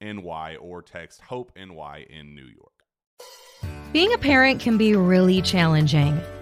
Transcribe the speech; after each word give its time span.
NY 0.00 0.56
or 0.60 0.82
text 0.82 1.20
Hope 1.22 1.52
NY 1.56 2.06
in 2.08 2.34
New 2.34 2.46
York. 2.46 2.72
Being 3.92 4.12
a 4.12 4.18
parent 4.18 4.60
can 4.60 4.76
be 4.76 4.94
really 4.94 5.40
challenging. 5.42 6.20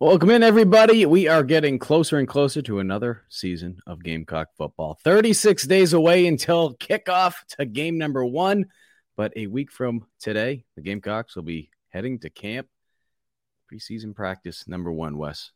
Welcome 0.00 0.30
in, 0.30 0.44
everybody. 0.44 1.04
We 1.06 1.26
are 1.26 1.42
getting 1.42 1.80
closer 1.80 2.18
and 2.18 2.28
closer 2.28 2.62
to 2.62 2.78
another 2.78 3.24
season 3.30 3.80
of 3.84 4.00
Gamecock 4.00 4.46
football. 4.56 4.96
36 5.02 5.66
days 5.66 5.92
away 5.92 6.28
until 6.28 6.76
kickoff 6.76 7.34
to 7.58 7.66
game 7.66 7.98
number 7.98 8.24
one. 8.24 8.66
But 9.16 9.32
a 9.34 9.48
week 9.48 9.72
from 9.72 10.06
today, 10.20 10.64
the 10.76 10.82
Gamecocks 10.82 11.34
will 11.34 11.42
be 11.42 11.70
heading 11.88 12.20
to 12.20 12.30
camp. 12.30 12.68
Preseason 13.72 14.14
practice 14.14 14.68
number 14.68 14.92
one, 14.92 15.18
Wes. 15.18 15.50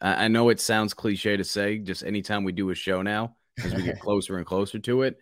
I, 0.00 0.24
I 0.24 0.28
know 0.28 0.48
it 0.48 0.58
sounds 0.58 0.94
cliche 0.94 1.36
to 1.36 1.44
say 1.44 1.76
just 1.76 2.02
anytime 2.02 2.44
we 2.44 2.52
do 2.52 2.70
a 2.70 2.74
show 2.74 3.02
now, 3.02 3.36
as 3.62 3.74
we 3.74 3.82
get 3.82 4.00
closer 4.00 4.38
and 4.38 4.46
closer 4.46 4.78
to 4.78 5.02
it. 5.02 5.18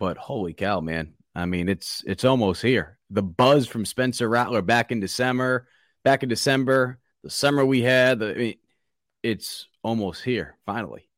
But 0.00 0.16
holy 0.16 0.52
cow, 0.52 0.80
man. 0.80 1.14
I 1.36 1.46
mean, 1.46 1.68
it's 1.68 2.02
it's 2.04 2.24
almost 2.24 2.60
here. 2.60 2.98
The 3.10 3.22
buzz 3.22 3.68
from 3.68 3.84
Spencer 3.84 4.28
Rattler 4.28 4.62
back 4.62 4.90
in 4.90 4.98
December, 4.98 5.68
back 6.02 6.24
in 6.24 6.28
December, 6.28 6.99
the 7.22 7.30
summer 7.30 7.64
we 7.64 7.82
had, 7.82 8.18
the, 8.18 8.30
I 8.30 8.34
mean, 8.34 8.54
it's 9.22 9.68
almost 9.82 10.22
here 10.22 10.56
finally. 10.66 11.08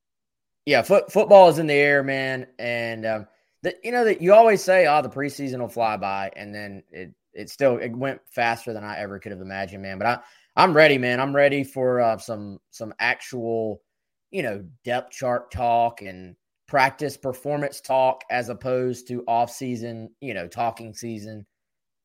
Yeah, 0.66 0.82
foot, 0.82 1.10
football 1.10 1.48
is 1.48 1.58
in 1.58 1.66
the 1.66 1.74
air, 1.74 2.02
man, 2.02 2.46
and 2.58 3.04
um, 3.04 3.26
the, 3.62 3.74
you 3.82 3.90
know 3.90 4.04
that 4.04 4.20
you 4.20 4.32
always 4.32 4.62
say, 4.62 4.86
"Oh, 4.86 5.02
the 5.02 5.08
preseason 5.08 5.58
will 5.58 5.68
fly 5.68 5.96
by," 5.96 6.30
and 6.36 6.54
then 6.54 6.84
it 6.90 7.12
it 7.32 7.50
still 7.50 7.78
it 7.78 7.90
went 7.90 8.20
faster 8.30 8.72
than 8.72 8.84
I 8.84 8.98
ever 8.98 9.18
could 9.18 9.32
have 9.32 9.40
imagined, 9.40 9.82
man. 9.82 9.98
But 9.98 10.06
I 10.06 10.18
I'm 10.56 10.74
ready, 10.74 10.98
man. 10.98 11.20
I'm 11.20 11.34
ready 11.34 11.64
for 11.64 12.00
uh, 12.00 12.18
some 12.18 12.60
some 12.70 12.94
actual, 12.98 13.82
you 14.30 14.42
know, 14.42 14.64
depth 14.84 15.12
chart 15.12 15.50
talk 15.50 16.02
and 16.02 16.36
practice 16.68 17.16
performance 17.16 17.80
talk 17.80 18.22
as 18.30 18.48
opposed 18.48 19.08
to 19.08 19.24
off 19.26 19.50
season, 19.50 20.10
you 20.20 20.34
know, 20.34 20.46
talking 20.46 20.94
season 20.94 21.46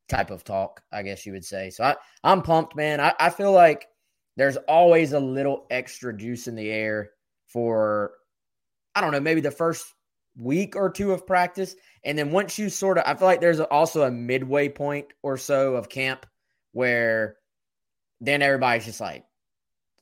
type 0.09 0.31
of 0.31 0.43
talk, 0.43 0.81
I 0.91 1.03
guess 1.03 1.25
you 1.25 1.33
would 1.33 1.45
say. 1.45 1.69
So 1.69 1.83
I, 1.83 1.95
I'm 2.23 2.41
pumped, 2.41 2.75
man. 2.75 2.99
I, 2.99 3.13
I 3.19 3.29
feel 3.29 3.51
like 3.51 3.87
there's 4.35 4.57
always 4.67 5.13
a 5.13 5.19
little 5.19 5.65
extra 5.69 6.15
juice 6.15 6.47
in 6.47 6.55
the 6.55 6.69
air 6.69 7.11
for, 7.47 8.11
I 8.95 9.01
don't 9.01 9.11
know, 9.11 9.19
maybe 9.19 9.41
the 9.41 9.51
first 9.51 9.85
week 10.37 10.75
or 10.75 10.89
two 10.89 11.11
of 11.11 11.25
practice. 11.25 11.75
And 12.03 12.17
then 12.17 12.31
once 12.31 12.57
you 12.57 12.69
sort 12.69 12.97
of, 12.97 13.03
I 13.05 13.15
feel 13.15 13.27
like 13.27 13.41
there's 13.41 13.59
also 13.59 14.03
a 14.03 14.11
midway 14.11 14.69
point 14.69 15.07
or 15.23 15.37
so 15.37 15.75
of 15.75 15.89
camp 15.89 16.25
where 16.71 17.37
then 18.21 18.41
everybody's 18.41 18.85
just 18.85 19.01
like, 19.01 19.25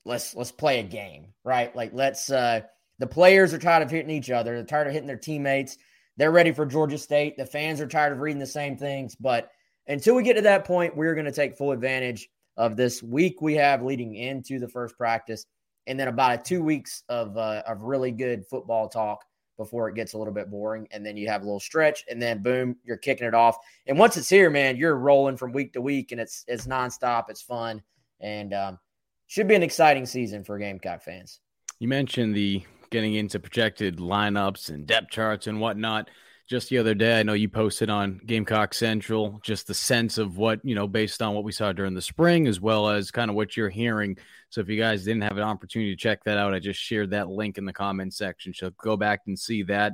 let's 0.06 0.36
let's 0.36 0.52
play 0.52 0.80
a 0.80 0.84
game, 0.84 1.28
right? 1.44 1.76
Like 1.76 1.92
let's 1.94 2.30
uh 2.30 2.62
the 3.00 3.08
players 3.08 3.54
are 3.54 3.58
tired 3.58 3.84
of 3.84 3.92
hitting 3.92 4.12
each 4.12 4.30
other, 4.30 4.56
they're 4.56 4.64
tired 4.64 4.88
of 4.88 4.94
hitting 4.94 5.08
their 5.08 5.18
teammates. 5.18 5.78
They're 6.18 6.32
ready 6.32 6.54
for 6.54 6.66
Georgia 6.66 6.98
State. 6.98 7.36
The 7.36 7.46
fans 7.46 7.82
are 7.82 7.88
tired 7.88 8.14
of 8.14 8.20
reading 8.20 8.40
the 8.40 8.46
same 8.46 8.78
things. 8.78 9.16
But 9.16 9.52
until 9.88 10.16
we 10.16 10.24
get 10.24 10.34
to 10.36 10.42
that 10.42 10.66
point, 10.66 10.96
we're 10.96 11.14
going 11.14 11.26
to 11.26 11.32
take 11.32 11.58
full 11.58 11.72
advantage 11.72 12.30
of 12.58 12.76
this 12.76 13.04
week 13.04 13.42
we 13.42 13.54
have 13.56 13.84
leading 13.84 14.16
into 14.16 14.60
the 14.60 14.68
first 14.68 14.98
practice, 14.98 15.46
and 15.88 16.00
then 16.00 16.08
about 16.08 16.46
two 16.46 16.64
weeks 16.64 17.04
of 17.10 17.38
uh, 17.38 17.64
of 17.68 17.82
really 17.82 18.12
good 18.12 18.46
football 18.46 18.88
talk 18.88 19.24
before 19.58 19.88
it 19.88 19.96
gets 19.96 20.14
a 20.14 20.18
little 20.18 20.34
bit 20.34 20.50
boring, 20.50 20.88
and 20.92 21.06
then 21.06 21.16
you 21.16 21.28
have 21.28 21.42
a 21.42 21.46
little 21.46 21.60
stretch, 21.60 22.04
and 22.10 22.22
then 22.22 22.42
boom, 22.42 22.76
you're 22.84 22.98
kicking 22.98 23.28
it 23.28 23.34
off. 23.34 23.58
And 23.88 23.98
once 23.98 24.18
it's 24.18 24.30
here, 24.30 24.50
man, 24.50 24.76
you're 24.78 24.98
rolling 24.98 25.38
from 25.38 25.54
week 25.54 25.74
to 25.74 25.82
week, 25.82 26.12
and 26.12 26.20
it's 26.20 26.44
it's 26.48 26.68
nonstop. 26.68 27.30
It's 27.30 27.42
fun, 27.42 27.82
and 28.20 28.54
um, 28.54 28.80
should 29.28 29.48
be 29.48 29.56
an 29.56 29.64
exciting 29.64 30.06
season 30.06 30.44
for 30.44 30.58
Gamecock 30.58 31.04
fans. 31.04 31.40
You 31.80 31.88
mentioned 31.88 32.36
the 32.36 32.64
getting 32.90 33.16
into 33.16 33.40
projected 33.40 33.98
lineups 33.98 34.70
and 34.70 34.88
depth 34.88 35.10
charts 35.10 35.48
and 35.48 35.60
whatnot. 35.60 36.10
Just 36.48 36.70
the 36.70 36.78
other 36.78 36.94
day, 36.94 37.20
I 37.20 37.24
know 37.24 37.34
you 37.34 37.50
posted 37.50 37.90
on 37.90 38.22
Gamecock 38.24 38.76
Central 38.76 39.40
just 39.42 39.66
the 39.66 39.74
sense 39.74 40.20
of 40.20 40.38
what, 40.38 40.60
you 40.64 40.76
know, 40.76 40.88
based 40.88 41.24
on 41.24 41.34
what 41.34 41.44
we 41.44 41.52
saw 41.52 41.72
during 41.72 41.96
the 41.96 42.04
spring, 42.04 42.46
as 42.48 42.62
well 42.62 42.88
as 42.88 43.10
kind 43.10 43.32
of 43.32 43.36
what 43.36 43.58
you're 43.58 43.70
hearing. 43.70 44.16
So 44.50 44.62
if 44.62 44.70
you 44.70 44.80
guys 44.80 45.04
didn't 45.04 45.24
have 45.24 45.38
an 45.38 45.44
opportunity 45.44 45.92
to 45.96 46.00
check 46.00 46.24
that 46.26 46.38
out, 46.38 46.54
I 46.54 46.60
just 46.60 46.80
shared 46.80 47.10
that 47.12 47.30
link 47.30 47.58
in 47.58 47.66
the 47.66 47.74
comment 47.74 48.14
section. 48.14 48.54
So 48.54 48.70
go 48.78 48.96
back 48.96 49.22
and 49.26 49.38
see 49.38 49.64
that. 49.64 49.94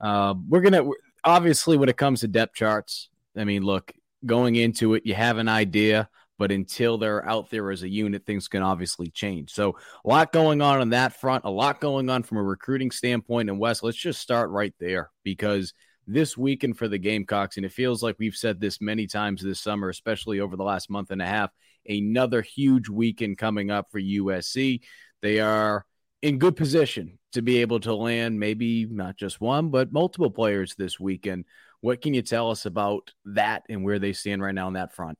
Uh, 0.00 0.34
we're 0.48 0.62
going 0.62 0.72
to, 0.72 0.94
obviously, 1.22 1.76
when 1.76 1.90
it 1.90 1.98
comes 1.98 2.20
to 2.20 2.28
depth 2.28 2.54
charts, 2.54 3.10
I 3.36 3.44
mean, 3.44 3.62
look, 3.62 3.92
going 4.24 4.56
into 4.56 4.94
it, 4.94 5.04
you 5.04 5.14
have 5.14 5.36
an 5.36 5.48
idea, 5.48 6.08
but 6.38 6.50
until 6.50 6.96
they're 6.96 7.28
out 7.28 7.50
there 7.50 7.70
as 7.70 7.82
a 7.82 7.88
unit, 7.90 8.24
things 8.24 8.48
can 8.48 8.62
obviously 8.62 9.10
change. 9.10 9.52
So, 9.52 9.76
a 10.02 10.08
lot 10.08 10.32
going 10.32 10.62
on 10.62 10.80
on 10.80 10.88
that 10.90 11.20
front, 11.20 11.44
a 11.44 11.50
lot 11.50 11.78
going 11.78 12.08
on 12.08 12.22
from 12.22 12.38
a 12.38 12.42
recruiting 12.42 12.90
standpoint. 12.90 13.50
And 13.50 13.58
Wes, 13.58 13.82
let's 13.82 13.98
just 13.98 14.22
start 14.22 14.48
right 14.48 14.72
there 14.80 15.10
because 15.24 15.74
this 16.06 16.36
weekend 16.36 16.78
for 16.78 16.88
the 16.88 16.98
Gamecocks, 16.98 17.56
and 17.56 17.66
it 17.66 17.72
feels 17.72 18.02
like 18.02 18.16
we've 18.18 18.34
said 18.34 18.60
this 18.60 18.80
many 18.80 19.06
times 19.06 19.42
this 19.42 19.60
summer, 19.60 19.88
especially 19.88 20.40
over 20.40 20.56
the 20.56 20.64
last 20.64 20.90
month 20.90 21.10
and 21.10 21.22
a 21.22 21.26
half, 21.26 21.50
another 21.88 22.42
huge 22.42 22.88
weekend 22.88 23.38
coming 23.38 23.70
up 23.70 23.88
for 23.90 24.00
USC. 24.00 24.80
They 25.22 25.40
are 25.40 25.84
in 26.22 26.38
good 26.38 26.56
position 26.56 27.18
to 27.32 27.42
be 27.42 27.58
able 27.58 27.80
to 27.80 27.94
land 27.94 28.38
maybe 28.38 28.86
not 28.86 29.16
just 29.16 29.40
one, 29.40 29.70
but 29.70 29.92
multiple 29.92 30.30
players 30.30 30.74
this 30.76 30.98
weekend. 30.98 31.44
What 31.80 32.02
can 32.02 32.12
you 32.12 32.22
tell 32.22 32.50
us 32.50 32.66
about 32.66 33.12
that 33.24 33.62
and 33.68 33.84
where 33.84 33.98
they 33.98 34.12
stand 34.12 34.42
right 34.42 34.54
now 34.54 34.66
on 34.66 34.74
that 34.74 34.94
front? 34.94 35.18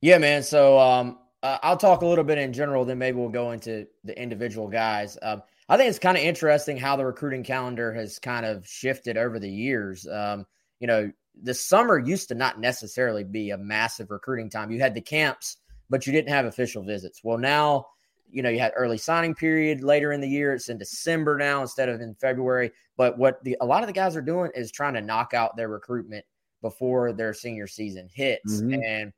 Yeah, 0.00 0.18
man. 0.18 0.42
So 0.42 0.78
um, 0.78 1.18
I'll 1.42 1.76
talk 1.76 2.02
a 2.02 2.06
little 2.06 2.24
bit 2.24 2.38
in 2.38 2.52
general, 2.52 2.84
then 2.84 2.98
maybe 2.98 3.18
we'll 3.18 3.28
go 3.28 3.52
into 3.52 3.86
the 4.04 4.20
individual 4.20 4.68
guys. 4.68 5.16
Um, 5.22 5.42
I 5.68 5.76
think 5.76 5.90
it's 5.90 5.98
kind 5.98 6.16
of 6.16 6.22
interesting 6.22 6.76
how 6.76 6.96
the 6.96 7.04
recruiting 7.04 7.42
calendar 7.42 7.92
has 7.92 8.18
kind 8.18 8.46
of 8.46 8.66
shifted 8.66 9.16
over 9.16 9.38
the 9.38 9.50
years. 9.50 10.06
Um, 10.06 10.46
you 10.78 10.86
know, 10.86 11.10
the 11.42 11.54
summer 11.54 11.98
used 11.98 12.28
to 12.28 12.34
not 12.34 12.60
necessarily 12.60 13.24
be 13.24 13.50
a 13.50 13.58
massive 13.58 14.10
recruiting 14.10 14.48
time. 14.48 14.70
You 14.70 14.80
had 14.80 14.94
the 14.94 15.00
camps, 15.00 15.56
but 15.90 16.06
you 16.06 16.12
didn't 16.12 16.30
have 16.30 16.46
official 16.46 16.82
visits. 16.82 17.22
Well, 17.24 17.38
now, 17.38 17.86
you 18.30 18.42
know, 18.42 18.48
you 18.48 18.58
had 18.58 18.72
early 18.76 18.98
signing 18.98 19.34
period 19.34 19.82
later 19.82 20.12
in 20.12 20.20
the 20.20 20.28
year. 20.28 20.54
It's 20.54 20.68
in 20.68 20.78
December 20.78 21.36
now 21.36 21.62
instead 21.62 21.88
of 21.88 22.00
in 22.00 22.14
February. 22.14 22.70
But 22.96 23.18
what 23.18 23.42
the 23.44 23.56
a 23.60 23.66
lot 23.66 23.82
of 23.82 23.86
the 23.86 23.92
guys 23.92 24.16
are 24.16 24.22
doing 24.22 24.50
is 24.54 24.70
trying 24.70 24.94
to 24.94 25.00
knock 25.00 25.34
out 25.34 25.56
their 25.56 25.68
recruitment 25.68 26.24
before 26.62 27.12
their 27.12 27.34
senior 27.34 27.66
season 27.66 28.08
hits. 28.12 28.60
Mm-hmm. 28.60 28.82
And 28.82 29.12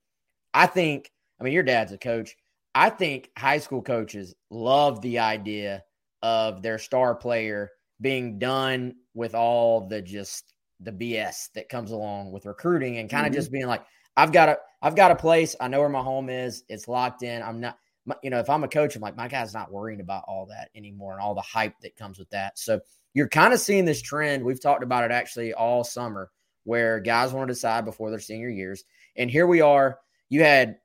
I 0.54 0.66
think, 0.66 1.10
I 1.40 1.44
mean, 1.44 1.52
your 1.52 1.62
dad's 1.62 1.92
a 1.92 1.98
coach. 1.98 2.36
I 2.74 2.90
think 2.90 3.30
high 3.36 3.58
school 3.58 3.82
coaches 3.82 4.34
love 4.50 5.00
the 5.02 5.20
idea 5.20 5.84
of 6.22 6.62
their 6.62 6.78
star 6.78 7.14
player 7.14 7.70
being 8.00 8.38
done 8.38 8.94
with 9.14 9.34
all 9.34 9.86
the 9.88 10.00
just 10.00 10.52
the 10.80 10.92
BS 10.92 11.52
that 11.54 11.68
comes 11.68 11.90
along 11.90 12.30
with 12.32 12.46
recruiting 12.46 12.98
and 12.98 13.10
kind 13.10 13.26
of 13.26 13.32
mm-hmm. 13.32 13.38
just 13.38 13.52
being 13.52 13.66
like, 13.66 13.84
I've 14.16 14.32
got 14.32 14.48
a 14.48 14.58
I've 14.82 14.96
got 14.96 15.10
a 15.10 15.16
place. 15.16 15.56
I 15.60 15.68
know 15.68 15.80
where 15.80 15.88
my 15.88 16.02
home 16.02 16.28
is. 16.28 16.64
It's 16.68 16.88
locked 16.88 17.22
in. 17.22 17.42
I'm 17.42 17.60
not 17.60 17.78
you 18.22 18.30
know, 18.30 18.38
if 18.38 18.48
I'm 18.48 18.64
a 18.64 18.68
coach, 18.68 18.96
I'm 18.96 19.02
like, 19.02 19.16
my 19.16 19.28
guy's 19.28 19.52
not 19.52 19.70
worrying 19.70 20.00
about 20.00 20.24
all 20.26 20.46
that 20.46 20.70
anymore 20.74 21.12
and 21.12 21.20
all 21.20 21.34
the 21.34 21.40
hype 21.42 21.74
that 21.82 21.96
comes 21.96 22.18
with 22.18 22.30
that. 22.30 22.58
So 22.58 22.80
you're 23.14 23.28
kind 23.28 23.52
of 23.52 23.60
seeing 23.60 23.84
this 23.84 24.00
trend. 24.00 24.44
We've 24.44 24.60
talked 24.60 24.82
about 24.82 25.04
it 25.04 25.10
actually 25.10 25.52
all 25.52 25.84
summer 25.84 26.30
where 26.64 27.00
guys 27.00 27.32
want 27.32 27.48
to 27.48 27.54
decide 27.54 27.84
before 27.84 28.10
their 28.10 28.18
senior 28.20 28.48
years. 28.48 28.84
And 29.16 29.30
here 29.30 29.46
we 29.46 29.60
are. 29.60 29.98
You 30.28 30.42
had, 30.42 30.78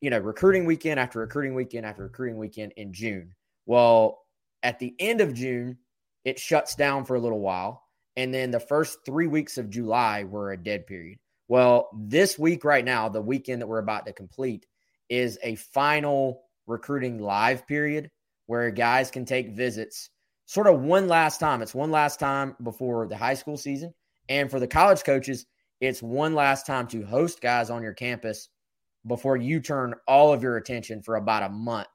you 0.00 0.10
know, 0.10 0.18
recruiting 0.18 0.64
weekend 0.64 1.00
after 1.00 1.20
recruiting 1.20 1.54
weekend 1.54 1.86
after 1.86 2.04
recruiting 2.04 2.38
weekend 2.38 2.72
in 2.76 2.92
June. 2.92 3.34
Well, 3.66 4.23
at 4.64 4.80
the 4.80 4.94
end 4.98 5.20
of 5.20 5.34
June, 5.34 5.78
it 6.24 6.38
shuts 6.38 6.74
down 6.74 7.04
for 7.04 7.14
a 7.14 7.20
little 7.20 7.40
while. 7.40 7.84
And 8.16 8.32
then 8.32 8.50
the 8.50 8.60
first 8.60 8.98
three 9.04 9.26
weeks 9.26 9.58
of 9.58 9.70
July 9.70 10.24
were 10.24 10.52
a 10.52 10.56
dead 10.56 10.86
period. 10.86 11.18
Well, 11.48 11.90
this 11.92 12.38
week, 12.38 12.64
right 12.64 12.84
now, 12.84 13.08
the 13.08 13.20
weekend 13.20 13.60
that 13.60 13.66
we're 13.66 13.78
about 13.78 14.06
to 14.06 14.12
complete 14.12 14.66
is 15.10 15.38
a 15.42 15.56
final 15.56 16.42
recruiting 16.66 17.18
live 17.18 17.66
period 17.66 18.10
where 18.46 18.70
guys 18.70 19.10
can 19.10 19.24
take 19.24 19.50
visits 19.50 20.10
sort 20.46 20.66
of 20.66 20.80
one 20.80 21.08
last 21.08 21.38
time. 21.38 21.60
It's 21.60 21.74
one 21.74 21.90
last 21.90 22.18
time 22.18 22.56
before 22.62 23.06
the 23.06 23.16
high 23.16 23.34
school 23.34 23.56
season. 23.56 23.92
And 24.28 24.50
for 24.50 24.58
the 24.58 24.66
college 24.66 25.04
coaches, 25.04 25.44
it's 25.80 26.02
one 26.02 26.34
last 26.34 26.66
time 26.66 26.86
to 26.88 27.04
host 27.04 27.42
guys 27.42 27.68
on 27.68 27.82
your 27.82 27.92
campus 27.92 28.48
before 29.06 29.36
you 29.36 29.60
turn 29.60 29.94
all 30.08 30.32
of 30.32 30.42
your 30.42 30.56
attention 30.56 31.02
for 31.02 31.16
about 31.16 31.42
a 31.42 31.50
month 31.50 31.88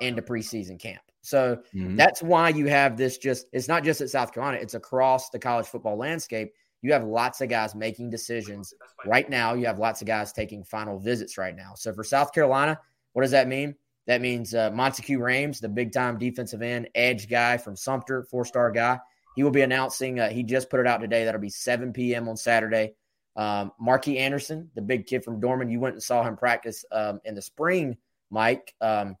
into 0.00 0.22
preseason 0.22 0.78
camp. 0.78 1.02
So 1.24 1.56
mm-hmm. 1.74 1.96
that's 1.96 2.22
why 2.22 2.50
you 2.50 2.66
have 2.66 2.98
this 2.98 3.16
just, 3.16 3.46
it's 3.50 3.66
not 3.66 3.82
just 3.82 4.02
at 4.02 4.10
South 4.10 4.32
Carolina, 4.32 4.58
it's 4.60 4.74
across 4.74 5.30
the 5.30 5.38
college 5.38 5.66
football 5.66 5.96
landscape. 5.96 6.52
You 6.82 6.92
have 6.92 7.02
lots 7.02 7.40
of 7.40 7.48
guys 7.48 7.74
making 7.74 8.10
decisions 8.10 8.74
right 9.06 9.28
now. 9.30 9.54
You 9.54 9.64
have 9.64 9.78
lots 9.78 10.02
of 10.02 10.06
guys 10.06 10.34
taking 10.34 10.62
final 10.62 10.98
visits 10.98 11.38
right 11.38 11.56
now. 11.56 11.72
So 11.76 11.94
for 11.94 12.04
South 12.04 12.34
Carolina, 12.34 12.78
what 13.14 13.22
does 13.22 13.30
that 13.30 13.48
mean? 13.48 13.74
That 14.06 14.20
means 14.20 14.54
uh, 14.54 14.70
Monteque 14.70 15.16
Rhames, 15.16 15.60
the 15.60 15.68
big 15.68 15.92
time 15.92 16.18
defensive 16.18 16.60
end, 16.60 16.90
edge 16.94 17.26
guy 17.26 17.56
from 17.56 17.74
Sumter, 17.74 18.24
four 18.24 18.44
star 18.44 18.70
guy. 18.70 19.00
He 19.34 19.42
will 19.42 19.50
be 19.50 19.62
announcing, 19.62 20.20
uh, 20.20 20.28
he 20.28 20.42
just 20.42 20.68
put 20.68 20.78
it 20.78 20.86
out 20.86 21.00
today. 21.00 21.24
That'll 21.24 21.40
be 21.40 21.48
7 21.48 21.94
p.m. 21.94 22.28
on 22.28 22.36
Saturday. 22.36 22.92
Um, 23.34 23.72
Marky 23.80 24.18
Anderson, 24.18 24.70
the 24.74 24.82
big 24.82 25.06
kid 25.06 25.24
from 25.24 25.40
Dorman, 25.40 25.70
you 25.70 25.80
went 25.80 25.94
and 25.94 26.02
saw 26.02 26.22
him 26.22 26.36
practice 26.36 26.84
um, 26.92 27.18
in 27.24 27.34
the 27.34 27.42
spring, 27.42 27.96
Mike. 28.30 28.74
Um, 28.82 29.16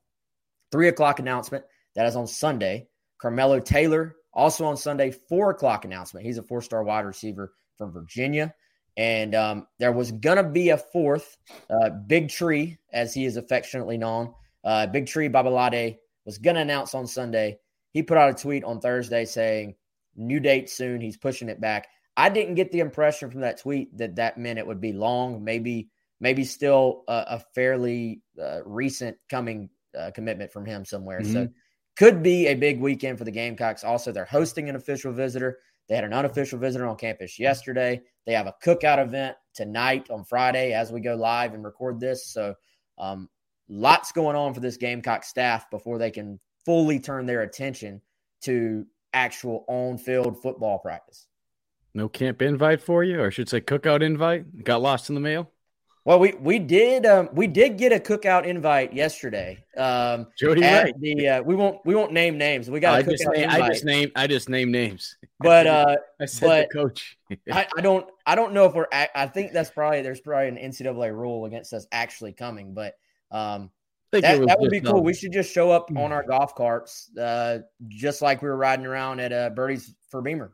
three 0.70 0.88
o'clock 0.88 1.18
announcement. 1.18 1.64
That 1.94 2.06
is 2.06 2.16
on 2.16 2.26
Sunday. 2.26 2.88
Carmelo 3.18 3.60
Taylor, 3.60 4.16
also 4.32 4.64
on 4.66 4.76
Sunday, 4.76 5.10
four 5.10 5.50
o'clock 5.50 5.84
announcement. 5.84 6.26
He's 6.26 6.38
a 6.38 6.42
four 6.42 6.60
star 6.60 6.82
wide 6.82 7.06
receiver 7.06 7.52
from 7.78 7.92
Virginia. 7.92 8.54
And 8.96 9.34
um, 9.34 9.66
there 9.78 9.92
was 9.92 10.12
going 10.12 10.36
to 10.36 10.44
be 10.48 10.70
a 10.70 10.78
fourth, 10.78 11.36
uh, 11.68 11.90
Big 12.06 12.28
Tree, 12.28 12.78
as 12.92 13.12
he 13.12 13.24
is 13.24 13.36
affectionately 13.36 13.98
known. 13.98 14.34
Uh, 14.62 14.86
Big 14.86 15.06
Tree 15.06 15.28
Babalade 15.28 15.98
was 16.24 16.38
going 16.38 16.54
to 16.54 16.62
announce 16.62 16.94
on 16.94 17.06
Sunday. 17.06 17.58
He 17.92 18.02
put 18.02 18.18
out 18.18 18.30
a 18.30 18.34
tweet 18.34 18.62
on 18.62 18.80
Thursday 18.80 19.24
saying, 19.24 19.74
new 20.16 20.38
date 20.38 20.70
soon. 20.70 21.00
He's 21.00 21.16
pushing 21.16 21.48
it 21.48 21.60
back. 21.60 21.88
I 22.16 22.28
didn't 22.28 22.54
get 22.54 22.70
the 22.70 22.80
impression 22.80 23.30
from 23.30 23.40
that 23.40 23.60
tweet 23.60 23.96
that 23.98 24.16
that 24.16 24.38
meant 24.38 24.60
it 24.60 24.66
would 24.66 24.80
be 24.80 24.92
long, 24.92 25.42
maybe, 25.42 25.90
maybe 26.20 26.44
still 26.44 27.02
a, 27.08 27.24
a 27.30 27.44
fairly 27.54 28.22
uh, 28.40 28.60
recent 28.64 29.16
coming 29.28 29.70
uh, 29.98 30.12
commitment 30.12 30.52
from 30.52 30.64
him 30.64 30.84
somewhere. 30.84 31.20
Mm-hmm. 31.20 31.32
So 31.32 31.48
could 31.96 32.22
be 32.22 32.46
a 32.48 32.54
big 32.54 32.80
weekend 32.80 33.18
for 33.18 33.24
the 33.24 33.30
Gamecocks. 33.30 33.84
Also, 33.84 34.12
they're 34.12 34.24
hosting 34.24 34.68
an 34.68 34.76
official 34.76 35.12
visitor. 35.12 35.58
They 35.88 35.94
had 35.94 36.04
an 36.04 36.12
unofficial 36.12 36.58
visitor 36.58 36.86
on 36.86 36.96
campus 36.96 37.38
yesterday. 37.38 38.00
They 38.26 38.32
have 38.32 38.46
a 38.46 38.54
cookout 38.64 39.02
event 39.02 39.36
tonight 39.54 40.10
on 40.10 40.24
Friday 40.24 40.72
as 40.72 40.90
we 40.90 41.00
go 41.00 41.14
live 41.14 41.54
and 41.54 41.64
record 41.64 42.00
this. 42.00 42.26
So, 42.26 42.54
um, 42.98 43.28
lots 43.68 44.12
going 44.12 44.36
on 44.36 44.54
for 44.54 44.60
this 44.60 44.76
Gamecock 44.76 45.24
staff 45.24 45.70
before 45.70 45.98
they 45.98 46.10
can 46.10 46.40
fully 46.64 46.98
turn 46.98 47.26
their 47.26 47.42
attention 47.42 48.00
to 48.42 48.86
actual 49.12 49.64
on 49.68 49.98
field 49.98 50.40
football 50.42 50.78
practice. 50.78 51.28
No 51.94 52.08
camp 52.08 52.42
invite 52.42 52.82
for 52.82 53.04
you, 53.04 53.20
or 53.20 53.28
I 53.28 53.30
should 53.30 53.48
say 53.48 53.60
cookout 53.60 54.02
invite? 54.02 54.64
Got 54.64 54.82
lost 54.82 55.08
in 55.08 55.14
the 55.14 55.20
mail? 55.20 55.50
Well, 56.06 56.18
we 56.18 56.34
we 56.34 56.58
did 56.58 57.06
um, 57.06 57.30
we 57.32 57.46
did 57.46 57.78
get 57.78 57.90
a 57.90 57.98
cookout 57.98 58.44
invite 58.44 58.92
yesterday. 58.92 59.64
Um, 59.74 60.26
Jody 60.38 60.60
Ray. 60.60 60.92
The 60.98 61.28
uh, 61.28 61.42
we 61.42 61.54
won't 61.54 61.78
we 61.86 61.94
won't 61.94 62.12
name 62.12 62.36
names. 62.36 62.68
We 62.68 62.78
got. 62.78 62.94
I 62.96 63.02
just 63.02 63.26
name, 63.26 63.48
I 63.48 63.68
just 63.68 63.84
name 63.86 64.12
I 64.14 64.26
just 64.26 64.48
name 64.48 64.70
names. 64.70 65.16
But 65.40 65.66
uh, 65.66 65.96
I 66.20 66.24
said 66.24 66.46
but 66.46 66.72
coach. 66.72 67.18
I, 67.52 67.66
I, 67.76 67.80
don't 67.82 68.06
I 68.24 68.34
don't 68.34 68.54
know 68.54 68.64
if 68.64 68.74
we're. 68.74 68.86
I 68.92 69.26
think 69.26 69.52
that's 69.52 69.68
probably 69.68 70.00
there's 70.00 70.20
probably 70.20 70.48
an 70.48 70.56
NCAA 70.56 71.12
rule 71.12 71.44
against 71.44 71.74
us 71.74 71.86
actually 71.92 72.32
coming, 72.32 72.72
but 72.72 72.94
um, 73.30 73.70
that, 74.12 74.46
that 74.46 74.60
would 74.60 74.70
be 74.70 74.80
cool. 74.80 75.02
We 75.02 75.12
should 75.12 75.32
just 75.32 75.52
show 75.52 75.70
up 75.70 75.90
on 75.94 76.12
our 76.12 76.22
golf 76.22 76.54
carts, 76.54 77.10
uh, 77.18 77.58
just 77.88 78.22
like 78.22 78.40
we 78.40 78.48
were 78.48 78.56
riding 78.56 78.86
around 78.86 79.20
at 79.20 79.32
uh, 79.32 79.50
Birdie's 79.50 79.94
for 80.08 80.22
Beamer. 80.22 80.52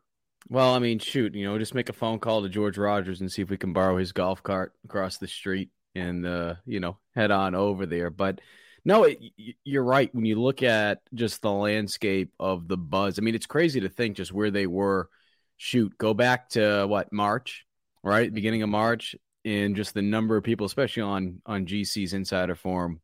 Well, 0.50 0.74
I 0.74 0.80
mean, 0.80 0.98
shoot, 0.98 1.36
you 1.36 1.46
know, 1.46 1.56
just 1.58 1.76
make 1.76 1.90
a 1.90 1.92
phone 1.92 2.18
call 2.18 2.42
to 2.42 2.48
George 2.48 2.76
Rogers 2.76 3.20
and 3.20 3.30
see 3.30 3.40
if 3.40 3.50
we 3.50 3.56
can 3.56 3.72
borrow 3.72 3.96
his 3.96 4.10
golf 4.10 4.42
cart 4.42 4.72
across 4.84 5.16
the 5.16 5.28
street 5.28 5.70
and, 5.94 6.26
uh, 6.26 6.56
you 6.66 6.80
know, 6.80 6.98
head 7.14 7.30
on 7.30 7.54
over 7.54 7.86
there. 7.86 8.10
But 8.10 8.40
no, 8.84 9.04
it, 9.04 9.20
you're 9.62 9.84
right. 9.84 10.12
When 10.12 10.24
you 10.24 10.42
look 10.42 10.64
at 10.64 11.02
just 11.14 11.40
the 11.40 11.52
landscape 11.52 12.32
of 12.40 12.66
the 12.66 12.76
buzz, 12.76 13.16
I 13.16 13.22
mean, 13.22 13.36
it's 13.36 13.46
crazy 13.46 13.78
to 13.82 13.88
think 13.88 14.16
just 14.16 14.32
where 14.32 14.50
they 14.50 14.66
were. 14.66 15.08
Shoot, 15.56 15.96
go 15.98 16.14
back 16.14 16.48
to 16.50 16.84
what 16.88 17.12
March, 17.12 17.64
right? 18.02 18.32
Beginning 18.32 18.62
of 18.62 18.70
March, 18.70 19.14
and 19.44 19.76
just 19.76 19.94
the 19.94 20.02
number 20.02 20.36
of 20.36 20.42
people, 20.42 20.66
especially 20.66 21.02
on 21.02 21.42
on 21.46 21.66
GC's 21.66 22.14
Insider 22.14 22.54
Forum, 22.56 23.00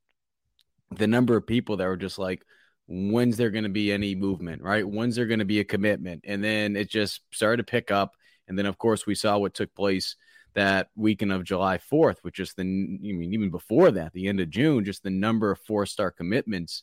the 0.90 1.06
number 1.06 1.36
of 1.36 1.46
people 1.46 1.76
that 1.76 1.86
were 1.86 1.98
just 1.98 2.18
like, 2.18 2.42
when's 2.88 3.36
there 3.36 3.50
going 3.50 3.64
to 3.64 3.70
be 3.70 3.92
any 3.92 4.14
movement, 4.14 4.62
right? 4.62 4.86
When's 4.86 5.16
there 5.16 5.26
going 5.26 5.40
to 5.40 5.44
be 5.44 5.60
a 5.60 5.64
commitment? 5.64 6.24
And 6.26 6.42
then 6.42 6.76
it 6.76 6.88
just 6.88 7.20
started 7.32 7.58
to 7.58 7.70
pick 7.70 7.90
up. 7.90 8.12
And 8.48 8.58
then, 8.58 8.66
of 8.66 8.78
course, 8.78 9.06
we 9.06 9.14
saw 9.14 9.38
what 9.38 9.54
took 9.54 9.74
place 9.74 10.16
that 10.54 10.88
weekend 10.94 11.32
of 11.32 11.44
July 11.44 11.78
4th, 11.78 12.18
which 12.22 12.38
is 12.38 12.54
the, 12.54 12.62
I 12.62 12.64
mean, 12.64 13.34
even 13.34 13.50
before 13.50 13.90
that, 13.90 14.12
the 14.12 14.28
end 14.28 14.40
of 14.40 14.50
June, 14.50 14.84
just 14.84 15.02
the 15.02 15.10
number 15.10 15.50
of 15.50 15.58
four 15.60 15.84
star 15.84 16.10
commitments. 16.10 16.82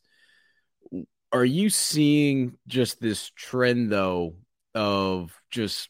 Are 1.32 1.46
you 1.46 1.70
seeing 1.70 2.58
just 2.68 3.02
this 3.02 3.32
trend, 3.32 3.92
though, 3.92 4.36
of 4.76 5.32
just 5.50 5.90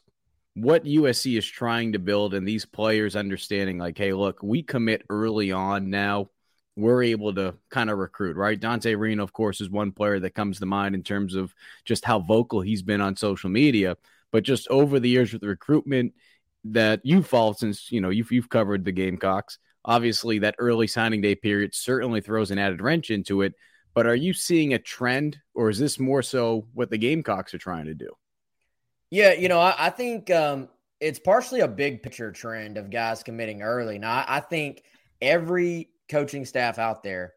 what 0.54 0.84
USC 0.84 1.36
is 1.36 1.46
trying 1.46 1.92
to 1.92 1.98
build 1.98 2.32
and 2.32 2.46
these 2.46 2.64
players 2.64 3.16
understanding, 3.16 3.78
like, 3.78 3.98
hey, 3.98 4.12
look, 4.12 4.42
we 4.42 4.62
commit 4.62 5.02
early 5.10 5.50
on 5.52 5.90
now 5.90 6.30
we're 6.76 7.02
able 7.04 7.34
to 7.34 7.54
kind 7.70 7.90
of 7.90 7.98
recruit, 7.98 8.36
right? 8.36 8.58
Dante 8.58 8.94
Reno, 8.94 9.22
of 9.22 9.32
course, 9.32 9.60
is 9.60 9.70
one 9.70 9.92
player 9.92 10.18
that 10.20 10.34
comes 10.34 10.58
to 10.58 10.66
mind 10.66 10.94
in 10.94 11.02
terms 11.02 11.34
of 11.34 11.54
just 11.84 12.04
how 12.04 12.18
vocal 12.18 12.60
he's 12.60 12.82
been 12.82 13.00
on 13.00 13.16
social 13.16 13.50
media. 13.50 13.96
But 14.32 14.42
just 14.42 14.66
over 14.68 14.98
the 14.98 15.08
years 15.08 15.32
with 15.32 15.42
the 15.42 15.48
recruitment 15.48 16.14
that 16.64 17.00
you've 17.04 17.26
followed 17.26 17.58
since 17.58 17.92
you 17.92 18.00
know 18.00 18.10
you've 18.10 18.32
you've 18.32 18.48
covered 18.48 18.84
the 18.84 18.92
Gamecocks, 18.92 19.58
Obviously, 19.84 20.38
that 20.38 20.54
early 20.58 20.86
signing 20.86 21.20
day 21.20 21.34
period 21.34 21.74
certainly 21.74 22.20
throws 22.20 22.50
an 22.50 22.58
added 22.58 22.80
wrench 22.80 23.10
into 23.10 23.42
it. 23.42 23.54
But 23.92 24.06
are 24.06 24.14
you 24.14 24.32
seeing 24.32 24.72
a 24.72 24.78
trend, 24.78 25.38
or 25.54 25.68
is 25.68 25.78
this 25.78 26.00
more 26.00 26.22
so 26.22 26.66
what 26.72 26.90
the 26.90 26.98
Gamecocks 26.98 27.52
are 27.54 27.58
trying 27.58 27.86
to 27.86 27.94
do? 27.94 28.10
Yeah, 29.10 29.32
you 29.32 29.48
know, 29.48 29.60
I, 29.60 29.74
I 29.78 29.90
think 29.90 30.30
um, 30.30 30.68
it's 31.00 31.18
partially 31.18 31.60
a 31.60 31.68
big 31.68 32.02
picture 32.02 32.32
trend 32.32 32.78
of 32.78 32.90
guys 32.90 33.22
committing 33.22 33.62
early. 33.62 33.98
Now, 33.98 34.12
I, 34.12 34.38
I 34.38 34.40
think 34.40 34.82
every 35.20 35.90
coaching 36.08 36.44
staff 36.44 36.78
out 36.78 37.02
there 37.02 37.34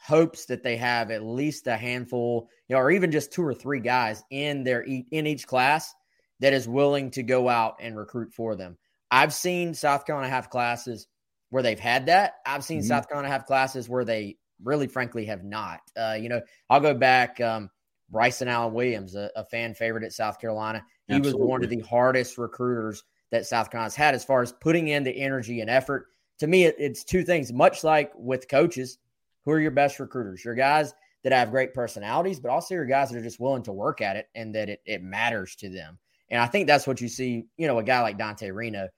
hopes 0.00 0.46
that 0.46 0.62
they 0.62 0.76
have 0.76 1.10
at 1.10 1.22
least 1.22 1.66
a 1.66 1.76
handful, 1.76 2.48
you 2.68 2.74
know, 2.76 2.80
or 2.80 2.90
even 2.90 3.10
just 3.10 3.32
two 3.32 3.42
or 3.42 3.54
three 3.54 3.80
guys 3.80 4.22
in 4.30 4.64
their 4.64 4.80
in 4.82 5.26
each 5.26 5.46
class 5.46 5.92
that 6.40 6.52
is 6.52 6.68
willing 6.68 7.10
to 7.10 7.22
go 7.22 7.48
out 7.48 7.76
and 7.80 7.96
recruit 7.96 8.32
for 8.32 8.54
them. 8.54 8.78
I've 9.10 9.34
seen 9.34 9.74
South 9.74 10.06
Carolina 10.06 10.30
have 10.30 10.50
classes 10.50 11.08
where 11.50 11.62
they've 11.62 11.78
had 11.78 12.06
that. 12.06 12.34
I've 12.46 12.64
seen 12.64 12.80
mm-hmm. 12.80 12.88
South 12.88 13.08
Carolina 13.08 13.32
have 13.32 13.46
classes 13.46 13.88
where 13.88 14.04
they 14.04 14.36
really, 14.62 14.86
frankly, 14.86 15.24
have 15.26 15.44
not. 15.44 15.80
Uh, 15.96 16.16
you 16.20 16.28
know, 16.28 16.42
I'll 16.70 16.80
go 16.80 16.94
back. 16.94 17.40
Um, 17.40 17.70
Bryson 18.10 18.48
Allen 18.48 18.72
Williams, 18.72 19.14
a, 19.14 19.30
a, 19.36 19.44
fan 19.44 19.74
favorite 19.74 20.02
at 20.02 20.14
South 20.14 20.40
Carolina. 20.40 20.82
He 21.08 21.14
Absolutely. 21.14 21.40
was 21.40 21.48
one 21.48 21.64
of 21.64 21.68
the 21.68 21.80
hardest 21.80 22.38
recruiters 22.38 23.02
that 23.30 23.44
South 23.44 23.70
Carolina's 23.70 23.94
had 23.94 24.14
as 24.14 24.24
far 24.24 24.40
as 24.40 24.50
putting 24.50 24.88
in 24.88 25.04
the 25.04 25.14
energy 25.14 25.60
and 25.60 25.68
effort. 25.68 26.06
To 26.40 26.46
me, 26.46 26.64
it, 26.64 26.76
it's 26.78 27.04
two 27.04 27.24
things, 27.24 27.52
much 27.52 27.84
like 27.84 28.12
with 28.14 28.48
coaches. 28.48 28.98
Who 29.44 29.52
are 29.52 29.60
your 29.60 29.70
best 29.70 29.98
recruiters? 29.98 30.44
Your 30.44 30.54
guys 30.54 30.94
that 31.24 31.32
have 31.32 31.50
great 31.50 31.74
personalities, 31.74 32.38
but 32.38 32.50
also 32.50 32.74
your 32.74 32.86
guys 32.86 33.10
that 33.10 33.18
are 33.18 33.22
just 33.22 33.40
willing 33.40 33.62
to 33.64 33.72
work 33.72 34.00
at 34.00 34.16
it 34.16 34.28
and 34.34 34.54
that 34.54 34.68
it, 34.68 34.80
it 34.84 35.02
matters 35.02 35.56
to 35.56 35.68
them. 35.68 35.98
And 36.30 36.40
I 36.40 36.46
think 36.46 36.66
that's 36.66 36.86
what 36.86 37.00
you 37.00 37.08
see, 37.08 37.46
you 37.56 37.66
know, 37.66 37.78
a 37.78 37.82
guy 37.82 38.00
like 38.02 38.18
Dante 38.18 38.50
Reno, 38.50 38.88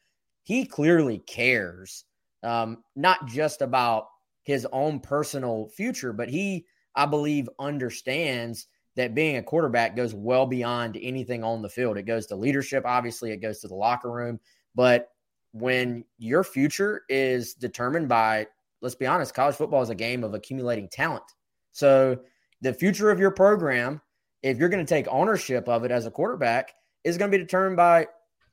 he 0.43 0.65
clearly 0.65 1.19
cares, 1.27 2.05
um, 2.43 2.83
not 2.97 3.27
just 3.27 3.63
about 3.63 4.09
his 4.43 4.67
own 4.73 5.01
personal 5.01 5.69
future, 5.69 6.13
but 6.13 6.29
he, 6.29 6.67
I 6.95 7.07
believe, 7.07 7.49
understands 7.59 8.67
that 8.97 9.15
being 9.15 9.37
a 9.37 9.43
quarterback 9.43 9.95
goes 9.95 10.15
well 10.15 10.47
beyond 10.47 10.99
anything 11.01 11.45
on 11.45 11.63
the 11.63 11.69
field. 11.69 11.97
It 11.97 12.03
goes 12.03 12.27
to 12.27 12.37
leadership, 12.37 12.85
obviously, 12.85 13.31
it 13.31 13.37
goes 13.37 13.61
to 13.61 13.69
the 13.69 13.75
locker 13.75 14.11
room. 14.11 14.41
But 14.75 15.11
when 15.53 16.05
your 16.19 16.45
future 16.45 17.03
is 17.09 17.55
determined 17.55 18.09
by, 18.09 18.47
let's 18.81 18.95
be 18.95 19.07
honest, 19.07 19.35
college 19.35 19.57
football 19.57 19.83
is 19.83 19.91
a 19.91 19.95
game 19.95 20.25
of 20.25 20.35
accumulating 20.35 20.89
talent. 20.89 21.25
So 21.73 22.21
the 22.61 22.73
future 22.73 23.11
of 23.11 23.19
your 23.19 23.31
program, 23.31 24.01
if 24.43 24.59
you're 24.59 24.69
going 24.69 24.85
to 24.85 24.89
take 24.89 25.07
ownership 25.09 25.69
of 25.69 25.85
it 25.85 25.91
as 25.91 26.07
a 26.07 26.11
quarterback, 26.11 26.73
is 27.05 27.19
going 27.19 27.31
to 27.31 27.37
be 27.37 27.43
determined 27.43 27.77
by 27.77 28.07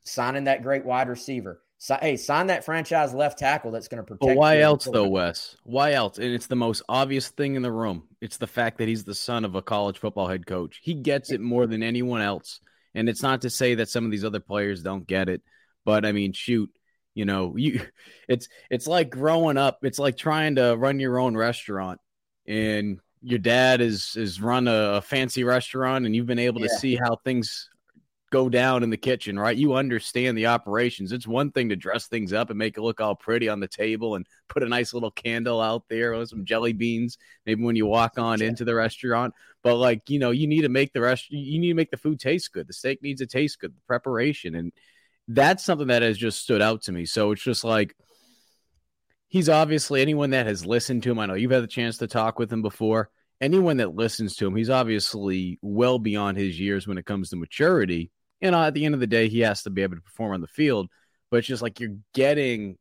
signing 0.04 0.44
that 0.44 0.62
great 0.62 0.84
wide 0.84 1.08
receiver, 1.08 1.60
so, 1.80 1.96
hey, 2.00 2.16
sign 2.16 2.48
that 2.48 2.64
franchise 2.64 3.14
left 3.14 3.38
tackle 3.38 3.70
that's 3.70 3.86
going 3.86 3.98
to 3.98 4.04
protect. 4.04 4.20
But 4.20 4.36
why 4.36 4.58
else 4.60 4.84
though, 4.84 5.08
Wes? 5.08 5.56
Why 5.62 5.92
else? 5.92 6.18
And 6.18 6.34
it's 6.34 6.48
the 6.48 6.56
most 6.56 6.82
obvious 6.88 7.28
thing 7.28 7.54
in 7.54 7.62
the 7.62 7.70
room. 7.70 8.08
It's 8.20 8.36
the 8.36 8.48
fact 8.48 8.78
that 8.78 8.88
he's 8.88 9.04
the 9.04 9.14
son 9.14 9.44
of 9.44 9.54
a 9.54 9.62
college 9.62 9.98
football 9.98 10.26
head 10.26 10.44
coach. 10.44 10.80
He 10.82 10.94
gets 10.94 11.30
it 11.30 11.40
more 11.40 11.68
than 11.68 11.84
anyone 11.84 12.20
else. 12.20 12.58
And 12.94 13.08
it's 13.08 13.22
not 13.22 13.42
to 13.42 13.50
say 13.50 13.76
that 13.76 13.88
some 13.88 14.04
of 14.04 14.10
these 14.10 14.24
other 14.24 14.40
players 14.40 14.82
don't 14.82 15.06
get 15.06 15.28
it, 15.28 15.40
but 15.84 16.04
I 16.04 16.10
mean, 16.10 16.32
shoot, 16.32 16.68
you 17.18 17.24
know, 17.24 17.56
you 17.56 17.82
it's 18.28 18.48
it's 18.70 18.86
like 18.86 19.10
growing 19.10 19.58
up. 19.58 19.80
It's 19.82 19.98
like 19.98 20.16
trying 20.16 20.54
to 20.56 20.76
run 20.76 21.00
your 21.00 21.18
own 21.18 21.36
restaurant, 21.36 22.00
and 22.46 23.00
your 23.20 23.40
dad 23.40 23.80
is 23.80 24.14
is 24.16 24.40
run 24.40 24.68
a, 24.68 24.96
a 24.96 25.02
fancy 25.02 25.42
restaurant, 25.44 26.06
and 26.06 26.14
you've 26.14 26.26
been 26.26 26.38
able 26.38 26.60
yeah. 26.60 26.68
to 26.68 26.74
see 26.74 26.94
how 26.96 27.16
things 27.16 27.68
go 28.30 28.50
down 28.50 28.82
in 28.82 28.90
the 28.90 28.96
kitchen, 28.96 29.38
right? 29.38 29.56
You 29.56 29.74
understand 29.74 30.36
the 30.36 30.48
operations. 30.48 31.12
It's 31.12 31.26
one 31.26 31.50
thing 31.50 31.70
to 31.70 31.76
dress 31.76 32.08
things 32.08 32.34
up 32.34 32.50
and 32.50 32.58
make 32.58 32.76
it 32.76 32.82
look 32.82 33.00
all 33.00 33.14
pretty 33.14 33.48
on 33.48 33.58
the 33.58 33.66
table 33.66 34.16
and 34.16 34.26
put 34.48 34.62
a 34.62 34.68
nice 34.68 34.92
little 34.92 35.10
candle 35.10 35.62
out 35.62 35.84
there 35.88 36.12
with 36.12 36.28
some 36.28 36.44
jelly 36.44 36.74
beans, 36.74 37.16
maybe 37.46 37.64
when 37.64 37.74
you 37.74 37.86
walk 37.86 38.18
on 38.18 38.42
into 38.42 38.66
the 38.66 38.74
restaurant. 38.74 39.32
But 39.62 39.76
like, 39.76 40.10
you 40.10 40.18
know, 40.18 40.30
you 40.30 40.46
need 40.46 40.60
to 40.60 40.68
make 40.68 40.92
the 40.92 41.00
rest 41.00 41.30
you 41.30 41.58
need 41.58 41.68
to 41.68 41.74
make 41.74 41.90
the 41.90 41.96
food 41.96 42.20
taste 42.20 42.52
good. 42.52 42.68
The 42.68 42.74
steak 42.74 43.02
needs 43.02 43.22
to 43.22 43.26
taste 43.26 43.60
good, 43.60 43.74
the 43.74 43.80
preparation. 43.86 44.54
And 44.54 44.72
that's 45.28 45.64
something 45.64 45.88
that 45.88 46.02
has 46.02 46.18
just 46.18 46.40
stood 46.40 46.62
out 46.62 46.82
to 46.82 46.92
me. 46.92 47.04
So 47.04 47.30
it's 47.32 47.42
just 47.42 47.62
like 47.62 47.94
he's 49.28 49.48
obviously 49.48 50.00
anyone 50.00 50.30
that 50.30 50.46
has 50.46 50.64
listened 50.66 51.02
to 51.04 51.10
him. 51.10 51.18
I 51.18 51.26
know 51.26 51.34
you've 51.34 51.50
had 51.50 51.62
the 51.62 51.68
chance 51.68 51.98
to 51.98 52.06
talk 52.06 52.38
with 52.38 52.52
him 52.52 52.62
before. 52.62 53.10
Anyone 53.40 53.76
that 53.76 53.94
listens 53.94 54.34
to 54.36 54.46
him, 54.46 54.56
he's 54.56 54.70
obviously 54.70 55.58
well 55.62 55.98
beyond 55.98 56.36
his 56.38 56.58
years 56.58 56.88
when 56.88 56.98
it 56.98 57.06
comes 57.06 57.30
to 57.30 57.36
maturity 57.36 58.10
And 58.40 58.54
at 58.54 58.74
the 58.74 58.84
end 58.84 58.94
of 58.94 59.00
the 59.00 59.06
day, 59.06 59.28
he 59.28 59.40
has 59.40 59.62
to 59.62 59.70
be 59.70 59.82
able 59.82 59.96
to 59.96 60.02
perform 60.02 60.32
on 60.32 60.40
the 60.40 60.48
field. 60.48 60.88
But 61.30 61.38
it's 61.38 61.46
just 61.46 61.62
like 61.62 61.78
you're 61.78 61.98
getting 62.14 62.78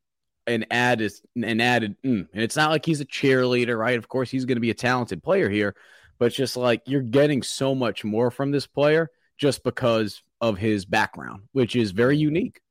an 0.47 0.65
added, 0.71 1.11
an 1.35 1.59
added, 1.61 1.97
mm. 2.03 2.27
and 2.33 2.41
it's 2.41 2.55
not 2.55 2.71
like 2.71 2.85
he's 2.85 3.01
a 3.01 3.05
cheerleader, 3.05 3.77
right? 3.77 3.97
Of 3.97 4.07
course, 4.07 4.31
he's 4.31 4.45
going 4.45 4.55
to 4.55 4.61
be 4.61 4.69
a 4.69 4.73
talented 4.73 5.21
player 5.21 5.49
here, 5.49 5.75
but 6.17 6.27
it's 6.27 6.35
just 6.35 6.55
like 6.55 6.83
you're 6.85 7.01
getting 7.01 7.43
so 7.43 7.75
much 7.75 8.05
more 8.05 8.31
from 8.31 8.51
this 8.51 8.65
player 8.65 9.11
just 9.37 9.63
because 9.63 10.23
of 10.41 10.57
his 10.57 10.85
background, 10.85 11.43
which 11.51 11.75
is 11.75 11.91
very 11.91 12.17
unique. 12.17 12.61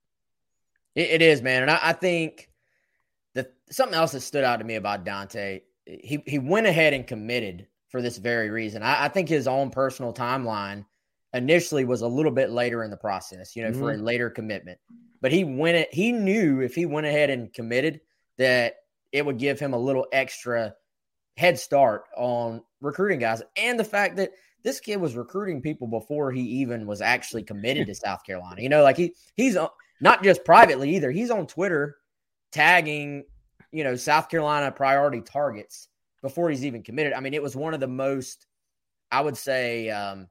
it 0.95 1.23
is, 1.23 1.43
man, 1.43 1.63
and 1.63 1.71
I, 1.71 1.79
I 1.83 1.93
think 1.93 2.49
that 3.35 3.53
something 3.71 3.97
else 3.97 4.13
that 4.13 4.21
stood 4.21 4.45
out 4.45 4.59
to 4.59 4.65
me 4.65 4.77
about 4.77 5.05
Dante, 5.05 5.61
he 5.85 6.23
he 6.27 6.39
went 6.39 6.67
ahead 6.67 6.95
and 6.95 7.07
committed 7.07 7.67
for 7.89 8.03
this 8.03 8.19
very 8.19 8.51
reason. 8.51 8.83
I, 8.83 9.05
I 9.05 9.09
think 9.09 9.29
his 9.29 9.47
own 9.47 9.71
personal 9.71 10.13
timeline 10.13 10.85
initially 11.35 11.85
was 11.85 12.03
a 12.03 12.09
little 12.09 12.33
bit 12.33 12.51
later 12.51 12.83
in 12.83 12.91
the 12.91 12.97
process, 12.97 13.55
you 13.55 13.63
know, 13.63 13.71
mm-hmm. 13.71 13.81
for 13.81 13.93
a 13.93 13.97
later 13.97 14.31
commitment. 14.31 14.79
But 15.21 15.33
he 15.33 15.45
went 15.45 15.77
it, 15.77 15.93
he 15.93 16.13
knew 16.13 16.61
if 16.61 16.75
he 16.75 16.87
went 16.87 17.07
ahead 17.07 17.31
and 17.31 17.53
committed 17.53 18.01
that 18.39 18.77
it 19.13 19.25
would 19.25 19.39
give 19.39 19.59
him 19.59 19.73
a 19.73 19.79
little 19.79 20.07
extra 20.13 20.75
head 21.37 21.59
start 21.59 22.05
on 22.17 22.63
recruiting 22.81 23.19
guys. 23.19 23.43
And 23.57 23.79
the 23.79 23.85
fact 23.85 24.17
that 24.17 24.33
this 24.67 24.81
kid 24.81 24.97
was 24.97 25.15
recruiting 25.15 25.63
people 25.63 25.87
before 25.87 26.33
he 26.33 26.41
even 26.41 26.87
was 26.89 27.01
actually 27.01 27.45
committed 27.45 27.87
to 27.87 27.95
South 27.95 28.25
Carolina. 28.27 28.61
You 28.61 28.69
know, 28.69 28.83
like 28.83 28.97
he 28.97 29.15
he's 29.37 29.57
not 30.01 30.25
just 30.25 30.45
privately 30.45 30.97
either. 30.97 31.13
He's 31.13 31.31
on 31.31 31.47
Twitter 31.47 31.97
tagging, 32.51 33.25
you 33.71 33.85
know, 33.85 33.95
South 33.95 34.29
Carolina 34.29 34.73
priority 34.73 35.21
targets 35.21 35.87
before 36.21 36.51
he's 36.51 36.67
even 36.67 36.83
committed. 36.83 37.13
I 37.13 37.21
mean, 37.21 37.33
it 37.33 37.43
was 37.43 37.55
one 37.55 37.75
of 37.75 37.81
the 37.81 37.87
most 37.87 38.49
I 39.13 39.21
would 39.21 39.37
say 39.37 39.89
um, 39.91 40.27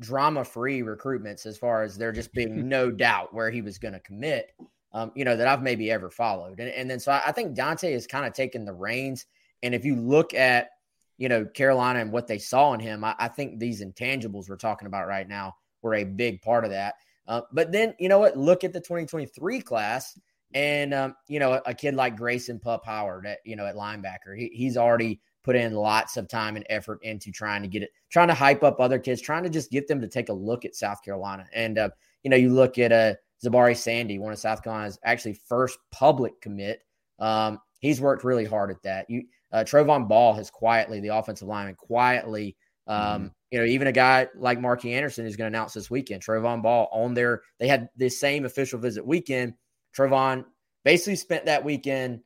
drama 0.00 0.44
free 0.44 0.82
recruitments 0.82 1.46
as 1.46 1.56
far 1.56 1.84
as 1.84 1.96
there 1.96 2.10
just 2.10 2.32
being 2.32 2.68
no 2.68 2.90
doubt 2.90 3.32
where 3.32 3.52
he 3.52 3.62
was 3.62 3.78
going 3.78 3.94
to 3.94 4.00
commit, 4.00 4.50
um, 4.92 5.12
you 5.14 5.24
know, 5.24 5.36
that 5.36 5.46
I've 5.46 5.62
maybe 5.62 5.88
ever 5.92 6.10
followed. 6.10 6.58
And, 6.58 6.70
and 6.70 6.90
then 6.90 6.98
so 6.98 7.12
I, 7.12 7.28
I 7.28 7.32
think 7.32 7.54
Dante 7.54 7.92
has 7.92 8.08
kind 8.08 8.26
of 8.26 8.32
taken 8.32 8.64
the 8.64 8.74
reins. 8.74 9.26
And 9.62 9.72
if 9.72 9.84
you 9.84 9.94
look 9.94 10.34
at, 10.34 10.70
you 11.18 11.28
know, 11.28 11.44
Carolina 11.44 12.00
and 12.00 12.12
what 12.12 12.26
they 12.26 12.38
saw 12.38 12.72
in 12.74 12.80
him, 12.80 13.04
I, 13.04 13.14
I 13.18 13.28
think 13.28 13.58
these 13.58 13.82
intangibles 13.82 14.48
we're 14.48 14.56
talking 14.56 14.86
about 14.86 15.06
right 15.06 15.28
now 15.28 15.54
were 15.82 15.94
a 15.94 16.04
big 16.04 16.42
part 16.42 16.64
of 16.64 16.70
that. 16.70 16.94
Uh, 17.26 17.42
but 17.52 17.72
then, 17.72 17.94
you 17.98 18.08
know 18.08 18.18
what? 18.18 18.36
Look 18.36 18.64
at 18.64 18.72
the 18.72 18.80
2023 18.80 19.60
class. 19.60 20.18
And, 20.54 20.94
um, 20.94 21.14
you 21.28 21.40
know, 21.40 21.54
a, 21.54 21.62
a, 21.66 21.74
kid 21.74 21.94
like 21.94 22.16
Grayson 22.16 22.60
Pup 22.60 22.84
Howard, 22.86 23.26
at, 23.26 23.38
you 23.44 23.56
know, 23.56 23.66
at 23.66 23.74
linebacker, 23.74 24.36
he, 24.36 24.48
he's 24.54 24.76
already 24.76 25.20
put 25.42 25.56
in 25.56 25.74
lots 25.74 26.16
of 26.16 26.28
time 26.28 26.56
and 26.56 26.64
effort 26.70 26.98
into 27.02 27.32
trying 27.32 27.62
to 27.62 27.68
get 27.68 27.82
it, 27.82 27.90
trying 28.10 28.28
to 28.28 28.34
hype 28.34 28.62
up 28.62 28.80
other 28.80 28.98
kids, 28.98 29.20
trying 29.20 29.42
to 29.42 29.50
just 29.50 29.70
get 29.70 29.88
them 29.88 30.00
to 30.00 30.08
take 30.08 30.28
a 30.28 30.32
look 30.32 30.64
at 30.64 30.76
South 30.76 31.02
Carolina. 31.02 31.46
And, 31.52 31.78
uh, 31.78 31.90
you 32.22 32.30
know, 32.30 32.36
you 32.36 32.52
look 32.52 32.78
at 32.78 32.92
uh, 32.92 33.14
Zahbari 33.44 33.76
Sandy, 33.76 34.18
one 34.18 34.32
of 34.32 34.38
South 34.38 34.62
Carolina's 34.62 34.98
actually 35.04 35.34
first 35.34 35.78
public 35.90 36.40
commit. 36.40 36.80
Um, 37.18 37.60
he's 37.80 38.00
worked 38.00 38.24
really 38.24 38.44
hard 38.44 38.70
at 38.70 38.82
that. 38.82 39.10
You, 39.10 39.24
uh, 39.56 39.64
Trovon 39.64 40.06
Baugh 40.06 40.34
has 40.34 40.50
quietly, 40.50 41.00
the 41.00 41.16
offensive 41.16 41.48
lineman, 41.48 41.76
quietly, 41.76 42.58
um, 42.86 42.98
mm-hmm. 42.98 43.26
you 43.50 43.58
know, 43.58 43.64
even 43.64 43.88
a 43.88 43.92
guy 43.92 44.28
like 44.36 44.60
Marky 44.60 44.92
Anderson 44.92 45.24
is 45.24 45.34
going 45.34 45.50
to 45.50 45.56
announce 45.56 45.72
this 45.72 45.90
weekend, 45.90 46.22
Trovon 46.22 46.62
Baugh 46.62 46.88
on 46.92 47.14
their, 47.14 47.40
they 47.58 47.66
had 47.66 47.88
the 47.96 48.10
same 48.10 48.44
official 48.44 48.78
visit 48.78 49.06
weekend. 49.06 49.54
Trovon 49.96 50.44
basically 50.84 51.16
spent 51.16 51.46
that 51.46 51.64
weekend 51.64 52.20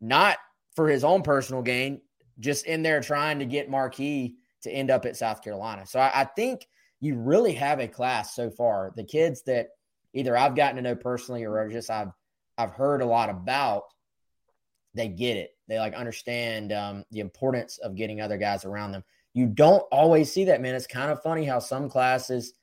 not 0.00 0.38
for 0.76 0.88
his 0.88 1.02
own 1.02 1.22
personal 1.22 1.60
gain, 1.60 2.02
just 2.38 2.66
in 2.66 2.84
there 2.84 3.00
trying 3.00 3.40
to 3.40 3.46
get 3.46 3.68
Marquis 3.68 4.36
to 4.62 4.70
end 4.70 4.92
up 4.92 5.06
at 5.06 5.16
South 5.16 5.42
Carolina. 5.42 5.84
So 5.86 5.98
I, 5.98 6.20
I, 6.20 6.24
think 6.24 6.68
you 7.00 7.16
really 7.16 7.54
have 7.54 7.80
a 7.80 7.88
class 7.88 8.36
so 8.36 8.48
far. 8.48 8.92
The 8.94 9.02
kids 9.02 9.42
that 9.46 9.70
either 10.14 10.36
I've 10.36 10.54
gotten 10.54 10.76
to 10.76 10.82
know 10.82 10.94
personally 10.94 11.44
or 11.44 11.68
just 11.68 11.90
I've 11.90 12.12
I've 12.56 12.70
heard 12.70 13.02
a 13.02 13.06
lot 13.06 13.28
about, 13.28 13.82
they 14.94 15.08
get 15.08 15.36
it. 15.36 15.50
They 15.70 15.78
like 15.78 15.94
understand 15.94 16.72
um, 16.72 17.04
the 17.12 17.20
importance 17.20 17.78
of 17.78 17.94
getting 17.94 18.20
other 18.20 18.36
guys 18.36 18.64
around 18.64 18.90
them. 18.90 19.04
You 19.34 19.46
don't 19.46 19.84
always 19.92 20.32
see 20.32 20.46
that, 20.46 20.60
man. 20.60 20.74
It's 20.74 20.88
kind 20.88 21.12
of 21.12 21.22
funny 21.22 21.44
how 21.44 21.60
some 21.60 21.88
classes 21.88 22.54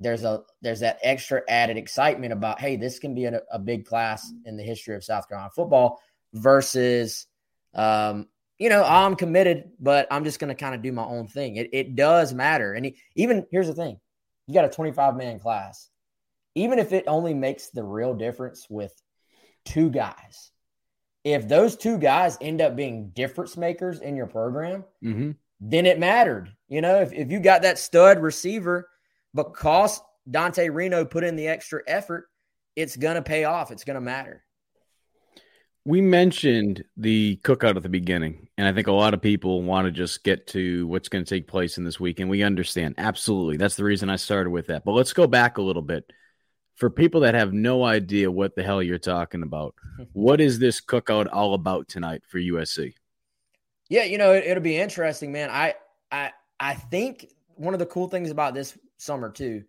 there's 0.00 0.24
a 0.24 0.42
there's 0.60 0.80
that 0.80 0.98
extra 1.04 1.42
added 1.48 1.76
excitement 1.76 2.32
about 2.32 2.60
hey, 2.60 2.74
this 2.74 2.98
can 2.98 3.14
be 3.14 3.26
a, 3.26 3.40
a 3.52 3.60
big 3.60 3.86
class 3.86 4.32
in 4.44 4.56
the 4.56 4.64
history 4.64 4.96
of 4.96 5.04
South 5.04 5.28
Carolina 5.28 5.52
football 5.54 6.00
versus 6.34 7.26
um, 7.74 8.26
you 8.58 8.68
know, 8.68 8.84
I'm 8.84 9.16
committed, 9.16 9.70
but 9.80 10.06
I'm 10.10 10.24
just 10.24 10.38
going 10.38 10.48
to 10.48 10.54
kind 10.54 10.74
of 10.74 10.82
do 10.82 10.92
my 10.92 11.04
own 11.04 11.26
thing. 11.26 11.56
It, 11.56 11.70
it 11.72 11.96
does 11.96 12.34
matter. 12.34 12.74
And 12.74 12.92
even 13.14 13.46
here's 13.50 13.68
the 13.68 13.74
thing 13.74 13.98
you 14.46 14.54
got 14.54 14.64
a 14.64 14.68
25 14.68 15.16
man 15.16 15.38
class. 15.38 15.88
Even 16.54 16.78
if 16.78 16.92
it 16.92 17.04
only 17.06 17.34
makes 17.34 17.68
the 17.68 17.84
real 17.84 18.14
difference 18.14 18.66
with 18.68 18.92
two 19.64 19.90
guys, 19.90 20.51
if 21.24 21.46
those 21.48 21.76
two 21.76 21.98
guys 21.98 22.36
end 22.40 22.60
up 22.60 22.74
being 22.76 23.10
difference 23.10 23.56
makers 23.56 24.00
in 24.00 24.16
your 24.16 24.26
program, 24.26 24.84
Mm-hmm. 25.04 25.32
then 25.60 25.86
it 25.86 25.98
mattered. 25.98 26.52
You 26.68 26.80
know, 26.80 27.00
if, 27.00 27.12
if 27.12 27.30
you 27.30 27.38
got 27.40 27.62
that 27.62 27.78
stud 27.78 28.20
receiver, 28.20 28.88
because 29.34 30.00
Dante 30.30 30.68
Reno 30.68 31.04
put 31.04 31.24
in 31.24 31.36
the 31.36 31.48
extra 31.48 31.80
effort, 31.86 32.28
it's 32.76 32.96
going 32.96 33.16
to 33.16 33.22
pay 33.22 33.44
off. 33.44 33.70
It's 33.70 33.84
going 33.84 33.94
to 33.94 34.00
matter. 34.00 34.44
We 35.84 36.00
mentioned 36.00 36.84
the 36.96 37.40
cookout 37.42 37.76
at 37.76 37.82
the 37.82 37.88
beginning, 37.88 38.46
and 38.56 38.68
I 38.68 38.72
think 38.72 38.86
a 38.86 38.92
lot 38.92 39.14
of 39.14 39.20
people 39.20 39.62
want 39.62 39.86
to 39.86 39.90
just 39.90 40.22
get 40.22 40.46
to 40.48 40.86
what's 40.86 41.08
going 41.08 41.24
to 41.24 41.28
take 41.28 41.48
place 41.48 41.76
in 41.76 41.82
this 41.82 41.98
week, 41.98 42.20
and 42.20 42.30
we 42.30 42.44
understand 42.44 42.94
absolutely. 42.98 43.56
That's 43.56 43.74
the 43.74 43.82
reason 43.82 44.08
I 44.08 44.14
started 44.16 44.50
with 44.50 44.68
that. 44.68 44.84
But 44.84 44.92
let's 44.92 45.12
go 45.12 45.26
back 45.26 45.58
a 45.58 45.62
little 45.62 45.82
bit. 45.82 46.08
For 46.74 46.90
people 46.90 47.20
that 47.20 47.34
have 47.34 47.52
no 47.52 47.84
idea 47.84 48.30
what 48.30 48.56
the 48.56 48.62
hell 48.62 48.82
you're 48.82 48.98
talking 48.98 49.42
about, 49.42 49.74
what 50.12 50.40
is 50.40 50.58
this 50.58 50.80
cookout 50.80 51.28
all 51.32 51.54
about 51.54 51.88
tonight 51.88 52.22
for 52.26 52.38
USC? 52.38 52.94
Yeah, 53.88 54.04
you 54.04 54.18
know, 54.18 54.32
it, 54.32 54.44
it'll 54.44 54.62
be 54.62 54.78
interesting, 54.78 55.32
man. 55.32 55.50
I 55.50 55.74
I 56.10 56.32
I 56.58 56.74
think 56.74 57.28
one 57.56 57.74
of 57.74 57.80
the 57.80 57.86
cool 57.86 58.08
things 58.08 58.30
about 58.30 58.54
this 58.54 58.76
summer 58.96 59.30
too, 59.30 59.64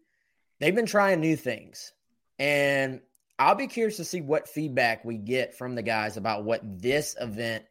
they've 0.60 0.76
been 0.76 0.86
trying 0.86 1.20
new 1.20 1.36
things. 1.36 1.94
And 2.40 3.02
I'll 3.40 3.56
be 3.56 3.68
curious 3.68 3.98
to 3.98 4.06
see 4.06 4.22
what 4.22 4.48
feedback 4.48 5.04
we 5.04 5.18
get 5.18 5.56
from 5.56 5.76
the 5.76 5.82
guys 5.82 6.18
about 6.18 6.44
what 6.44 6.62
this 6.64 7.16
event 7.20 7.66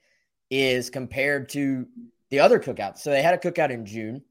is 0.51 0.91
compared 0.91 1.49
to 1.51 1.87
the 2.31 2.41
other 2.41 2.59
cookouts. 2.59 2.99
So 2.99 3.11
they 3.11 3.23
had 3.23 3.35
a 3.35 3.39
cookout 3.39 3.71
in 3.71 3.87
June. 3.87 4.23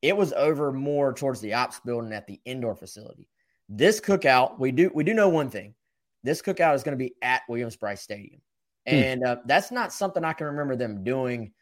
It 0.00 0.16
was 0.16 0.32
over 0.32 0.72
more 0.72 1.12
towards 1.12 1.40
the 1.40 1.54
ops 1.54 1.80
building 1.80 2.12
at 2.12 2.26
the 2.26 2.40
indoor 2.44 2.76
facility. 2.76 3.28
This 3.68 4.00
cookout, 4.00 4.58
we 4.58 4.72
do 4.72 4.90
we 4.94 5.04
do 5.04 5.14
know 5.14 5.28
one 5.28 5.50
thing. 5.50 5.74
This 6.22 6.42
cookout 6.42 6.74
is 6.74 6.82
going 6.82 6.98
to 6.98 7.04
be 7.04 7.14
at 7.22 7.42
Williams 7.48 7.76
Brice 7.76 8.00
Stadium. 8.00 8.40
And 8.86 9.22
uh, 9.22 9.36
that's 9.44 9.70
not 9.70 9.92
something 9.92 10.24
I 10.24 10.32
can 10.32 10.46
remember 10.46 10.74
them 10.74 11.04
doing 11.04 11.52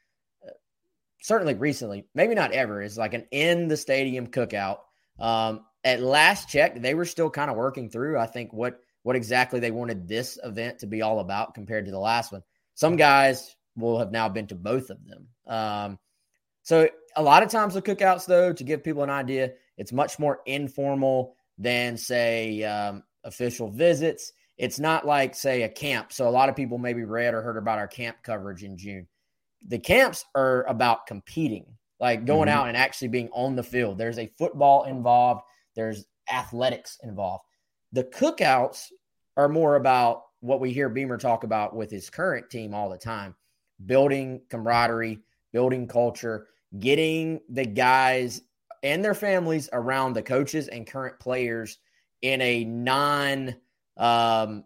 uh, 0.47 0.53
certainly 1.21 1.55
recently, 1.55 2.07
maybe 2.15 2.37
not 2.37 2.53
ever, 2.53 2.81
is 2.81 2.97
like 2.97 3.15
an 3.15 3.27
in 3.33 3.67
the 3.67 3.77
stadium 3.77 4.29
cookout. 4.29 4.79
Um, 5.19 5.65
at 5.83 6.01
last 6.01 6.49
check, 6.49 6.81
they 6.81 6.95
were 6.95 7.05
still 7.05 7.31
kind 7.31 7.51
of 7.51 7.57
working 7.57 7.91
through, 7.91 8.19
I 8.19 8.27
think, 8.27 8.53
what 8.53 8.81
what 9.03 9.17
exactly 9.17 9.61
they 9.61 9.71
wanted 9.71 10.09
this 10.09 10.39
event 10.43 10.81
to 10.81 10.87
be 10.87 11.03
all 11.03 11.21
about 11.21 11.55
compared 11.55 11.85
to 11.85 11.93
the 11.93 11.99
last 11.99 12.33
one. 12.33 12.43
Some 12.75 12.97
guys 12.97 13.55
will 13.77 13.99
have 13.99 14.11
now 14.11 14.29
been 14.29 14.49
to 14.49 14.55
both 14.57 14.91
of 14.91 14.99
them. 15.07 15.29
Um, 15.47 15.99
so 16.63 16.89
a 17.15 17.23
lot 17.23 17.45
of 17.45 17.51
times 17.51 17.75
the 17.75 17.83
cookouts, 17.83 18.27
though, 18.27 18.53
to 18.53 18.65
give 18.65 18.83
people 18.83 19.05
an 19.05 19.11
idea, 19.11 19.53
it's 19.77 19.93
much 19.93 20.19
more 20.19 20.41
informal 20.45 21.36
than 21.59 21.97
say 21.97 22.63
um, 22.65 23.03
official 23.25 23.71
visits. 23.71 24.33
It's 24.59 24.79
not 24.79 25.07
like 25.07 25.35
say 25.35 25.63
a 25.63 25.69
camp. 25.69 26.13
So 26.13 26.29
a 26.29 26.31
lot 26.31 26.49
of 26.49 26.57
people 26.57 26.79
maybe 26.79 27.05
read 27.05 27.35
or 27.35 27.43
heard 27.43 27.57
about 27.57 27.79
our 27.79 27.89
camp 27.89 28.19
coverage 28.23 28.63
in 28.65 28.77
June. 28.77 29.07
The 29.69 29.79
camps 29.79 30.25
are 30.35 30.65
about 30.65 31.07
competing, 31.07 31.67
like 32.01 32.25
going 32.25 32.49
Mhm. 32.49 32.53
out 32.53 32.69
and 32.69 32.77
actually 32.77 33.09
being 33.09 33.29
on 33.33 33.57
the 33.57 33.63
field. 33.63 33.99
There's 33.99 34.19
a 34.19 34.33
football 34.39 34.85
involved. 34.85 35.43
There's 35.75 36.07
athletics 36.31 36.99
involved. 37.03 37.45
The 37.93 38.05
cookouts 38.05 38.91
are 39.37 39.49
more 39.49 39.77
about 39.77 40.25
what 40.41 40.61
we 40.61 40.73
hear 40.73 40.89
Beamer 40.89 41.19
talk 41.19 41.45
about 41.45 41.75
with 41.75 41.91
his 41.91 42.11
current 42.11 42.51
team 42.51 42.75
all 42.75 42.89
the 42.89 42.99
time 42.99 43.35
building 43.85 44.41
camaraderie, 44.49 45.21
building 45.53 45.87
culture, 45.87 46.49
getting 46.79 47.41
the 47.51 47.65
guys 47.67 48.41
and 48.83 49.05
their 49.05 49.15
families 49.15 49.69
around 49.73 50.13
the 50.13 50.23
coaches 50.23 50.69
and 50.69 50.87
current 50.87 51.19
players 51.19 51.79
in 52.23 52.41
a 52.41 52.65
non 52.65 53.55
um 53.97 54.65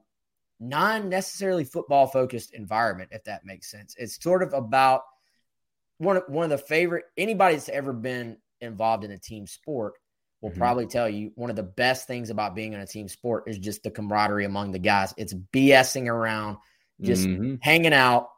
non 0.59 1.09
necessarily 1.09 1.65
football 1.65 2.07
focused 2.07 2.53
environment 2.53 3.11
if 3.13 3.25
that 3.25 3.45
makes 3.45 3.71
sense 3.71 3.95
it's 3.99 4.23
sort 4.23 4.43
of 4.43 4.53
about 4.53 5.03
one 5.99 6.17
of 6.17 6.25
one 6.29 6.45
of 6.45 6.51
the 6.51 6.59
favorite 6.59 7.05
anybody 7.17 7.55
that's 7.55 7.69
ever 7.69 7.93
been 7.93 8.37
involved 8.61 9.05
in 9.05 9.11
a 9.13 9.19
team 9.19 9.47
sport 9.47 9.95
will 10.41 10.51
Mhm. 10.51 10.57
probably 10.57 10.87
tell 10.87 11.09
you 11.09 11.33
one 11.35 11.51
of 11.51 11.57
the 11.57 11.63
best 11.63 12.07
things 12.07 12.31
about 12.31 12.55
being 12.55 12.73
in 12.73 12.81
a 12.81 12.87
team 12.87 13.09
sport 13.09 13.45
is 13.47 13.59
just 13.59 13.83
the 13.83 13.91
camaraderie 13.91 14.45
among 14.45 14.73
the 14.73 14.79
guys 14.79 15.15
it's 15.17 15.35
BSing 15.53 16.09
around 16.09 16.57
just 17.01 17.27
Mhm. 17.27 17.59
hanging 17.63 17.95
out, 17.95 18.29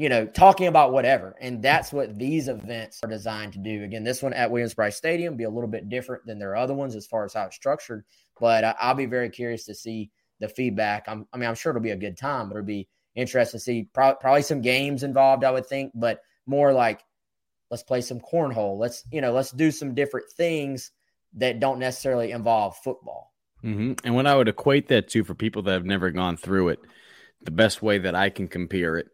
you 0.00 0.08
know, 0.08 0.24
talking 0.24 0.66
about 0.66 0.94
whatever. 0.94 1.36
And 1.42 1.62
that's 1.62 1.92
what 1.92 2.18
these 2.18 2.48
events 2.48 3.00
are 3.02 3.10
designed 3.10 3.52
to 3.52 3.58
do. 3.58 3.84
Again, 3.84 4.02
this 4.02 4.22
one 4.22 4.32
at 4.32 4.50
Williams 4.50 4.72
Brice 4.72 4.96
Stadium 4.96 5.36
be 5.36 5.44
a 5.44 5.50
little 5.50 5.68
bit 5.68 5.90
different 5.90 6.24
than 6.24 6.38
their 6.38 6.56
other 6.56 6.72
ones 6.72 6.96
as 6.96 7.06
far 7.06 7.26
as 7.26 7.34
how 7.34 7.44
it's 7.44 7.56
structured. 7.56 8.06
But 8.40 8.64
I- 8.64 8.74
I'll 8.80 8.94
be 8.94 9.04
very 9.04 9.28
curious 9.28 9.66
to 9.66 9.74
see 9.74 10.10
the 10.38 10.48
feedback. 10.48 11.04
I'm, 11.06 11.26
I 11.34 11.36
mean, 11.36 11.46
I'm 11.46 11.54
sure 11.54 11.68
it'll 11.68 11.82
be 11.82 11.90
a 11.90 11.96
good 11.96 12.16
time, 12.16 12.48
but 12.48 12.56
it'll 12.56 12.64
be 12.64 12.88
interesting 13.14 13.58
to 13.58 13.62
see 13.62 13.90
Pro- 13.92 14.14
probably 14.14 14.40
some 14.40 14.62
games 14.62 15.02
involved, 15.02 15.44
I 15.44 15.50
would 15.50 15.66
think, 15.66 15.92
but 15.94 16.22
more 16.46 16.72
like 16.72 17.02
let's 17.70 17.82
play 17.82 18.00
some 18.00 18.20
cornhole. 18.20 18.78
Let's, 18.78 19.04
you 19.12 19.20
know, 19.20 19.32
let's 19.32 19.50
do 19.50 19.70
some 19.70 19.94
different 19.94 20.32
things 20.32 20.92
that 21.34 21.60
don't 21.60 21.78
necessarily 21.78 22.30
involve 22.30 22.74
football. 22.78 23.34
hmm 23.60 23.92
And 24.02 24.14
what 24.14 24.26
I 24.26 24.34
would 24.34 24.48
equate 24.48 24.88
that 24.88 25.08
to 25.08 25.24
for 25.24 25.34
people 25.34 25.60
that 25.64 25.72
have 25.72 25.84
never 25.84 26.10
gone 26.10 26.38
through 26.38 26.70
it, 26.70 26.78
the 27.42 27.50
best 27.50 27.82
way 27.82 27.98
that 27.98 28.14
I 28.14 28.30
can 28.30 28.48
compare 28.48 28.96
it 28.96 29.08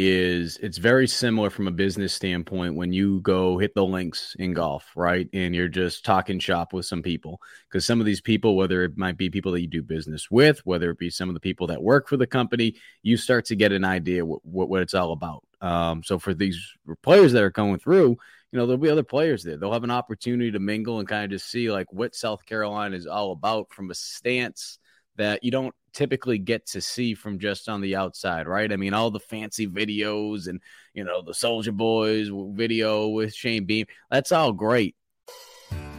is 0.00 0.56
it's 0.62 0.78
very 0.78 1.06
similar 1.06 1.50
from 1.50 1.68
a 1.68 1.70
business 1.70 2.14
standpoint 2.14 2.74
when 2.74 2.92
you 2.92 3.20
go 3.20 3.58
hit 3.58 3.74
the 3.74 3.84
links 3.84 4.34
in 4.38 4.54
golf, 4.54 4.90
right? 4.96 5.28
And 5.32 5.54
you're 5.54 5.68
just 5.68 6.04
talking 6.04 6.38
shop 6.38 6.72
with 6.72 6.86
some 6.86 7.02
people. 7.02 7.40
Because 7.68 7.84
some 7.84 8.00
of 8.00 8.06
these 8.06 8.20
people, 8.20 8.56
whether 8.56 8.82
it 8.82 8.96
might 8.96 9.16
be 9.16 9.28
people 9.28 9.52
that 9.52 9.60
you 9.60 9.66
do 9.66 9.82
business 9.82 10.30
with, 10.30 10.64
whether 10.64 10.90
it 10.90 10.98
be 10.98 11.10
some 11.10 11.28
of 11.28 11.34
the 11.34 11.40
people 11.40 11.66
that 11.66 11.82
work 11.82 12.08
for 12.08 12.16
the 12.16 12.26
company, 12.26 12.76
you 13.02 13.16
start 13.16 13.44
to 13.46 13.56
get 13.56 13.72
an 13.72 13.84
idea 13.84 14.24
what, 14.24 14.44
what, 14.44 14.68
what 14.68 14.82
it's 14.82 14.94
all 14.94 15.12
about. 15.12 15.44
Um, 15.60 16.02
so 16.02 16.18
for 16.18 16.32
these 16.32 16.58
players 17.02 17.32
that 17.32 17.42
are 17.42 17.50
going 17.50 17.78
through, 17.78 18.16
you 18.52 18.58
know, 18.58 18.66
there'll 18.66 18.78
be 18.78 18.88
other 18.88 19.02
players 19.02 19.42
there. 19.42 19.56
They'll 19.56 19.72
have 19.72 19.84
an 19.84 19.90
opportunity 19.90 20.50
to 20.52 20.58
mingle 20.58 20.98
and 20.98 21.06
kind 21.06 21.24
of 21.24 21.30
just 21.30 21.50
see 21.50 21.70
like 21.70 21.92
what 21.92 22.14
South 22.14 22.44
Carolina 22.46 22.96
is 22.96 23.06
all 23.06 23.32
about 23.32 23.70
from 23.70 23.90
a 23.90 23.94
stance 23.94 24.78
that 25.16 25.44
you 25.44 25.50
don't 25.50 25.74
typically 25.92 26.38
get 26.38 26.66
to 26.66 26.80
see 26.80 27.14
from 27.14 27.38
just 27.38 27.68
on 27.68 27.80
the 27.80 27.96
outside, 27.96 28.46
right? 28.46 28.72
I 28.72 28.76
mean, 28.76 28.94
all 28.94 29.10
the 29.10 29.20
fancy 29.20 29.66
videos 29.66 30.46
and, 30.46 30.60
you 30.94 31.04
know, 31.04 31.22
the 31.22 31.34
Soldier 31.34 31.72
Boys 31.72 32.28
video 32.32 33.08
with 33.08 33.34
Shane 33.34 33.64
Beam, 33.64 33.86
that's 34.10 34.32
all 34.32 34.52
great. 34.52 34.94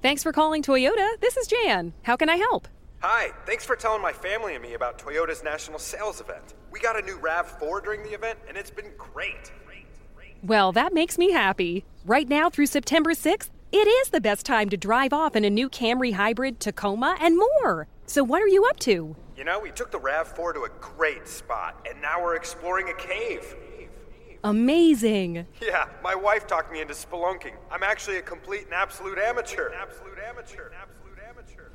Thanks 0.00 0.22
for 0.22 0.30
calling 0.30 0.62
Toyota. 0.62 1.20
This 1.20 1.36
is 1.36 1.48
Jan. 1.48 1.92
How 2.02 2.16
can 2.16 2.28
I 2.28 2.36
help? 2.36 2.68
Hi, 3.00 3.30
thanks 3.46 3.64
for 3.64 3.74
telling 3.74 4.00
my 4.00 4.12
family 4.12 4.54
and 4.54 4.62
me 4.62 4.74
about 4.74 4.96
Toyota's 4.96 5.42
national 5.42 5.80
sales 5.80 6.20
event. 6.20 6.54
We 6.70 6.78
got 6.78 6.96
a 6.96 7.02
new 7.02 7.18
RAV4 7.18 7.82
during 7.82 8.04
the 8.04 8.10
event, 8.10 8.38
and 8.48 8.56
it's 8.56 8.70
been 8.70 8.92
great. 8.96 9.50
Well, 10.42 10.70
that 10.70 10.94
makes 10.94 11.18
me 11.18 11.32
happy. 11.32 11.84
Right 12.04 12.28
now 12.28 12.48
through 12.48 12.66
September 12.66 13.10
6th, 13.10 13.50
it 13.72 13.88
is 13.88 14.10
the 14.10 14.20
best 14.20 14.46
time 14.46 14.68
to 14.68 14.76
drive 14.76 15.12
off 15.12 15.34
in 15.34 15.44
a 15.44 15.50
new 15.50 15.68
Camry 15.68 16.12
Hybrid, 16.12 16.60
Tacoma, 16.60 17.16
and 17.20 17.36
more. 17.36 17.88
So, 18.06 18.22
what 18.22 18.40
are 18.40 18.48
you 18.48 18.64
up 18.66 18.78
to? 18.80 19.16
You 19.36 19.44
know, 19.44 19.58
we 19.58 19.72
took 19.72 19.90
the 19.90 19.98
RAV4 19.98 20.54
to 20.54 20.60
a 20.62 20.70
great 20.80 21.26
spot, 21.26 21.84
and 21.90 22.00
now 22.00 22.22
we're 22.22 22.36
exploring 22.36 22.88
a 22.88 22.94
cave. 22.94 23.56
Amazing. 24.44 25.46
Yeah, 25.60 25.88
my 26.02 26.14
wife 26.14 26.46
talked 26.46 26.72
me 26.72 26.80
into 26.80 26.94
spelunking. 26.94 27.54
I'm 27.70 27.82
actually 27.82 28.18
a 28.18 28.22
complete 28.22 28.64
and 28.64 28.72
absolute 28.72 29.18
amateur. 29.18 29.72
Absolute 29.74 30.18
amateur. 30.18 30.70
Absolute 30.80 31.18
amateur. 31.28 31.70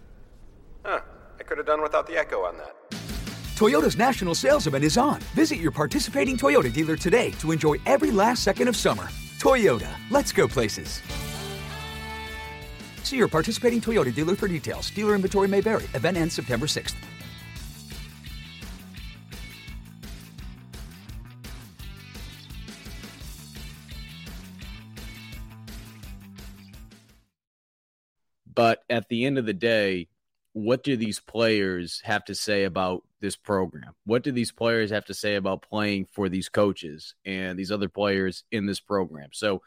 Huh, 0.86 1.02
I 1.40 1.44
could 1.44 1.58
have 1.58 1.68
done 1.68 1.82
without 1.82 2.08
the 2.08 2.18
echo 2.18 2.44
on 2.44 2.58
that. 2.58 2.76
Toyota's 3.56 3.98
national 3.98 4.34
sales 4.34 4.66
event 4.66 4.84
is 4.84 4.98
on. 4.98 5.20
Visit 5.36 5.58
your 5.58 5.72
participating 5.72 6.38
Toyota 6.38 6.74
dealer 6.74 6.96
today 6.96 7.32
to 7.40 7.52
enjoy 7.52 7.76
every 7.86 8.12
last 8.12 8.44
second 8.44 8.68
of 8.68 8.76
summer. 8.76 9.08
Toyota, 9.40 9.90
let's 10.10 10.32
go 10.32 10.48
places. 10.48 11.02
See 13.04 13.18
your 13.18 13.28
participating 13.28 13.82
Toyota 13.82 14.14
dealer 14.14 14.36
for 14.36 14.48
details. 14.48 14.90
Dealer 14.90 15.16
inventory 15.16 15.48
may 15.48 15.62
vary. 15.62 15.84
Event 15.94 16.18
ends 16.18 16.34
September 16.34 16.66
6th. 16.66 16.96
But 28.54 28.84
at 28.90 29.10
the 29.10 29.26
end 29.26 29.38
of 29.38 29.46
the 29.46 29.54
day, 29.54 30.08
what 30.54 30.84
do 30.84 30.96
these 30.96 31.20
players 31.20 32.02
have 32.04 32.24
to 32.26 32.36
say 32.36 32.64
about 32.64 33.04
this 33.20 33.36
program? 33.36 33.94
What 34.06 34.24
do 34.24 34.32
these 34.32 34.52
players 34.52 34.92
have 34.92 35.06
to 35.06 35.14
say 35.14 35.36
about 35.36 35.64
playing 35.64 36.08
for 36.12 36.30
these 36.30 36.50
coaches 36.50 37.16
and 37.26 37.58
these 37.58 37.72
other 37.72 37.90
players 37.90 38.44
in 38.52 38.66
this 38.66 38.80
program? 38.80 39.30
So 39.34 39.62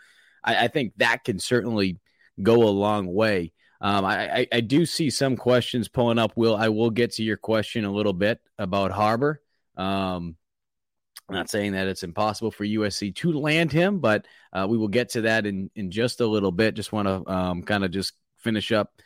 I, 0.44 0.64
I 0.64 0.68
think 0.68 0.92
that 0.98 1.24
can 1.24 1.38
certainly 1.38 1.98
go 2.40 2.62
a 2.62 2.70
long 2.70 3.12
way. 3.12 3.52
Um, 3.80 4.04
I, 4.06 4.46
I, 4.50 4.60
do 4.60 4.86
see 4.86 5.10
some 5.10 5.36
questions 5.36 5.86
pulling 5.86 6.18
up. 6.18 6.32
Will 6.34 6.56
I 6.56 6.70
will 6.70 6.88
get 6.88 7.12
to 7.14 7.22
your 7.22 7.36
question 7.36 7.84
a 7.84 7.92
little 7.92 8.14
bit 8.14 8.40
about 8.58 8.90
Harbor. 8.90 9.42
Um, 9.76 10.36
not 11.28 11.50
saying 11.50 11.72
that 11.72 11.86
it's 11.86 12.02
impossible 12.02 12.50
for 12.50 12.64
USC 12.64 13.14
to 13.16 13.32
land 13.32 13.72
him, 13.72 13.98
but 13.98 14.26
uh, 14.52 14.66
we 14.68 14.78
will 14.78 14.88
get 14.88 15.10
to 15.10 15.22
that 15.22 15.44
in 15.44 15.70
in 15.74 15.90
just 15.90 16.22
a 16.22 16.26
little 16.26 16.52
bit. 16.52 16.74
Just 16.74 16.92
want 16.92 17.06
to 17.06 17.30
um, 17.30 17.62
kind 17.64 17.84
of 17.84 17.90
just 17.90 18.14
finish 18.46 18.70
up 18.70 19.02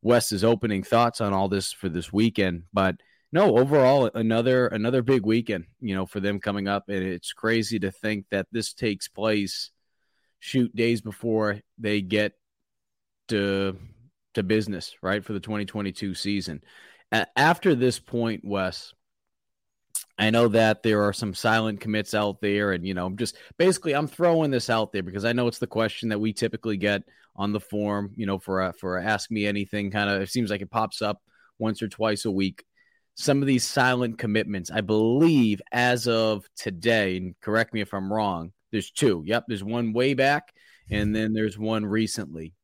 Wes's 0.00 0.44
opening 0.44 0.82
thoughts 0.82 1.20
on 1.20 1.34
all 1.34 1.48
this 1.48 1.72
for 1.72 1.90
this 1.90 2.10
weekend. 2.10 2.62
But 2.72 2.96
no, 3.32 3.58
overall, 3.58 4.10
another 4.14 4.66
another 4.68 5.02
big 5.02 5.26
weekend. 5.26 5.66
You 5.80 5.94
know, 5.94 6.06
for 6.06 6.20
them 6.20 6.40
coming 6.40 6.66
up, 6.68 6.88
and 6.88 7.04
it's 7.04 7.34
crazy 7.34 7.78
to 7.80 7.90
think 7.90 8.24
that 8.30 8.46
this 8.50 8.72
takes 8.72 9.08
place 9.08 9.70
shoot 10.40 10.74
days 10.74 11.02
before 11.02 11.60
they 11.76 12.00
get 12.00 12.32
to 13.28 13.76
to 14.34 14.42
business, 14.42 14.94
right, 15.02 15.24
for 15.24 15.34
the 15.34 15.40
2022 15.40 16.14
season. 16.14 16.62
After 17.36 17.74
this 17.74 17.98
point, 17.98 18.44
Wes, 18.44 18.94
I 20.18 20.30
know 20.30 20.48
that 20.48 20.82
there 20.82 21.02
are 21.02 21.12
some 21.12 21.32
silent 21.32 21.80
commits 21.80 22.12
out 22.12 22.40
there, 22.40 22.72
and 22.72 22.84
you 22.86 22.94
know, 22.94 23.06
I'm 23.06 23.16
just 23.16 23.36
basically 23.56 23.94
I'm 23.94 24.08
throwing 24.08 24.50
this 24.50 24.68
out 24.68 24.92
there 24.92 25.02
because 25.02 25.24
I 25.24 25.32
know 25.32 25.46
it's 25.46 25.58
the 25.58 25.66
question 25.66 26.08
that 26.08 26.20
we 26.20 26.32
typically 26.32 26.76
get 26.76 27.02
on 27.36 27.52
the 27.52 27.60
form. 27.60 28.12
You 28.16 28.26
know, 28.26 28.38
for 28.38 28.62
a, 28.62 28.72
for 28.72 28.98
a 28.98 29.04
ask 29.04 29.30
me 29.30 29.46
anything 29.46 29.90
kind 29.90 30.10
of. 30.10 30.20
It 30.22 30.30
seems 30.30 30.50
like 30.50 30.60
it 30.60 30.70
pops 30.70 31.02
up 31.02 31.22
once 31.58 31.82
or 31.82 31.88
twice 31.88 32.24
a 32.24 32.30
week. 32.30 32.64
Some 33.14 33.42
of 33.42 33.46
these 33.46 33.64
silent 33.64 34.18
commitments, 34.18 34.70
I 34.70 34.80
believe, 34.80 35.60
as 35.72 36.06
of 36.06 36.46
today, 36.56 37.16
and 37.16 37.34
correct 37.40 37.72
me 37.74 37.80
if 37.80 37.92
I'm 37.92 38.12
wrong. 38.12 38.52
There's 38.70 38.90
two. 38.90 39.22
Yep, 39.26 39.44
there's 39.48 39.64
one 39.64 39.92
way 39.92 40.14
back, 40.14 40.52
and 40.90 41.14
then 41.14 41.32
there's 41.32 41.58
one 41.58 41.86
recently 41.86 42.54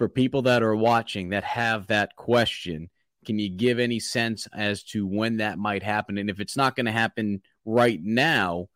for 0.00 0.08
people 0.08 0.40
that 0.40 0.62
are 0.62 0.74
watching 0.74 1.28
that 1.28 1.44
have 1.44 1.88
that 1.88 2.16
question, 2.16 2.88
can 3.30 3.38
you 3.38 3.48
give 3.48 3.78
any 3.78 4.00
sense 4.00 4.48
as 4.52 4.82
to 4.82 5.06
when 5.06 5.36
that 5.36 5.56
might 5.56 5.84
happen? 5.84 6.18
And 6.18 6.28
if 6.28 6.40
it's 6.40 6.56
not 6.56 6.74
going 6.74 6.86
to 6.86 6.92
happen 6.92 7.42
right 7.64 8.00
now, 8.02 8.66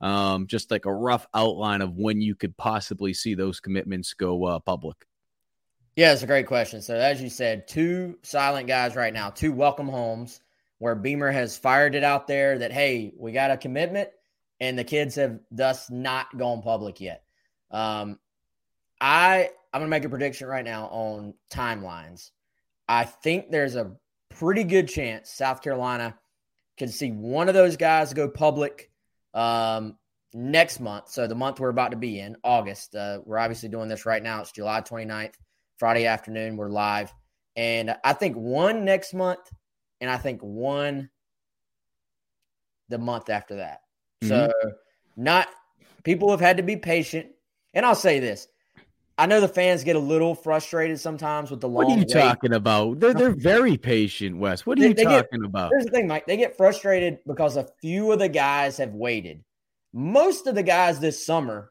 um, 0.00 0.46
just 0.46 0.70
like 0.70 0.84
a 0.84 0.94
rough 0.94 1.26
outline 1.34 1.82
of 1.82 1.96
when 1.96 2.20
you 2.20 2.36
could 2.36 2.56
possibly 2.56 3.12
see 3.12 3.34
those 3.34 3.58
commitments 3.58 4.14
go 4.14 4.44
uh, 4.44 4.60
public. 4.60 5.04
Yeah, 5.96 6.12
it's 6.12 6.22
a 6.22 6.28
great 6.28 6.46
question. 6.46 6.80
So, 6.80 6.94
as 6.94 7.20
you 7.20 7.28
said, 7.28 7.66
two 7.66 8.16
silent 8.22 8.68
guys 8.68 8.94
right 8.94 9.12
now, 9.12 9.30
two 9.30 9.50
welcome 9.50 9.88
homes 9.88 10.40
where 10.78 10.94
Beamer 10.94 11.32
has 11.32 11.58
fired 11.58 11.96
it 11.96 12.04
out 12.04 12.28
there 12.28 12.56
that, 12.58 12.70
hey, 12.70 13.12
we 13.18 13.32
got 13.32 13.50
a 13.50 13.56
commitment, 13.56 14.10
and 14.60 14.78
the 14.78 14.84
kids 14.84 15.16
have 15.16 15.40
thus 15.50 15.90
not 15.90 16.38
gone 16.38 16.62
public 16.62 17.00
yet. 17.00 17.24
Um, 17.72 18.20
I 19.00 19.50
I'm 19.72 19.80
gonna 19.80 19.90
make 19.90 20.04
a 20.04 20.08
prediction 20.08 20.46
right 20.46 20.64
now 20.64 20.86
on 20.86 21.34
timelines. 21.50 22.30
I 22.88 23.06
think 23.06 23.50
there's 23.50 23.74
a 23.74 23.96
pretty 24.38 24.64
good 24.64 24.88
chance 24.88 25.30
South 25.30 25.62
Carolina 25.62 26.16
can 26.76 26.88
see 26.88 27.10
one 27.10 27.48
of 27.48 27.54
those 27.54 27.76
guys 27.76 28.12
go 28.12 28.28
public 28.28 28.90
um, 29.32 29.96
next 30.32 30.80
month. 30.80 31.08
So 31.10 31.26
the 31.26 31.34
month 31.34 31.60
we're 31.60 31.68
about 31.68 31.92
to 31.92 31.96
be 31.96 32.18
in, 32.18 32.36
August. 32.42 32.94
Uh, 32.94 33.20
we're 33.24 33.38
obviously 33.38 33.68
doing 33.68 33.88
this 33.88 34.06
right 34.06 34.22
now. 34.22 34.40
It's 34.40 34.52
July 34.52 34.80
29th, 34.80 35.34
Friday 35.78 36.06
afternoon. 36.06 36.56
We're 36.56 36.68
live. 36.68 37.12
And 37.56 37.94
I 38.02 38.12
think 38.14 38.36
one 38.36 38.84
next 38.84 39.14
month, 39.14 39.48
and 40.00 40.10
I 40.10 40.16
think 40.16 40.40
one 40.40 41.10
the 42.88 42.98
month 42.98 43.30
after 43.30 43.56
that. 43.56 43.80
Mm-hmm. 44.22 44.28
So 44.28 44.52
not 45.16 45.48
people 46.02 46.30
have 46.30 46.40
had 46.40 46.56
to 46.56 46.62
be 46.62 46.76
patient. 46.76 47.28
And 47.72 47.86
I'll 47.86 47.94
say 47.94 48.18
this 48.20 48.48
I 49.16 49.26
know 49.26 49.40
the 49.40 49.48
fans 49.48 49.84
get 49.84 49.94
a 49.94 50.00
little 50.00 50.34
frustrated 50.34 50.98
sometimes 50.98 51.50
with 51.50 51.60
the 51.60 51.68
long. 51.68 51.84
What 51.84 51.92
are 51.92 51.98
you 51.98 52.06
wait. 52.08 52.08
talking 52.08 52.52
about? 52.52 52.98
They're 52.98 53.14
they're 53.14 53.30
very 53.30 53.76
patient, 53.76 54.38
Wes. 54.38 54.66
What 54.66 54.78
are 54.78 54.82
they, 54.82 54.88
you 54.88 54.94
talking 54.94 55.40
get, 55.40 55.46
about? 55.48 55.70
Here's 55.70 55.84
the 55.84 55.92
thing, 55.92 56.08
Mike. 56.08 56.26
They 56.26 56.36
get 56.36 56.56
frustrated 56.56 57.18
because 57.26 57.56
a 57.56 57.68
few 57.80 58.10
of 58.10 58.18
the 58.18 58.28
guys 58.28 58.76
have 58.78 58.92
waited. 58.92 59.44
Most 59.92 60.48
of 60.48 60.56
the 60.56 60.64
guys 60.64 60.98
this 60.98 61.24
summer, 61.24 61.70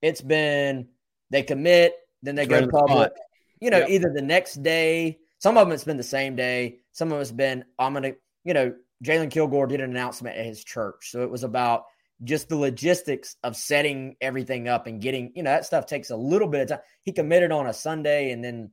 it's 0.00 0.22
been 0.22 0.88
they 1.30 1.42
commit, 1.42 1.94
then 2.22 2.34
they 2.34 2.46
go 2.46 2.60
to 2.60 2.68
public. 2.68 3.12
You 3.60 3.70
know, 3.70 3.78
yep. 3.78 3.90
either 3.90 4.12
the 4.14 4.22
next 4.22 4.62
day. 4.62 5.18
Some 5.40 5.56
of 5.56 5.66
them 5.66 5.74
it's 5.74 5.84
been 5.84 5.98
the 5.98 6.02
same 6.02 6.36
day. 6.36 6.78
Some 6.92 7.12
of 7.12 7.20
it's 7.20 7.30
been 7.30 7.64
I'm 7.78 7.92
gonna. 7.92 8.12
You 8.44 8.54
know, 8.54 8.74
Jalen 9.04 9.30
Kilgore 9.30 9.66
did 9.66 9.80
an 9.80 9.90
announcement 9.90 10.38
at 10.38 10.46
his 10.46 10.64
church, 10.64 11.10
so 11.10 11.20
it 11.20 11.30
was 11.30 11.44
about 11.44 11.84
just 12.24 12.48
the 12.48 12.56
logistics 12.56 13.36
of 13.42 13.56
setting 13.56 14.16
everything 14.20 14.68
up 14.68 14.86
and 14.86 15.00
getting, 15.00 15.32
you 15.36 15.42
know, 15.42 15.50
that 15.50 15.66
stuff 15.66 15.86
takes 15.86 16.10
a 16.10 16.16
little 16.16 16.48
bit 16.48 16.62
of 16.62 16.68
time. 16.68 16.86
He 17.02 17.12
committed 17.12 17.52
on 17.52 17.66
a 17.66 17.72
Sunday 17.72 18.32
and 18.32 18.42
then 18.44 18.70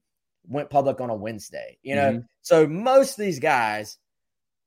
went 0.47 0.69
public 0.69 0.99
on 0.99 1.10
a 1.10 1.15
Wednesday, 1.15 1.77
you 1.84 1.95
know. 1.95 2.12
Mm-hmm. 2.12 2.25
So 2.41 2.67
most 2.67 3.19
of 3.19 3.25
these 3.25 3.39
guys, 3.39 3.97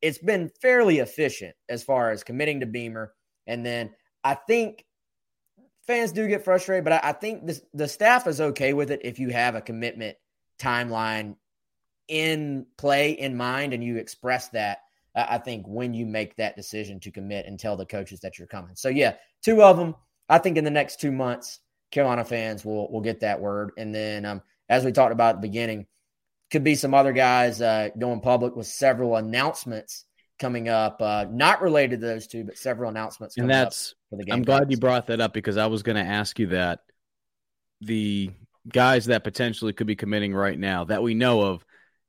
it's 0.01 0.19
been 0.19 0.51
fairly 0.62 0.99
efficient 0.99 1.55
as 1.69 1.83
far 1.83 2.11
as 2.11 2.23
committing 2.23 2.61
to 2.61 2.67
Beamer. 2.67 3.12
And 3.47 3.67
then 3.67 3.91
I 4.23 4.35
think 4.35 4.85
fans 5.87 6.12
do 6.12 6.29
get 6.29 6.45
frustrated, 6.45 6.85
but 6.85 6.93
I, 6.93 7.01
I 7.03 7.12
think 7.12 7.47
this, 7.47 7.61
the 7.75 7.88
staff 7.88 8.27
is 8.27 8.41
okay 8.41 8.75
with 8.75 8.91
it 8.91 9.01
if 9.03 9.19
you 9.19 9.31
have 9.31 9.55
a 9.57 9.61
commitment 9.61 10.17
timeline 10.61 11.37
in 12.07 12.67
play 12.77 13.12
in 13.12 13.37
mind 13.37 13.75
and 13.75 13.83
you 13.83 13.97
express 13.97 14.49
that 14.51 14.79
I 15.14 15.38
think 15.38 15.66
when 15.66 15.94
you 15.94 16.07
make 16.07 16.37
that 16.37 16.57
decision 16.57 17.01
to 17.01 17.11
commit 17.11 17.47
and 17.47 17.59
tell 17.59 17.77
the 17.77 17.87
coaches 17.87 18.21
that 18.21 18.38
you're 18.38 18.49
coming. 18.49 18.77
So 18.77 18.88
yeah, 18.88 19.14
two 19.42 19.62
of 19.62 19.77
them. 19.77 19.94
I 20.29 20.38
think 20.38 20.57
in 20.57 20.64
the 20.64 20.71
next 20.71 21.01
two 21.01 21.11
months, 21.11 21.61
Carolina 21.90 22.25
fans 22.25 22.64
will 22.64 22.90
will 22.90 23.01
get 23.01 23.21
that 23.21 23.40
word. 23.40 23.73
And 23.79 23.94
then, 23.94 24.25
um, 24.25 24.42
as 24.68 24.85
we 24.85 24.92
talked 24.92 25.12
about 25.12 25.37
at 25.37 25.40
the 25.40 25.49
beginning, 25.49 25.87
could 26.51 26.64
be 26.64 26.75
some 26.75 26.94
other 26.94 27.12
guys 27.12 27.61
uh, 27.61 27.88
going 27.99 28.21
public 28.21 28.55
with 28.55 28.66
several 28.66 29.16
announcements 29.16 30.05
coming 30.38 30.68
up, 30.68 31.01
uh, 31.03 31.27
not 31.31 31.62
related 31.62 32.01
to 32.01 32.07
those 32.07 32.27
two, 32.27 32.44
but 32.44 32.57
several 32.57 32.90
announcements. 32.90 33.37
and 33.37 33.51
that's 33.51 33.94
for 34.11 34.16
the 34.16 34.25
game. 34.25 34.37
I'm 34.37 34.42
glad 34.42 34.71
you 34.71 34.77
brought 34.77 35.09
that 35.09 35.21
up 35.21 35.33
because 35.33 35.57
I 35.57 35.66
was 35.66 35.83
going 35.83 35.97
to 35.97 36.11
ask 36.11 36.38
you 36.38 36.49
that 36.49 36.81
the 37.81 38.31
guys 38.68 39.07
that 39.07 39.25
potentially 39.25 39.73
could 39.73 39.87
be 39.87 39.97
committing 39.97 40.35
right 40.35 40.59
now 40.59 40.85
that 40.85 41.03
we 41.03 41.14
know 41.14 41.42
of 41.42 41.64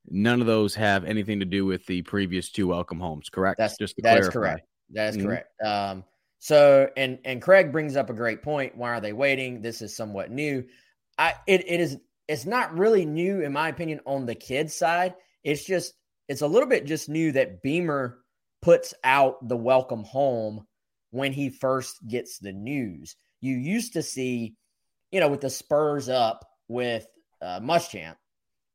None 0.07 0.41
of 0.41 0.47
those 0.47 0.75
have 0.75 1.05
anything 1.05 1.39
to 1.39 1.45
do 1.45 1.65
with 1.65 1.85
the 1.85 2.01
previous 2.03 2.49
two 2.49 2.67
welcome 2.67 2.99
homes, 2.99 3.29
correct? 3.29 3.57
That's 3.57 3.77
just 3.77 3.95
that 4.01 4.17
is 4.17 4.29
correct. 4.29 4.67
That 4.91 5.09
is 5.09 5.17
mm-hmm. 5.17 5.27
correct. 5.27 5.61
Um, 5.63 6.03
so 6.39 6.89
and 6.97 7.19
and 7.25 7.41
Craig 7.41 7.71
brings 7.71 7.95
up 7.95 8.09
a 8.09 8.13
great 8.13 8.41
point. 8.41 8.77
Why 8.77 8.91
are 8.91 9.01
they 9.01 9.13
waiting? 9.13 9.61
This 9.61 9.81
is 9.81 9.95
somewhat 9.95 10.31
new. 10.31 10.63
I 11.17 11.35
it, 11.47 11.69
it 11.69 11.79
is 11.79 11.97
it's 12.27 12.45
not 12.45 12.77
really 12.77 13.05
new 13.05 13.41
in 13.41 13.51
my 13.51 13.69
opinion 13.69 13.99
on 14.05 14.25
the 14.25 14.35
kids 14.35 14.73
side. 14.73 15.15
It's 15.43 15.65
just 15.65 15.93
it's 16.27 16.41
a 16.41 16.47
little 16.47 16.69
bit 16.69 16.85
just 16.85 17.09
new 17.09 17.31
that 17.33 17.61
Beamer 17.61 18.19
puts 18.61 18.93
out 19.03 19.47
the 19.47 19.57
welcome 19.57 20.03
home 20.03 20.65
when 21.11 21.33
he 21.33 21.49
first 21.49 22.07
gets 22.07 22.39
the 22.39 22.53
news. 22.53 23.15
You 23.41 23.55
used 23.55 23.93
to 23.93 24.03
see, 24.03 24.55
you 25.11 25.19
know, 25.19 25.27
with 25.27 25.41
the 25.41 25.49
Spurs 25.49 26.07
up 26.07 26.45
with 26.67 27.07
uh, 27.41 27.59
Muschamp, 27.59 28.15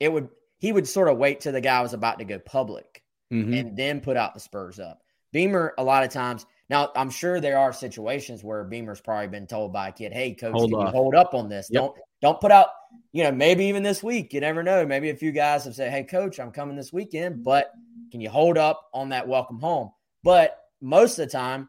it 0.01 0.13
would 0.13 0.29
he 0.65 0.73
would 0.73 0.89
sort 0.89 1.09
of 1.09 1.19
wait 1.19 1.41
till 1.41 1.53
the 1.53 1.61
guy 1.61 1.83
was 1.83 1.93
about 1.93 2.21
to 2.21 2.25
go 2.25 2.39
public 2.39 3.03
mm-hmm. 3.31 3.53
and 3.53 3.77
then 3.77 4.01
put 4.01 4.17
out 4.17 4.33
the 4.33 4.41
Spurs 4.41 4.81
up. 4.81 5.03
Beamer, 5.31 5.75
a 5.77 5.85
lot 5.85 6.05
of 6.05 6.11
times, 6.11 6.47
now 6.71 6.91
I'm 6.97 7.11
sure 7.11 7.39
there 7.39 7.59
are 7.59 7.71
situations 7.71 8.43
where 8.43 8.65
Beamer's 8.65 9.03
probably 9.03 9.29
been 9.29 9.47
told 9.47 9.75
by 9.75 9.89
a 9.89 9.93
kid, 9.93 10.15
"Hey, 10.15 10.33
coach, 10.33 10.55
hold, 10.55 10.71
can 10.71 10.81
you 10.81 10.87
hold 10.87 11.15
up 11.15 11.35
on 11.35 11.51
this? 11.51 11.69
Yep. 11.71 11.83
Don't 11.83 11.97
don't 12.23 12.41
put 12.41 12.51
out." 12.51 12.69
You 13.13 13.25
know, 13.25 13.33
maybe 13.33 13.67
even 13.67 13.83
this 13.83 14.03
week, 14.03 14.33
you 14.33 14.41
never 14.41 14.63
know. 14.63 14.87
Maybe 14.87 15.11
a 15.11 15.17
few 15.17 15.33
guys 15.33 15.67
have 15.67 15.75
said, 15.75 15.93
"Hey, 15.93 16.03
coach, 16.03 16.41
I'm 16.41 16.51
coming 16.51 16.77
this 16.77 16.95
weekend, 16.95 17.45
but 17.45 17.71
can 18.11 18.23
you 18.23 18.31
hold 18.31 18.57
up 18.57 18.89
on 18.95 19.11
that 19.11 19.29
welcome 19.29 19.61
home?" 19.61 19.91
But 20.23 20.59
most 20.81 21.19
of 21.19 21.27
the 21.27 21.31
time, 21.31 21.69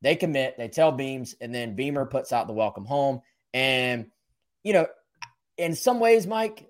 they 0.00 0.14
commit, 0.14 0.58
they 0.58 0.68
tell 0.68 0.92
Beams, 0.92 1.34
and 1.40 1.52
then 1.52 1.74
Beamer 1.74 2.06
puts 2.06 2.32
out 2.32 2.46
the 2.46 2.52
welcome 2.52 2.84
home. 2.84 3.22
And 3.52 4.12
you 4.62 4.74
know, 4.74 4.86
in 5.56 5.74
some 5.74 5.98
ways, 5.98 6.24
Mike, 6.24 6.68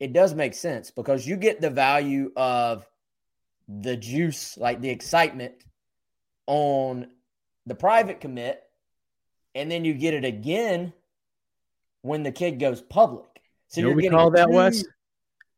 it 0.00 0.14
does 0.14 0.34
make 0.34 0.54
sense 0.54 0.90
because 0.90 1.26
you 1.26 1.36
get 1.36 1.60
the 1.60 1.70
value 1.70 2.32
of 2.34 2.86
the 3.68 3.96
juice, 3.96 4.56
like 4.56 4.80
the 4.80 4.88
excitement 4.88 5.54
on 6.46 7.06
the 7.66 7.74
private 7.74 8.20
commit, 8.20 8.62
and 9.54 9.70
then 9.70 9.84
you 9.84 9.94
get 9.94 10.14
it 10.14 10.24
again 10.24 10.92
when 12.02 12.22
the 12.22 12.32
kid 12.32 12.58
goes 12.58 12.80
public. 12.80 13.26
So 13.68 13.80
you 13.80 13.86
know 13.86 13.90
what 13.90 14.02
we 14.02 14.08
call 14.08 14.30
that, 14.30 14.46
two, 14.46 14.52
Wes? 14.54 14.84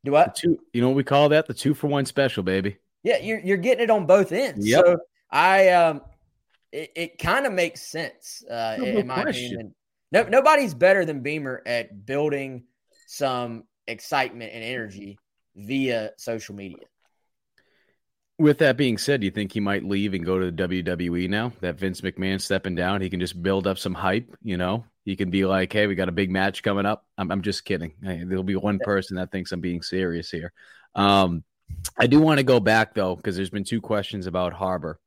Do 0.04 0.16
I? 0.16 0.26
Two, 0.34 0.58
you 0.72 0.82
know 0.82 0.88
what 0.88 0.96
we 0.96 1.04
call 1.04 1.28
that? 1.30 1.46
The 1.46 1.54
two 1.54 1.72
for 1.72 1.86
one 1.86 2.04
special, 2.04 2.42
baby. 2.42 2.76
Yeah, 3.04 3.18
you're 3.18 3.40
you're 3.40 3.56
getting 3.56 3.84
it 3.84 3.90
on 3.90 4.06
both 4.06 4.32
ends. 4.32 4.66
Yep. 4.66 4.84
So 4.84 4.98
I 5.30 5.68
um 5.70 6.02
it, 6.72 6.90
it 6.96 7.18
kind 7.18 7.46
of 7.46 7.52
makes 7.52 7.82
sense, 7.82 8.42
uh, 8.50 8.76
no, 8.78 8.84
in 8.84 9.06
my 9.06 9.22
question. 9.22 9.46
opinion. 9.46 9.74
No, 10.10 10.24
nobody's 10.24 10.74
better 10.74 11.04
than 11.04 11.20
Beamer 11.20 11.62
at 11.64 12.04
building 12.04 12.64
some 13.06 13.64
excitement 13.86 14.52
and 14.52 14.64
energy 14.64 15.18
via 15.56 16.10
social 16.16 16.54
media. 16.54 16.78
With 18.38 18.58
that 18.58 18.76
being 18.76 18.98
said, 18.98 19.20
do 19.20 19.26
you 19.26 19.30
think 19.30 19.52
he 19.52 19.60
might 19.60 19.84
leave 19.84 20.14
and 20.14 20.24
go 20.24 20.38
to 20.38 20.50
the 20.50 20.68
WWE 20.68 21.28
now? 21.28 21.52
That 21.60 21.78
Vince 21.78 22.00
McMahon 22.00 22.40
stepping 22.40 22.74
down, 22.74 23.00
he 23.00 23.10
can 23.10 23.20
just 23.20 23.40
build 23.40 23.66
up 23.66 23.78
some 23.78 23.94
hype. 23.94 24.34
You 24.42 24.56
know, 24.56 24.84
he 25.04 25.16
can 25.16 25.30
be 25.30 25.44
like, 25.44 25.72
"Hey, 25.72 25.86
we 25.86 25.94
got 25.94 26.08
a 26.08 26.12
big 26.12 26.30
match 26.30 26.62
coming 26.62 26.86
up." 26.86 27.06
I'm, 27.18 27.30
I'm 27.30 27.42
just 27.42 27.64
kidding. 27.64 27.92
Hey, 28.02 28.24
there'll 28.24 28.42
be 28.42 28.56
one 28.56 28.78
person 28.78 29.16
that 29.16 29.30
thinks 29.30 29.52
I'm 29.52 29.60
being 29.60 29.82
serious 29.82 30.30
here. 30.30 30.52
Um, 30.94 31.44
I 31.96 32.06
do 32.06 32.20
want 32.20 32.38
to 32.38 32.44
go 32.44 32.58
back 32.58 32.94
though 32.94 33.14
because 33.14 33.36
there's 33.36 33.50
been 33.50 33.64
two 33.64 33.80
questions 33.80 34.26
about 34.26 34.54
Harbor, 34.54 34.98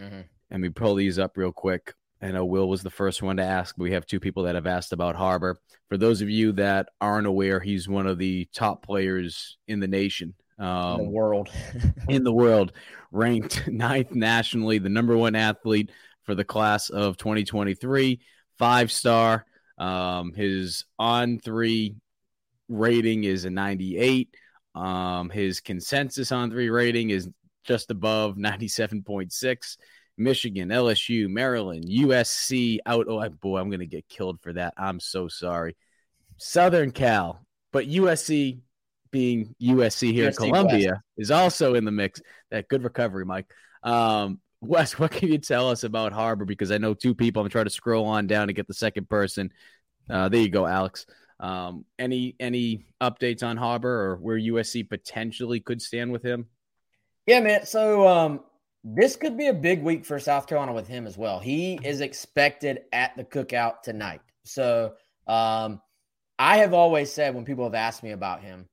mm-hmm. 0.00 0.22
and 0.50 0.62
we 0.62 0.68
pull 0.68 0.96
these 0.96 1.18
up 1.18 1.36
real 1.36 1.52
quick. 1.52 1.94
I 2.22 2.30
know 2.30 2.44
Will 2.44 2.68
was 2.68 2.82
the 2.82 2.90
first 2.90 3.22
one 3.22 3.36
to 3.36 3.42
ask. 3.42 3.74
We 3.78 3.92
have 3.92 4.06
two 4.06 4.20
people 4.20 4.44
that 4.44 4.54
have 4.54 4.66
asked 4.66 4.92
about 4.92 5.16
Harbor. 5.16 5.58
For 5.88 5.98
those 5.98 6.22
of 6.22 6.30
you 6.30 6.52
that 6.52 6.88
aren't 7.00 7.26
aware, 7.26 7.60
he's 7.60 7.88
one 7.88 8.06
of 8.06 8.18
the 8.18 8.48
top 8.54 8.82
players 8.84 9.58
in 9.68 9.80
the 9.80 9.88
nation, 9.88 10.34
um, 10.58 11.00
in 11.00 11.06
the 11.06 11.10
world, 11.10 11.50
in 12.08 12.24
the 12.24 12.32
world, 12.32 12.72
ranked 13.12 13.68
ninth 13.68 14.12
nationally, 14.12 14.78
the 14.78 14.88
number 14.88 15.16
one 15.16 15.34
athlete 15.34 15.90
for 16.24 16.34
the 16.34 16.44
class 16.44 16.88
of 16.88 17.16
2023, 17.18 18.20
five 18.58 18.90
star. 18.90 19.44
Um, 19.78 20.32
his 20.32 20.86
on 20.98 21.38
three 21.38 21.96
rating 22.68 23.24
is 23.24 23.44
a 23.44 23.50
98. 23.50 24.34
Um, 24.74 25.30
his 25.30 25.60
consensus 25.60 26.32
on 26.32 26.50
three 26.50 26.70
rating 26.70 27.10
is 27.10 27.28
just 27.64 27.90
above 27.90 28.36
97.6. 28.36 29.76
Michigan, 30.18 30.70
LSU, 30.70 31.28
Maryland, 31.28 31.84
USC 31.84 32.78
out. 32.86 33.06
Oh, 33.08 33.28
boy, 33.28 33.58
I'm 33.58 33.68
going 33.68 33.80
to 33.80 33.86
get 33.86 34.08
killed 34.08 34.40
for 34.40 34.52
that. 34.54 34.74
I'm 34.76 35.00
so 35.00 35.28
sorry. 35.28 35.76
Southern 36.38 36.90
Cal, 36.90 37.44
but 37.72 37.88
USC 37.88 38.60
being 39.10 39.54
USC 39.62 40.12
here 40.12 40.30
USC 40.30 40.44
in 40.44 40.52
Columbia 40.52 40.90
West. 40.90 41.02
is 41.16 41.30
also 41.30 41.74
in 41.74 41.84
the 41.84 41.90
mix. 41.90 42.20
That 42.50 42.68
good 42.68 42.84
recovery, 42.84 43.24
Mike. 43.24 43.46
Um, 43.82 44.40
Wes, 44.60 44.98
what 44.98 45.10
can 45.10 45.28
you 45.28 45.38
tell 45.38 45.68
us 45.68 45.84
about 45.84 46.12
Harbor? 46.12 46.44
Because 46.44 46.72
I 46.72 46.78
know 46.78 46.94
two 46.94 47.14
people. 47.14 47.42
I'm 47.42 47.48
trying 47.50 47.66
to 47.66 47.70
scroll 47.70 48.06
on 48.06 48.26
down 48.26 48.46
to 48.48 48.52
get 48.52 48.66
the 48.66 48.74
second 48.74 49.08
person. 49.08 49.52
Uh, 50.08 50.28
there 50.28 50.40
you 50.40 50.48
go, 50.48 50.66
Alex. 50.66 51.06
Um, 51.38 51.84
any 51.98 52.34
any 52.40 52.86
updates 53.00 53.42
on 53.42 53.58
Harbor 53.58 54.10
or 54.10 54.16
where 54.16 54.38
USC 54.38 54.88
potentially 54.88 55.60
could 55.60 55.82
stand 55.82 56.10
with 56.10 56.22
him? 56.22 56.46
Yeah, 57.26 57.40
man. 57.40 57.66
So 57.66 58.08
um, 58.08 58.40
this 58.88 59.16
could 59.16 59.36
be 59.36 59.48
a 59.48 59.52
big 59.52 59.82
week 59.82 60.04
for 60.04 60.20
South 60.20 60.46
Carolina 60.46 60.72
with 60.72 60.86
him 60.86 61.08
as 61.08 61.18
well. 61.18 61.40
He 61.40 61.80
is 61.82 62.00
expected 62.00 62.82
at 62.92 63.16
the 63.16 63.24
cookout 63.24 63.82
tonight. 63.82 64.20
So 64.44 64.94
um, 65.26 65.80
I 66.38 66.58
have 66.58 66.72
always 66.72 67.12
said 67.12 67.34
when 67.34 67.44
people 67.44 67.64
have 67.64 67.74
asked 67.74 68.04
me 68.04 68.12
about 68.12 68.42
him, 68.42 68.68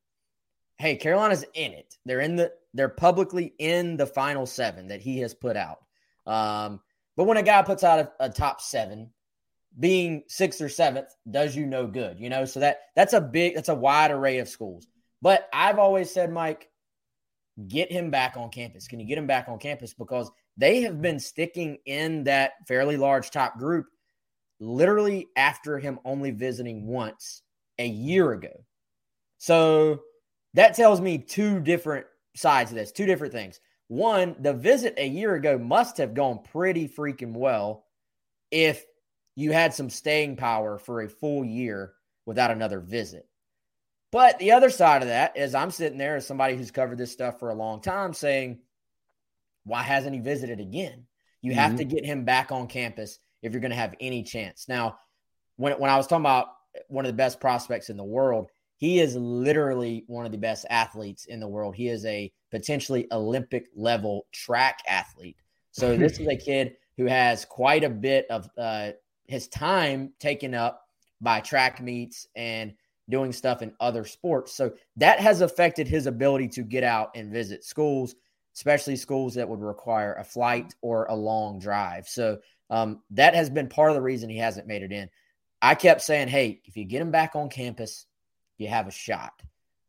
hey, 0.78 0.98
Carolina's 0.98 1.44
in 1.56 1.72
it. 1.72 1.98
They're 2.06 2.20
in 2.20 2.36
the 2.36 2.52
they're 2.76 2.90
publicly 2.90 3.56
in 3.58 3.98
the 3.98 4.06
final 4.06 4.46
seven 4.46 4.90
that 4.90 5.02
he 5.02 5.20
has 5.20 5.34
put 5.34 5.58
out. 5.58 5.80
Um, 6.28 6.80
but 7.18 7.24
when 7.24 7.38
a 7.38 7.44
guy 7.44 7.64
puts 7.64 7.84
out 7.84 8.00
a, 8.00 8.26
a 8.26 8.30
top 8.30 8.62
seven, 8.62 9.10
being 9.80 10.24
sixth 10.28 10.62
or 10.62 10.70
seventh 10.70 11.10
does 11.30 11.56
you 11.56 11.66
no 11.66 11.88
good, 11.88 12.20
you 12.20 12.30
know. 12.30 12.46
So 12.46 12.60
that 12.60 12.82
that's 12.96 13.14
a 13.14 13.22
big 13.22 13.56
that's 13.56 13.70
a 13.70 13.76
wide 13.76 14.12
array 14.12 14.38
of 14.38 14.48
schools. 14.48 14.86
But 15.24 15.50
I've 15.52 15.80
always 15.80 16.12
said, 16.12 16.32
Mike, 16.32 16.70
get 17.68 17.92
him 17.92 18.10
back 18.10 18.36
on 18.38 18.50
campus. 18.50 18.88
Can 18.88 19.00
you 19.00 19.06
get 19.06 19.18
him 19.18 19.28
back 19.28 19.48
on 19.48 19.60
campus? 19.60 19.94
Because 19.94 20.32
they 20.58 20.82
have 20.82 21.02
been 21.02 21.20
sticking 21.20 21.78
in 21.86 22.24
that 22.26 22.54
fairly 22.68 22.98
large 22.98 23.30
top 23.30 23.58
group 23.58 23.86
literally 24.60 25.28
after 25.36 25.78
him 25.78 26.00
only 26.06 26.32
visiting 26.32 26.88
once 26.88 27.42
a 27.80 27.88
year 27.88 28.32
ago. 28.32 28.66
So 29.38 30.02
that 30.54 30.76
tells 30.76 31.02
me 31.02 31.18
two 31.18 31.60
different 31.60 32.06
sides 32.36 32.72
of 32.72 32.78
this, 32.78 32.92
two 32.92 33.06
different 33.06 33.34
things. 33.34 33.60
One, 33.88 34.36
the 34.40 34.54
visit 34.54 34.96
a 34.98 35.08
year 35.08 35.36
ago 35.36 35.58
must 35.58 35.98
have 35.98 36.14
gone 36.14 36.40
pretty 36.52 36.88
freaking 36.88 37.34
well 37.34 37.86
if 38.52 38.86
you 39.36 39.52
had 39.52 39.74
some 39.74 39.90
staying 39.90 40.38
power 40.38 40.78
for 40.78 41.02
a 41.02 41.10
full 41.10 41.44
year 41.44 41.94
without 42.26 42.52
another 42.52 42.80
visit. 42.80 43.28
But 44.14 44.38
the 44.38 44.52
other 44.52 44.70
side 44.70 45.02
of 45.02 45.08
that 45.08 45.36
is 45.36 45.56
I'm 45.56 45.72
sitting 45.72 45.98
there 45.98 46.16
as 46.16 46.28
somebody 46.28 46.56
who's 46.56 46.70
covered 46.70 47.00
this 47.00 47.12
stuff 47.12 47.40
for 47.40 47.50
a 47.50 47.56
long 47.56 47.82
time 47.82 48.14
saying, 48.14 48.60
why 49.64 49.82
hasn't 49.82 50.14
he 50.14 50.22
visited 50.22 50.60
again? 50.60 51.08
You 51.42 51.52
mm-hmm. 51.52 51.60
have 51.60 51.78
to 51.78 51.84
get 51.84 52.06
him 52.06 52.24
back 52.24 52.52
on 52.52 52.68
campus 52.68 53.18
if 53.42 53.52
you're 53.52 53.60
going 53.60 53.72
to 53.72 53.76
have 53.76 53.96
any 54.00 54.22
chance. 54.22 54.70
Now, 54.70 55.00
when, 55.56 55.80
when 55.80 55.90
I 55.90 55.98
was 55.98 56.06
talking 56.06 56.22
about 56.22 56.50
one 56.90 57.06
of 57.06 57.12
the 57.12 57.18
best 57.18 57.40
prospects 57.40 57.90
in 57.90 57.98
the 57.98 58.04
world, 58.04 58.52
he 58.78 59.00
is 59.00 59.16
literally 59.16 60.04
one 60.06 60.28
of 60.28 60.32
the 60.32 60.38
best 60.38 60.68
athletes 60.70 61.26
in 61.26 61.40
the 61.40 61.48
world. 61.48 61.74
He 61.74 61.88
is 61.88 62.06
a 62.06 62.32
potentially 62.52 63.08
Olympic 63.12 63.66
level 63.76 64.28
track 64.32 64.78
athlete. 64.88 65.38
So 65.72 65.98
this 65.98 66.20
is 66.20 66.28
a 66.28 66.38
kid 66.38 66.76
who 66.98 67.08
has 67.08 67.46
quite 67.46 67.84
a 67.84 67.90
bit 67.90 68.28
of 68.30 68.48
uh, 68.60 68.92
his 69.26 69.48
time 69.48 70.14
taken 70.20 70.54
up 70.54 70.84
by 71.20 71.40
track 71.40 71.82
meets 71.82 72.28
and 72.36 72.74
doing 73.10 73.32
stuff 73.34 73.62
in 73.62 73.74
other 73.80 74.06
sports. 74.06 74.54
So 74.54 74.74
that 74.98 75.20
has 75.20 75.42
affected 75.42 75.88
his 75.88 76.08
ability 76.08 76.48
to 76.50 76.64
get 76.64 76.84
out 76.84 77.12
and 77.16 77.32
visit 77.32 77.64
schools, 77.64 78.16
especially 78.56 78.96
schools 78.96 79.36
that 79.36 79.48
would 79.48 79.62
require 79.62 80.14
a 80.14 80.24
flight 80.24 80.74
or 80.82 81.06
a 81.06 81.16
long 81.16 81.60
drive. 81.60 82.08
So 82.08 82.40
um, 82.70 83.02
that 83.12 83.36
has 83.36 83.50
been 83.50 83.68
part 83.68 83.92
of 83.92 83.96
the 83.96 84.02
reason 84.02 84.30
he 84.30 84.38
hasn't 84.38 84.68
made 84.68 84.84
it 84.84 84.92
in. 84.92 85.10
I 85.62 85.76
kept 85.76 86.02
saying, 86.02 86.28
hey, 86.28 86.62
if 86.66 86.76
you 86.76 86.86
get 86.86 87.02
him 87.02 87.12
back 87.12 87.36
on 87.36 87.50
campus, 87.50 88.06
you 88.58 88.68
have 88.68 88.88
a 88.88 88.92
shot. 88.92 89.34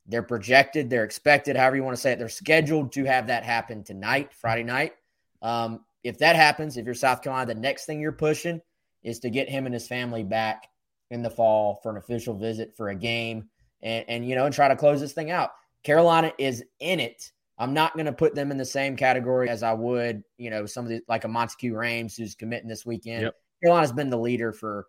They're 0.06 0.22
projected, 0.22 0.90
they're 0.90 1.04
expected, 1.04 1.56
however 1.56 1.76
you 1.76 1.84
want 1.84 1.96
to 1.96 2.00
say 2.00 2.12
it. 2.12 2.18
They're 2.18 2.28
scheduled 2.28 2.92
to 2.92 3.04
have 3.04 3.28
that 3.28 3.42
happen 3.42 3.84
tonight, 3.84 4.32
Friday 4.34 4.62
night. 4.62 4.92
Um, 5.40 5.84
if 6.02 6.18
that 6.18 6.36
happens, 6.36 6.76
if 6.76 6.84
you're 6.84 6.94
South 6.94 7.22
Carolina, 7.22 7.54
the 7.54 7.60
next 7.60 7.86
thing 7.86 8.00
you're 8.00 8.12
pushing 8.12 8.60
is 9.02 9.20
to 9.20 9.30
get 9.30 9.48
him 9.48 9.64
and 9.66 9.74
his 9.74 9.88
family 9.88 10.22
back 10.22 10.68
in 11.10 11.22
the 11.22 11.30
fall 11.30 11.80
for 11.82 11.90
an 11.90 11.96
official 11.96 12.34
visit 12.34 12.76
for 12.76 12.88
a 12.88 12.94
game 12.94 13.48
and, 13.82 14.04
and 14.08 14.28
you 14.28 14.34
know, 14.34 14.46
and 14.46 14.54
try 14.54 14.68
to 14.68 14.76
close 14.76 15.00
this 15.00 15.12
thing 15.12 15.30
out. 15.30 15.50
Carolina 15.82 16.32
is 16.38 16.64
in 16.80 17.00
it. 17.00 17.30
I'm 17.58 17.74
not 17.74 17.94
going 17.94 18.06
to 18.06 18.12
put 18.12 18.34
them 18.34 18.50
in 18.50 18.58
the 18.58 18.64
same 18.64 18.96
category 18.96 19.48
as 19.48 19.62
I 19.62 19.72
would, 19.74 20.24
you 20.38 20.50
know, 20.50 20.66
some 20.66 20.84
of 20.84 20.90
the 20.90 21.02
like 21.08 21.24
a 21.24 21.28
Monteque 21.28 21.70
Rhames 21.70 22.16
who's 22.16 22.34
committing 22.34 22.68
this 22.68 22.84
weekend. 22.84 23.22
Yep. 23.22 23.34
Carolina's 23.62 23.92
been 23.92 24.10
the 24.10 24.18
leader 24.18 24.52
for 24.52 24.86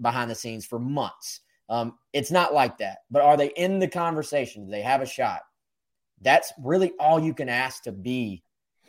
behind 0.00 0.30
the 0.30 0.34
scenes 0.34 0.66
for 0.66 0.78
months. 0.78 1.40
Um, 1.68 1.94
it's 2.12 2.30
not 2.30 2.52
like 2.52 2.78
that. 2.78 2.98
But 3.10 3.22
are 3.22 3.36
they 3.36 3.48
in 3.56 3.78
the 3.78 3.88
conversation? 3.88 4.66
Do 4.66 4.70
they 4.70 4.82
have 4.82 5.00
a 5.00 5.06
shot? 5.06 5.40
That's 6.20 6.52
really 6.62 6.92
all 7.00 7.18
you 7.18 7.32
can 7.32 7.48
ask 7.48 7.84
to 7.84 7.92
be 7.92 8.42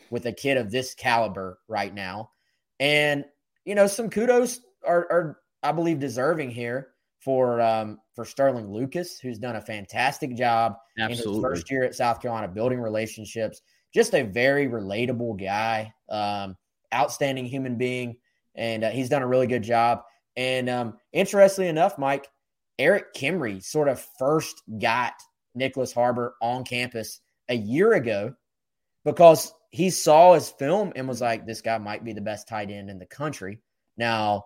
with 0.09 0.25
a 0.25 0.33
kid 0.33 0.57
of 0.57 0.71
this 0.71 0.93
caliber 0.93 1.59
right 1.67 1.93
now. 1.93 2.31
And 2.79 3.25
you 3.63 3.75
know, 3.75 3.87
some 3.87 4.09
kudos 4.09 4.59
are, 4.85 5.07
are 5.09 5.37
I 5.65 5.71
believe, 5.71 5.99
deserving 5.99 6.51
here 6.51 6.89
for 7.19 7.59
um, 7.59 7.99
for 8.13 8.23
Sterling 8.23 8.71
Lucas, 8.71 9.19
who's 9.19 9.39
done 9.39 9.55
a 9.55 9.61
fantastic 9.61 10.35
job 10.35 10.75
Absolutely. 10.99 11.31
in 11.31 11.33
his 11.33 11.43
first 11.43 11.71
year 11.71 11.83
at 11.83 11.95
South 11.95 12.21
Carolina, 12.21 12.47
building 12.47 12.79
relationships. 12.79 13.61
Just 13.93 14.13
a 14.13 14.21
very 14.21 14.67
relatable 14.67 15.39
guy, 15.39 15.91
um, 16.09 16.55
outstanding 16.93 17.45
human 17.45 17.77
being, 17.77 18.17
and 18.53 18.83
uh, 18.83 18.89
he's 18.91 19.09
done 19.09 19.23
a 19.23 19.27
really 19.27 19.47
good 19.47 19.63
job. 19.63 20.03
And 20.37 20.69
um, 20.69 20.97
interestingly 21.13 21.69
enough, 21.69 21.97
Mike 21.97 22.27
Erik 22.77 23.13
Kimrey 23.15 23.63
sort 23.63 23.87
of 23.87 24.05
first 24.19 24.61
got 24.79 25.13
Nyckoles 25.57 25.93
Harbor 25.93 26.35
on 26.41 26.63
campus 26.63 27.21
a 27.49 27.55
year 27.55 27.93
ago 27.93 28.35
because 29.03 29.51
he 29.71 29.89
saw 29.89 30.33
his 30.33 30.49
film 30.49 30.93
and 30.95 31.07
was 31.07 31.21
like, 31.21 31.47
"This 31.47 31.61
guy 31.61 31.79
might 31.79 32.03
be 32.03 32.13
the 32.13 32.21
best 32.21 32.47
tight 32.47 32.69
end 32.69 32.91
in 32.91 32.99
the 32.99 33.07
country." 33.07 33.61
Now 33.97 34.45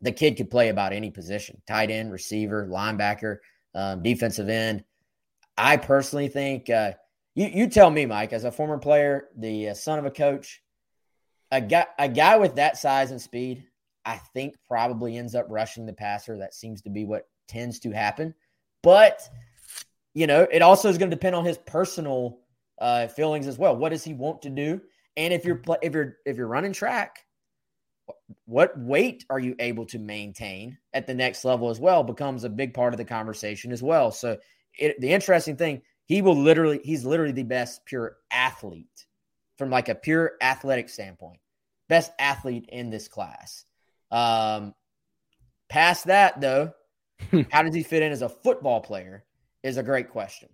the 0.00 0.12
kid 0.12 0.36
could 0.36 0.50
play 0.50 0.68
about 0.68 0.92
any 0.92 1.10
position 1.10 1.60
tight 1.66 1.90
end, 1.90 2.12
receiver, 2.12 2.66
linebacker, 2.66 3.38
um, 3.74 4.02
defensive 4.02 4.48
end. 4.48 4.84
I 5.56 5.76
personally 5.76 6.28
think, 6.28 6.70
uh, 6.70 6.92
you, 7.34 7.46
you 7.46 7.68
tell 7.68 7.90
me, 7.90 8.06
Mike, 8.06 8.32
as 8.32 8.44
a 8.44 8.52
former 8.52 8.78
player, 8.78 9.28
the 9.36 9.70
uh, 9.70 9.74
son 9.74 9.98
of 9.98 10.06
a 10.06 10.10
coach, 10.10 10.62
a 11.50 11.60
guy, 11.60 11.86
a 11.98 12.08
guy 12.08 12.36
with 12.36 12.56
that 12.56 12.78
size 12.78 13.10
and 13.10 13.20
speed, 13.20 13.64
I 14.04 14.16
think 14.32 14.56
probably 14.66 15.16
ends 15.16 15.34
up 15.34 15.46
rushing 15.48 15.86
the 15.86 15.92
passer. 15.92 16.38
That 16.38 16.54
seems 16.54 16.82
to 16.82 16.90
be 16.90 17.04
what 17.04 17.28
tends 17.48 17.80
to 17.80 17.90
happen. 17.90 18.34
But, 18.82 19.28
you 20.14 20.26
know, 20.26 20.46
it 20.50 20.62
also 20.62 20.88
is 20.88 20.96
going 20.96 21.10
to 21.10 21.16
depend 21.16 21.36
on 21.36 21.44
his 21.44 21.58
personal 21.58 22.38
uh, 22.80 23.08
feelings 23.08 23.46
as 23.46 23.58
well. 23.58 23.76
What 23.76 23.90
does 23.90 24.02
he 24.02 24.14
want 24.14 24.42
to 24.42 24.50
do? 24.50 24.80
And 25.16 25.34
if 25.34 25.44
you're 25.44 25.60
if 25.82 25.92
you're 25.92 26.16
if 26.24 26.36
you're 26.36 26.46
running 26.46 26.72
track, 26.72 27.18
what 28.44 28.78
weight 28.78 29.24
are 29.30 29.38
you 29.38 29.54
able 29.58 29.86
to 29.86 29.98
maintain 29.98 30.78
at 30.92 31.06
the 31.06 31.14
next 31.14 31.44
level 31.44 31.70
as 31.70 31.80
well 31.80 32.02
becomes 32.02 32.44
a 32.44 32.48
big 32.48 32.74
part 32.74 32.94
of 32.94 32.98
the 32.98 33.04
conversation 33.04 33.72
as 33.72 33.82
well. 33.82 34.10
So 34.10 34.38
it, 34.78 35.00
the 35.00 35.12
interesting 35.12 35.56
thing, 35.56 35.82
he 36.04 36.22
will 36.22 36.36
literally, 36.36 36.80
he's 36.82 37.04
literally 37.04 37.32
the 37.32 37.42
best 37.42 37.84
pure 37.86 38.16
athlete 38.30 39.06
from 39.58 39.70
like 39.70 39.88
a 39.88 39.94
pure 39.94 40.32
athletic 40.40 40.88
standpoint, 40.88 41.40
best 41.88 42.12
athlete 42.18 42.66
in 42.68 42.90
this 42.90 43.08
class. 43.08 43.64
Um, 44.10 44.74
past 45.68 46.06
that 46.06 46.40
though, 46.40 46.72
how 47.50 47.62
does 47.62 47.74
he 47.74 47.82
fit 47.82 48.02
in 48.02 48.12
as 48.12 48.22
a 48.22 48.28
football 48.28 48.80
player 48.80 49.24
is 49.62 49.76
a 49.76 49.82
great 49.82 50.10
question. 50.10 50.48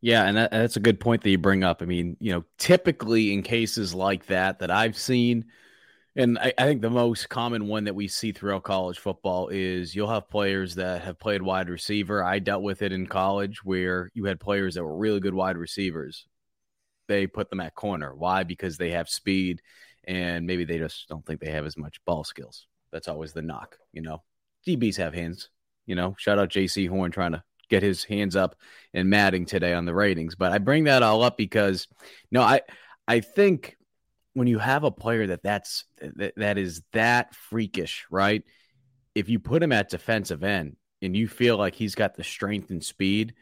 Yeah, 0.00 0.24
and 0.24 0.36
that, 0.36 0.50
that's 0.50 0.76
a 0.76 0.80
good 0.80 0.98
point 0.98 1.22
that 1.22 1.30
you 1.30 1.38
bring 1.38 1.62
up. 1.62 1.80
I 1.80 1.84
mean, 1.84 2.16
you 2.18 2.32
know, 2.32 2.44
typically 2.58 3.32
in 3.32 3.42
cases 3.42 3.94
like 3.94 4.26
that 4.26 4.58
that 4.58 4.70
I've 4.70 4.96
seen, 4.96 5.46
and 6.16 6.38
I, 6.38 6.52
I, 6.58 6.64
think 6.64 6.82
the 6.82 6.90
most 6.90 7.28
common 7.28 7.68
one 7.68 7.84
that 7.84 7.94
we 7.94 8.08
see 8.08 8.32
throughout 8.32 8.64
college 8.64 8.98
football 8.98 9.48
is 9.48 9.94
you'll 9.94 10.10
have 10.10 10.28
players 10.28 10.74
that 10.74 11.02
have 11.02 11.18
played 11.18 11.42
wide 11.42 11.68
receiver. 11.68 12.22
I 12.22 12.38
dealt 12.38 12.62
with 12.62 12.82
it 12.82 12.92
in 12.92 13.06
college 13.06 13.64
where 13.64 14.10
you 14.14 14.24
had 14.24 14.40
players 14.40 14.74
that 14.74 14.84
were 14.84 14.96
really 14.96 15.20
good 15.20 15.34
wide 15.34 15.56
receivers. 15.56 16.26
They 17.08 17.26
put 17.26 17.50
them 17.50 17.60
at 17.60 17.74
corner. 17.74 18.14
Why? 18.14 18.42
Because 18.42 18.76
they 18.76 18.90
have 18.90 19.08
speed 19.08 19.62
and 20.04 20.46
maybe 20.46 20.64
they 20.64 20.78
just 20.78 21.08
don't 21.08 21.24
think 21.24 21.40
they 21.40 21.50
have 21.50 21.66
as 21.66 21.76
much 21.76 22.04
ball 22.04 22.24
skills. 22.24 22.66
That's 22.92 23.08
always 23.08 23.32
the 23.32 23.42
knock, 23.42 23.78
you 23.92 24.02
know. 24.02 24.22
DBs 24.66 24.96
have 24.96 25.14
hands, 25.14 25.48
you 25.86 25.94
know. 25.94 26.14
Shout 26.18 26.38
out 26.38 26.50
Jaycee 26.50 26.88
Horn 26.88 27.10
trying 27.10 27.32
to 27.32 27.42
get 27.68 27.82
his 27.82 28.04
hands 28.04 28.36
up 28.36 28.54
in 28.92 29.08
Madden 29.08 29.46
today 29.46 29.72
on 29.72 29.86
the 29.86 29.94
ratings. 29.94 30.34
But 30.34 30.52
I 30.52 30.58
bring 30.58 30.84
that 30.84 31.02
all 31.02 31.22
up 31.22 31.36
because 31.36 31.88
no, 32.30 32.42
I 32.42 32.60
I 33.08 33.20
think 33.20 33.76
when 34.34 34.46
you 34.46 34.58
have 34.58 34.84
a 34.84 34.90
player 34.90 35.26
that 35.28 35.42
that's 35.42 35.84
that, 36.00 36.34
that 36.36 36.58
is 36.58 36.82
that 36.92 37.34
freakish, 37.34 38.06
right? 38.10 38.42
If 39.14 39.28
you 39.28 39.38
put 39.38 39.62
him 39.62 39.72
at 39.72 39.90
defensive 39.90 40.42
end 40.42 40.76
and 41.02 41.16
you 41.16 41.28
feel 41.28 41.56
like 41.56 41.74
he's 41.74 41.94
got 41.94 42.14
the 42.14 42.24
strength 42.24 42.70
and 42.70 42.82
speed, 42.82 43.34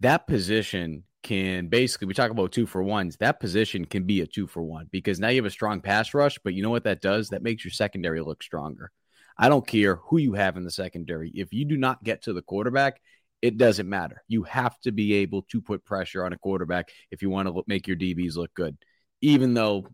that 0.00 0.26
position 0.26 1.04
can 1.22 1.68
basically 1.68 2.08
we 2.08 2.14
talk 2.14 2.30
about 2.30 2.52
two 2.52 2.66
for 2.66 2.82
ones. 2.82 3.16
That 3.18 3.40
position 3.40 3.84
can 3.84 4.04
be 4.04 4.20
a 4.20 4.26
two 4.26 4.46
for 4.46 4.62
one 4.62 4.88
because 4.90 5.20
now 5.20 5.28
you 5.28 5.36
have 5.36 5.46
a 5.46 5.50
strong 5.50 5.80
pass 5.80 6.14
rush, 6.14 6.38
but 6.42 6.54
you 6.54 6.62
know 6.62 6.70
what 6.70 6.84
that 6.84 7.00
does? 7.00 7.28
That 7.28 7.42
makes 7.42 7.64
your 7.64 7.72
secondary 7.72 8.20
look 8.20 8.42
stronger. 8.42 8.90
I 9.38 9.48
don't 9.48 9.66
care 9.66 9.96
who 9.96 10.18
you 10.18 10.34
have 10.34 10.56
in 10.56 10.64
the 10.64 10.70
secondary. 10.70 11.30
If 11.34 11.52
you 11.52 11.64
do 11.64 11.76
not 11.76 12.02
get 12.02 12.22
to 12.22 12.32
the 12.32 12.42
quarterback, 12.42 13.00
it 13.40 13.56
doesn't 13.56 13.88
matter. 13.88 14.22
You 14.28 14.44
have 14.44 14.78
to 14.80 14.92
be 14.92 15.14
able 15.14 15.42
to 15.50 15.60
put 15.60 15.84
pressure 15.84 16.24
on 16.24 16.32
a 16.32 16.38
quarterback 16.38 16.90
if 17.10 17.22
you 17.22 17.30
want 17.30 17.48
to 17.48 17.64
make 17.66 17.86
your 17.86 17.96
DBs 17.96 18.36
look 18.36 18.54
good. 18.54 18.76
Even 19.20 19.54
though 19.54 19.86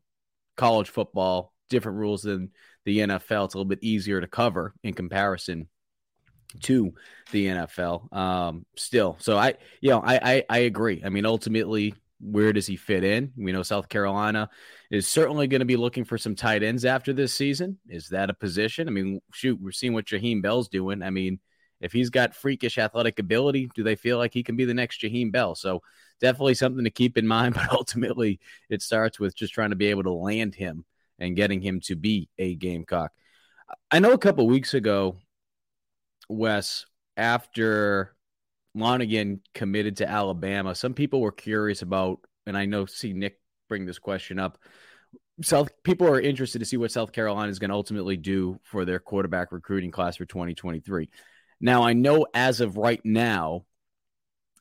college 0.59 0.91
football, 0.91 1.55
different 1.71 1.99
rules 1.99 2.23
than 2.23 2.51
the 2.85 2.99
NFL, 2.99 3.47
it's 3.47 3.55
a 3.55 3.59
little 3.59 3.65
bit 3.65 3.83
easier 3.83 4.21
to 4.21 4.27
cover 4.27 4.75
in 4.83 4.93
comparison 4.93 5.69
to 6.63 6.93
the 7.33 7.47
NFL. 7.47 8.13
Um, 8.15 8.67
still, 8.77 9.17
so 9.21 9.39
I, 9.39 9.55
you 9.81 9.91
know, 9.91 10.01
I, 10.01 10.17
I, 10.23 10.45
I 10.51 10.59
agree. 10.61 11.03
I 11.05 11.09
mean, 11.09 11.25
ultimately, 11.25 11.95
where 12.21 12.53
does 12.53 12.67
he 12.67 12.77
fit 12.77 13.05
in? 13.05 13.33
We 13.37 13.53
know 13.53 13.63
South 13.63 13.89
Carolina 13.89 14.51
is 14.91 15.07
certainly 15.07 15.47
going 15.47 15.61
to 15.61 15.67
be 15.67 15.77
looking 15.77 16.05
for 16.05 16.19
some 16.19 16.35
tight 16.35 16.63
ends 16.63 16.85
after 16.85 17.13
this 17.13 17.33
season. 17.33 17.79
Is 17.89 18.09
that 18.09 18.31
a 18.31 18.35
position? 18.35 18.89
I 18.89 18.91
mean, 18.91 19.21
shoot, 19.33 19.59
we're 19.61 19.71
seeing 19.71 19.93
what 19.93 20.07
Jaheim 20.07 20.43
Bell's 20.43 20.69
doing. 20.69 21.03
I 21.03 21.11
mean, 21.11 21.39
if 21.81 21.93
he's 21.93 22.11
got 22.11 22.35
freakish 22.35 22.79
athletic 22.79 23.19
ability, 23.19 23.71
do 23.75 23.83
they 23.83 23.97
feel 23.97 24.19
like 24.19 24.35
he 24.35 24.43
can 24.43 24.57
be 24.57 24.65
the 24.65 24.75
next 24.75 25.01
Jaheim 25.01 25.31
Bell? 25.31 25.55
So 25.55 25.83
definitely 26.21 26.55
something 26.55 26.85
to 26.85 26.91
keep 26.91 27.17
in 27.17 27.27
mind. 27.27 27.55
But 27.59 27.73
ultimately, 27.73 28.41
it 28.69 28.83
starts 28.83 29.19
with 29.19 29.37
just 29.37 29.53
trying 29.53 29.71
to 29.71 29.77
be 29.77 29.87
able 29.87 30.05
to 30.05 30.13
land 30.13 30.55
him 30.55 30.85
and 31.19 31.37
getting 31.37 31.61
him 31.61 31.81
to 31.81 31.97
be 31.97 32.29
a 32.39 32.55
Gamecock. 32.55 33.13
I 33.91 33.99
know 33.99 34.13
a 34.13 34.19
couple 34.19 34.47
weeks 34.47 34.75
ago, 34.75 35.17
Wes, 36.29 36.87
after 37.17 38.15
Lonergan 38.75 39.41
committed 39.55 39.99
to 39.99 40.09
Alabama, 40.09 40.75
some 40.75 40.95
people 40.95 41.21
were 41.21 41.33
curious 41.33 41.83
about, 41.83 42.21
and 42.47 42.57
I 42.57 42.67
know 42.67 42.87
see 42.87 43.13
Nick 43.13 43.41
bring 43.69 43.87
this 43.87 43.99
question 43.99 44.39
up. 44.39 44.59
South 45.43 45.71
people 45.85 46.09
are 46.09 46.21
interested 46.21 46.59
to 46.59 46.65
see 46.65 46.77
what 46.77 46.91
South 46.91 47.13
Carolina 47.13 47.51
is 47.51 47.59
going 47.59 47.71
to 47.71 47.77
ultimately 47.77 48.17
do 48.17 48.59
for 48.65 48.85
their 48.85 48.99
quarterback 48.99 49.53
recruiting 49.53 49.91
class 49.91 50.17
for 50.17 50.25
2023. 50.25 51.09
Now, 51.61 51.83
I 51.83 51.93
know 51.93 52.27
as 52.35 52.61
of 52.61 52.77
right 52.77 53.01
now, 53.05 53.65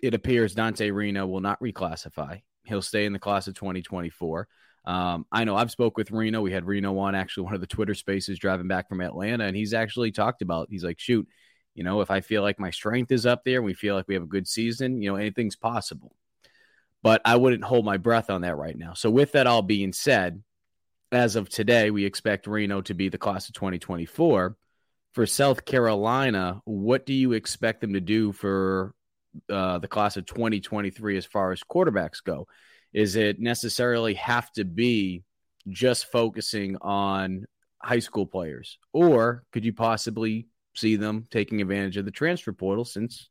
it 0.01 0.13
appears 0.13 0.55
Dante 0.55 0.91
Reno 0.91 1.25
will 1.27 1.41
not 1.41 1.59
reclassify. 1.59 2.41
He'll 2.63 2.81
stay 2.81 3.05
in 3.05 3.13
the 3.13 3.19
class 3.19 3.47
of 3.47 3.55
2024. 3.55 4.47
Um, 4.85 5.25
I 5.31 5.43
know 5.43 5.55
I've 5.55 5.71
spoke 5.71 5.97
with 5.97 6.11
Reno. 6.11 6.41
We 6.41 6.51
had 6.51 6.65
Reno 6.65 6.97
on 6.97 7.15
actually 7.15 7.43
one 7.43 7.55
of 7.55 7.61
the 7.61 7.67
Twitter 7.67 7.93
spaces 7.93 8.39
driving 8.39 8.67
back 8.67 8.87
from 8.87 9.01
Atlanta, 9.01 9.45
and 9.45 9.55
he's 9.55 9.73
actually 9.73 10.11
talked 10.11 10.41
about. 10.41 10.67
He's 10.69 10.83
like, 10.83 10.99
shoot, 10.99 11.27
you 11.75 11.83
know, 11.83 12.01
if 12.01 12.09
I 12.09 12.21
feel 12.21 12.41
like 12.41 12.59
my 12.59 12.71
strength 12.71 13.11
is 13.11 13.25
up 13.25 13.43
there, 13.43 13.61
we 13.61 13.73
feel 13.73 13.95
like 13.95 14.07
we 14.07 14.13
have 14.13 14.23
a 14.23 14.27
good 14.27 14.47
season. 14.47 15.01
You 15.01 15.11
know, 15.11 15.15
anything's 15.17 15.55
possible. 15.55 16.15
But 17.03 17.21
I 17.25 17.35
wouldn't 17.35 17.63
hold 17.63 17.85
my 17.85 17.97
breath 17.97 18.29
on 18.29 18.41
that 18.41 18.57
right 18.57 18.77
now. 18.77 18.93
So 18.93 19.09
with 19.09 19.33
that 19.33 19.45
all 19.45 19.61
being 19.61 19.93
said, 19.93 20.41
as 21.11 21.35
of 21.35 21.49
today, 21.49 21.91
we 21.91 22.05
expect 22.05 22.47
Reno 22.47 22.81
to 22.81 22.93
be 22.93 23.09
the 23.09 23.17
class 23.17 23.47
of 23.47 23.55
2024 23.55 24.55
for 25.13 25.25
South 25.25 25.65
Carolina, 25.65 26.61
what 26.65 27.05
do 27.05 27.13
you 27.13 27.33
expect 27.33 27.81
them 27.81 27.93
to 27.93 28.01
do 28.01 28.31
for 28.31 28.93
uh, 29.51 29.79
the 29.79 29.87
class 29.87 30.17
of 30.17 30.25
2023 30.25 31.17
as 31.17 31.25
far 31.25 31.51
as 31.51 31.61
quarterbacks 31.63 32.23
go? 32.23 32.47
Is 32.93 33.15
it 33.15 33.39
necessarily 33.39 34.13
have 34.15 34.51
to 34.53 34.63
be 34.63 35.23
just 35.69 36.11
focusing 36.11 36.77
on 36.81 37.45
high 37.81 37.99
school 37.99 38.25
players, 38.25 38.77
or 38.93 39.43
could 39.51 39.65
you 39.65 39.73
possibly 39.73 40.47
see 40.75 40.95
them 40.95 41.27
taking 41.31 41.61
advantage 41.61 41.97
of 41.97 42.05
the 42.05 42.11
transfer 42.11 42.53
portal 42.53 42.85
since 42.85 43.29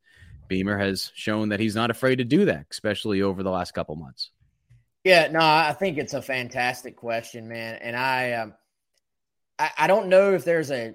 Beamer 0.49 0.79
has 0.79 1.11
shown 1.15 1.49
that 1.49 1.61
he's 1.61 1.75
not 1.75 1.91
afraid 1.91 2.17
to 2.17 2.25
do 2.25 2.45
that, 2.45 2.67
especially 2.71 3.23
over 3.23 3.43
the 3.43 3.51
last 3.51 3.73
couple 3.73 3.97
months? 3.97 4.31
Yeah, 5.05 5.29
no, 5.29 5.41
I 5.41 5.73
think 5.73 5.99
it's 5.99 6.15
a 6.15 6.23
fantastic 6.23 6.97
question, 6.97 7.49
man, 7.49 7.77
and 7.81 7.97
I, 7.97 8.33
um, 8.33 8.55
I, 9.59 9.71
I 9.79 9.87
don't 9.87 10.09
know 10.09 10.35
if 10.35 10.45
there's 10.45 10.71
a 10.71 10.95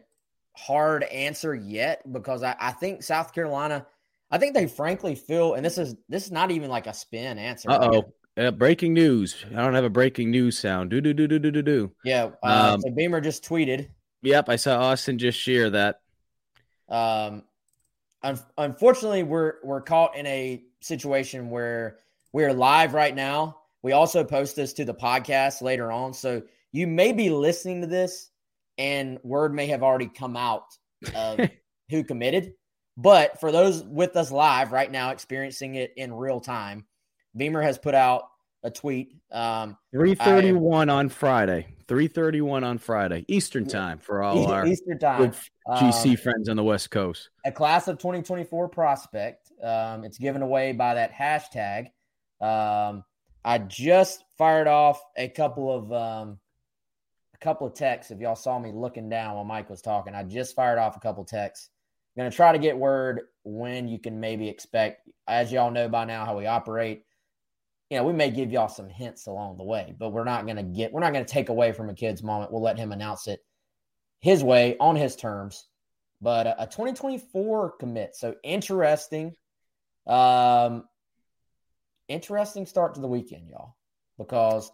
hard 0.54 1.04
answer 1.04 1.56
yet 1.56 2.02
because 2.12 2.44
I, 2.44 2.56
I 2.60 2.72
think 2.72 3.04
South 3.04 3.34
Carolina, 3.34 3.86
I 4.30 4.38
think 4.38 4.54
they 4.54 4.68
frankly 4.68 5.16
feel, 5.16 5.54
and 5.54 5.66
this 5.66 5.78
is 5.78 5.96
this 6.10 6.26
is 6.26 6.32
not 6.32 6.52
even 6.52 6.70
like 6.70 6.88
a 6.88 6.94
spin 6.94 7.38
answer. 7.38 7.70
Uh 7.70 8.04
oh. 8.38 8.52
Breaking 8.52 8.94
news. 8.94 9.46
I 9.52 9.56
don't 9.56 9.74
have 9.74 9.84
a 9.84 9.90
breaking 9.90 10.32
news 10.32 10.58
sound. 10.58 10.90
Do 10.90 11.02
do 11.02 11.14
do 11.14 11.28
do 11.28 11.38
do 11.38 11.52
do 11.52 11.62
do. 11.62 11.92
Yeah. 12.06 12.30
Uh, 12.42 12.74
um, 12.74 12.82
so 12.82 12.90
Beamer 12.90 13.20
just 13.20 13.44
tweeted. 13.44 13.90
Yep, 14.22 14.50
I 14.50 14.56
saw 14.56 14.80
Austin 14.80 15.20
just 15.20 15.38
share 15.38 15.70
that. 15.72 16.00
Um, 16.88 17.44
un- 18.24 18.40
unfortunately, 18.58 19.24
we're 19.24 19.56
we're 19.64 19.82
caught 19.82 20.16
in 20.16 20.26
a 20.28 20.64
situation 20.80 21.50
where 21.50 21.98
we're 22.32 22.54
live 22.54 22.94
right 22.94 23.14
now. 23.14 23.58
We 23.82 23.92
also 23.92 24.24
post 24.24 24.56
this 24.56 24.74
to 24.74 24.86
the 24.86 24.94
podcast 24.94 25.62
later 25.62 25.92
on, 25.92 26.14
so 26.14 26.42
you 26.72 26.88
may 26.88 27.12
be 27.12 27.30
listening 27.30 27.82
to 27.82 27.88
this 27.88 28.31
and 28.82 29.20
word 29.22 29.54
may 29.54 29.68
have 29.68 29.84
already 29.84 30.08
come 30.08 30.36
out 30.36 30.66
of 31.16 31.40
who 31.90 32.04
committed. 32.04 32.54
But 32.98 33.40
for 33.40 33.52
those 33.52 33.84
with 33.84 34.16
us 34.16 34.32
live 34.32 34.72
right 34.72 34.92
now, 34.92 35.12
experiencing 35.12 35.76
it 35.76 35.94
in 35.96 36.12
real 36.12 36.42
time, 36.42 36.86
Beamer 37.38 37.62
has 37.62 37.78
put 37.78 37.94
out 37.94 38.24
a 38.64 38.72
tweet. 38.72 39.16
Um, 39.32 39.78
Three 39.94 40.16
thirty 40.16 40.52
one 40.52 40.90
on 40.90 41.10
Friday. 41.10 41.76
Three 41.88 42.08
thirty 42.08 42.42
one 42.42 42.64
on 42.64 42.80
Friday 42.80 43.24
Eastern 43.28 43.68
time 43.68 44.00
for 44.00 44.24
all 44.24 44.48
our 44.52 44.66
Eastern 44.66 44.98
time 44.98 45.32
GC 45.70 46.10
um, 46.10 46.18
friends 46.18 46.50
on 46.50 46.58
the 46.58 46.64
West 46.64 46.90
Coast. 46.90 47.30
A 47.46 47.52
class 47.52 47.88
of 47.88 48.00
twenty 48.00 48.24
twenty 48.24 48.44
four 48.44 48.68
prospect. 48.68 49.52
Um, 49.64 50.04
it's 50.04 50.18
given 50.18 50.42
away 50.42 50.74
by 50.74 50.96
that 50.96 51.14
hashtag. 51.14 51.88
Um, 52.42 53.04
I 53.46 53.60
just 53.60 54.24
fired 54.38 54.68
off 54.68 55.02
a 55.16 55.30
couple 55.30 55.72
of 55.72 55.94
um, 55.94 56.40
couple 57.42 57.68
of 57.68 57.74
texts. 57.74 58.12
If 58.12 58.20
y'all 58.20 58.36
saw 58.36 58.60
me 58.60 58.72
looking 58.72 59.10
down 59.10 59.36
while 59.36 59.44
Mike 59.44 59.70
was 59.70 59.82
talking, 59.82 60.16
I 60.16 60.24
just 60.24 60.56
fired 60.56 60.80
off 60.80 60.96
a 60.96 61.00
couple 61.00 61.26
texts. 61.26 61.70
I'm 62.16 62.22
going 62.22 62.32
to 62.32 62.36
try 62.36 62.52
to 62.52 62.60
get 62.60 62.78
word 62.78 63.22
when 63.44 63.88
you 63.88 64.00
can 64.00 64.20
maybe 64.20 64.48
expect. 64.48 65.10
As 65.28 65.52
y'all 65.52 65.72
know 65.72 65.90
by 65.90 66.06
now 66.06 66.26
how 66.26 66.38
we 66.38 66.46
operate, 66.46 67.04
you 67.90 67.98
know, 67.98 68.04
we 68.04 68.14
may 68.14 68.30
give 68.30 68.52
y'all 68.52 68.68
some 68.68 68.90
hints 68.90 69.28
along 69.28 69.58
the 69.58 69.64
way, 69.64 69.96
but 69.98 70.12
we're 70.12 70.24
not 70.24 70.46
going 70.46 70.58
to 70.58 70.64
get, 70.64 70.94
we're 70.94 71.02
not 71.02 71.14
going 71.14 71.26
to 71.26 71.32
take 71.32 71.50
away 71.50 71.72
from 71.72 71.90
a 71.90 71.94
kid's 71.94 72.24
moment. 72.24 72.52
We'll 72.52 72.62
let 72.62 72.78
him 72.78 72.92
announce 72.92 73.28
it 73.28 73.42
his 74.20 74.44
way 74.44 74.78
on 74.80 74.96
his 74.96 75.16
terms. 75.16 75.68
But 76.22 76.48
a, 76.48 76.64
a 76.64 76.66
2024 76.68 77.72
commit. 77.80 78.16
So 78.16 78.36
interesting. 78.44 79.36
Um, 80.06 80.86
interesting 82.08 82.66
start 82.66 82.96
to 82.96 83.02
the 83.02 83.08
weekend, 83.08 83.50
y'all, 83.50 83.76
because 84.18 84.72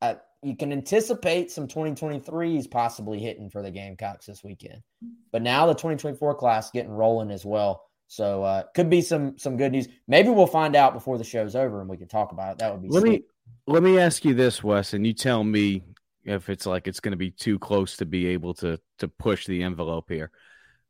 I, 0.00 0.16
you 0.42 0.56
can 0.56 0.72
anticipate 0.72 1.50
some 1.50 1.68
2023s 1.68 2.70
possibly 2.70 3.20
hitting 3.20 3.48
for 3.48 3.62
the 3.62 3.70
Gamecocks 3.70 4.26
this 4.26 4.42
weekend. 4.42 4.82
But 5.30 5.42
now 5.42 5.66
the 5.66 5.74
2024 5.74 6.34
class 6.34 6.70
getting 6.70 6.90
rolling 6.90 7.30
as 7.30 7.44
well. 7.44 7.84
So 8.08 8.42
uh, 8.42 8.64
could 8.74 8.90
be 8.90 9.00
some 9.00 9.38
some 9.38 9.56
good 9.56 9.72
news. 9.72 9.88
Maybe 10.06 10.28
we'll 10.28 10.46
find 10.46 10.76
out 10.76 10.92
before 10.92 11.16
the 11.16 11.24
show's 11.24 11.56
over 11.56 11.80
and 11.80 11.88
we 11.88 11.96
can 11.96 12.08
talk 12.08 12.32
about 12.32 12.52
it. 12.52 12.58
That 12.58 12.72
would 12.72 12.82
be. 12.82 12.88
Let 12.88 13.00
sweet. 13.02 13.10
me 13.10 13.22
let 13.66 13.82
me 13.82 13.98
ask 13.98 14.24
you 14.24 14.34
this, 14.34 14.62
Wes, 14.62 14.92
and 14.92 15.06
you 15.06 15.14
tell 15.14 15.42
me 15.42 15.82
if 16.24 16.50
it's 16.50 16.66
like 16.66 16.88
it's 16.88 17.00
going 17.00 17.12
to 17.12 17.16
be 17.16 17.30
too 17.30 17.58
close 17.58 17.96
to 17.98 18.04
be 18.04 18.26
able 18.28 18.54
to 18.54 18.78
to 18.98 19.08
push 19.08 19.46
the 19.46 19.62
envelope 19.62 20.10
here. 20.10 20.30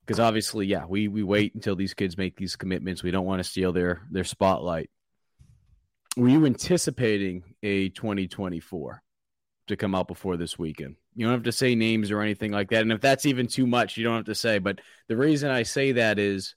Because 0.05 0.19
obviously, 0.19 0.67
yeah, 0.67 0.85
we 0.87 1.07
we 1.07 1.23
wait 1.23 1.55
until 1.55 1.77
these 1.77 1.95
kids 1.95 2.19
make 2.19 2.37
these 2.37 2.57
commitments. 2.57 3.03
We 3.03 3.13
don't 3.13 3.27
want 3.27 3.39
to 3.41 3.49
steal 3.49 3.73
their 3.73 4.03
their 4.11 4.25
spotlight. 4.25 4.91
Were 6.17 6.29
you 6.29 6.45
anticipating 6.45 7.45
a 7.63 7.91
2024? 7.91 9.02
To 9.69 9.77
come 9.77 9.95
out 9.95 10.09
before 10.09 10.37
this 10.37 10.59
weekend. 10.59 10.97
You 11.15 11.27
don't 11.27 11.35
have 11.35 11.45
to 11.45 11.53
say 11.53 11.75
names 11.75 12.11
or 12.11 12.21
anything 12.21 12.53
like 12.53 12.71
that. 12.71 12.83
And 12.83 12.93
if 12.93 13.01
that's 13.01 13.27
even 13.27 13.47
too 13.47 13.67
much, 13.67 13.97
you 13.97 14.05
don't 14.05 14.17
have 14.17 14.25
to 14.27 14.35
say. 14.35 14.59
But 14.59 14.81
the 15.09 15.17
reason 15.17 15.51
I 15.51 15.63
say 15.63 15.93
that 15.93 16.19
is, 16.19 16.55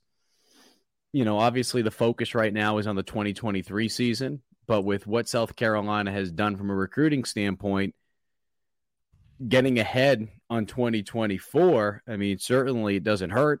you 1.12 1.24
know, 1.24 1.38
obviously 1.38 1.82
the 1.82 1.90
focus 1.90 2.34
right 2.34 2.52
now 2.52 2.78
is 2.78 2.86
on 2.86 2.96
the 2.96 3.02
2023 3.02 3.88
season, 3.88 4.42
but 4.66 4.82
with 4.82 5.06
what 5.06 5.28
South 5.28 5.56
Carolina 5.56 6.10
has 6.10 6.30
done 6.32 6.56
from 6.56 6.70
a 6.70 6.74
recruiting 6.74 7.24
standpoint, 7.24 7.94
getting 9.46 9.78
ahead 9.78 10.28
on 10.50 10.66
2024, 10.66 12.02
I 12.08 12.16
mean, 12.16 12.38
certainly 12.38 12.96
it 12.96 13.04
doesn't 13.04 13.30
hurt. 13.30 13.60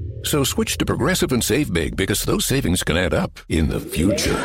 So 0.23 0.43
switch 0.43 0.77
to 0.77 0.85
Progressive 0.85 1.31
and 1.31 1.43
save 1.43 1.73
big 1.73 1.95
because 1.95 2.23
those 2.23 2.45
savings 2.45 2.83
can 2.83 2.97
add 2.97 3.13
up 3.13 3.39
in 3.49 3.69
the 3.69 3.79
future. 3.79 4.35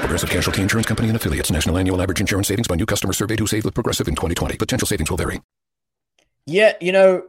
Progressive 0.00 0.30
Casualty 0.30 0.62
Insurance 0.62 0.86
Company 0.86 1.08
and 1.08 1.16
affiliates. 1.16 1.50
National 1.50 1.76
annual 1.76 2.00
average 2.00 2.20
insurance 2.20 2.48
savings 2.48 2.68
by 2.68 2.76
new 2.76 2.86
customer 2.86 3.12
surveyed 3.12 3.40
who 3.40 3.46
saved 3.46 3.64
with 3.64 3.74
Progressive 3.74 4.08
in 4.08 4.14
2020. 4.14 4.56
Potential 4.56 4.86
savings 4.86 5.10
will 5.10 5.16
vary. 5.16 5.40
Yeah, 6.46 6.74
you 6.80 6.92
know, 6.92 7.24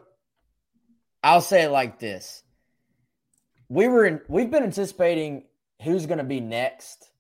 I'll 1.24 1.42
say 1.42 1.64
it 1.64 1.70
like 1.70 2.00
this: 2.00 2.44
we 3.68 3.88
were 3.88 4.06
in, 4.06 4.22
we've 4.30 4.50
been 4.50 4.64
anticipating 4.64 5.46
who's 5.84 6.06
going 6.06 6.20
to 6.20 6.24
be 6.24 6.40
next 6.40 7.12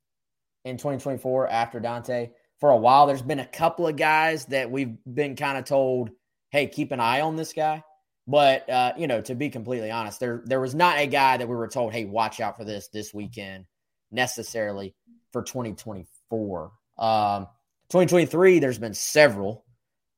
in 0.63 0.77
2024 0.77 1.49
after 1.49 1.79
Dante 1.79 2.29
for 2.59 2.69
a 2.69 2.77
while. 2.77 3.07
There's 3.07 3.21
been 3.21 3.39
a 3.39 3.45
couple 3.45 3.87
of 3.87 3.97
guys 3.97 4.45
that 4.45 4.71
we've 4.71 4.95
been 5.05 5.35
kind 5.35 5.57
of 5.57 5.65
told, 5.65 6.11
"Hey, 6.51 6.67
keep 6.67 6.91
an 6.91 6.99
eye 6.99 7.21
on 7.21 7.35
this 7.35 7.53
guy." 7.53 7.83
But 8.29 8.69
uh, 8.69 8.93
you 8.95 9.07
know, 9.07 9.21
to 9.21 9.33
be 9.33 9.49
completely 9.49 9.89
honest, 9.89 10.19
there 10.19 10.43
there 10.45 10.61
was 10.61 10.75
not 10.75 10.99
a 10.99 11.07
guy 11.07 11.37
that 11.37 11.49
we 11.49 11.55
were 11.55 11.67
told, 11.67 11.93
"Hey, 11.93 12.05
watch 12.05 12.39
out 12.39 12.57
for 12.57 12.63
this 12.63 12.87
this 12.89 13.11
weekend." 13.11 13.65
Necessarily 14.11 14.93
for 15.31 15.41
2024. 15.41 16.71
Um, 16.97 17.47
2023, 17.89 18.59
there's 18.59 18.77
been 18.77 18.93
several. 18.93 19.65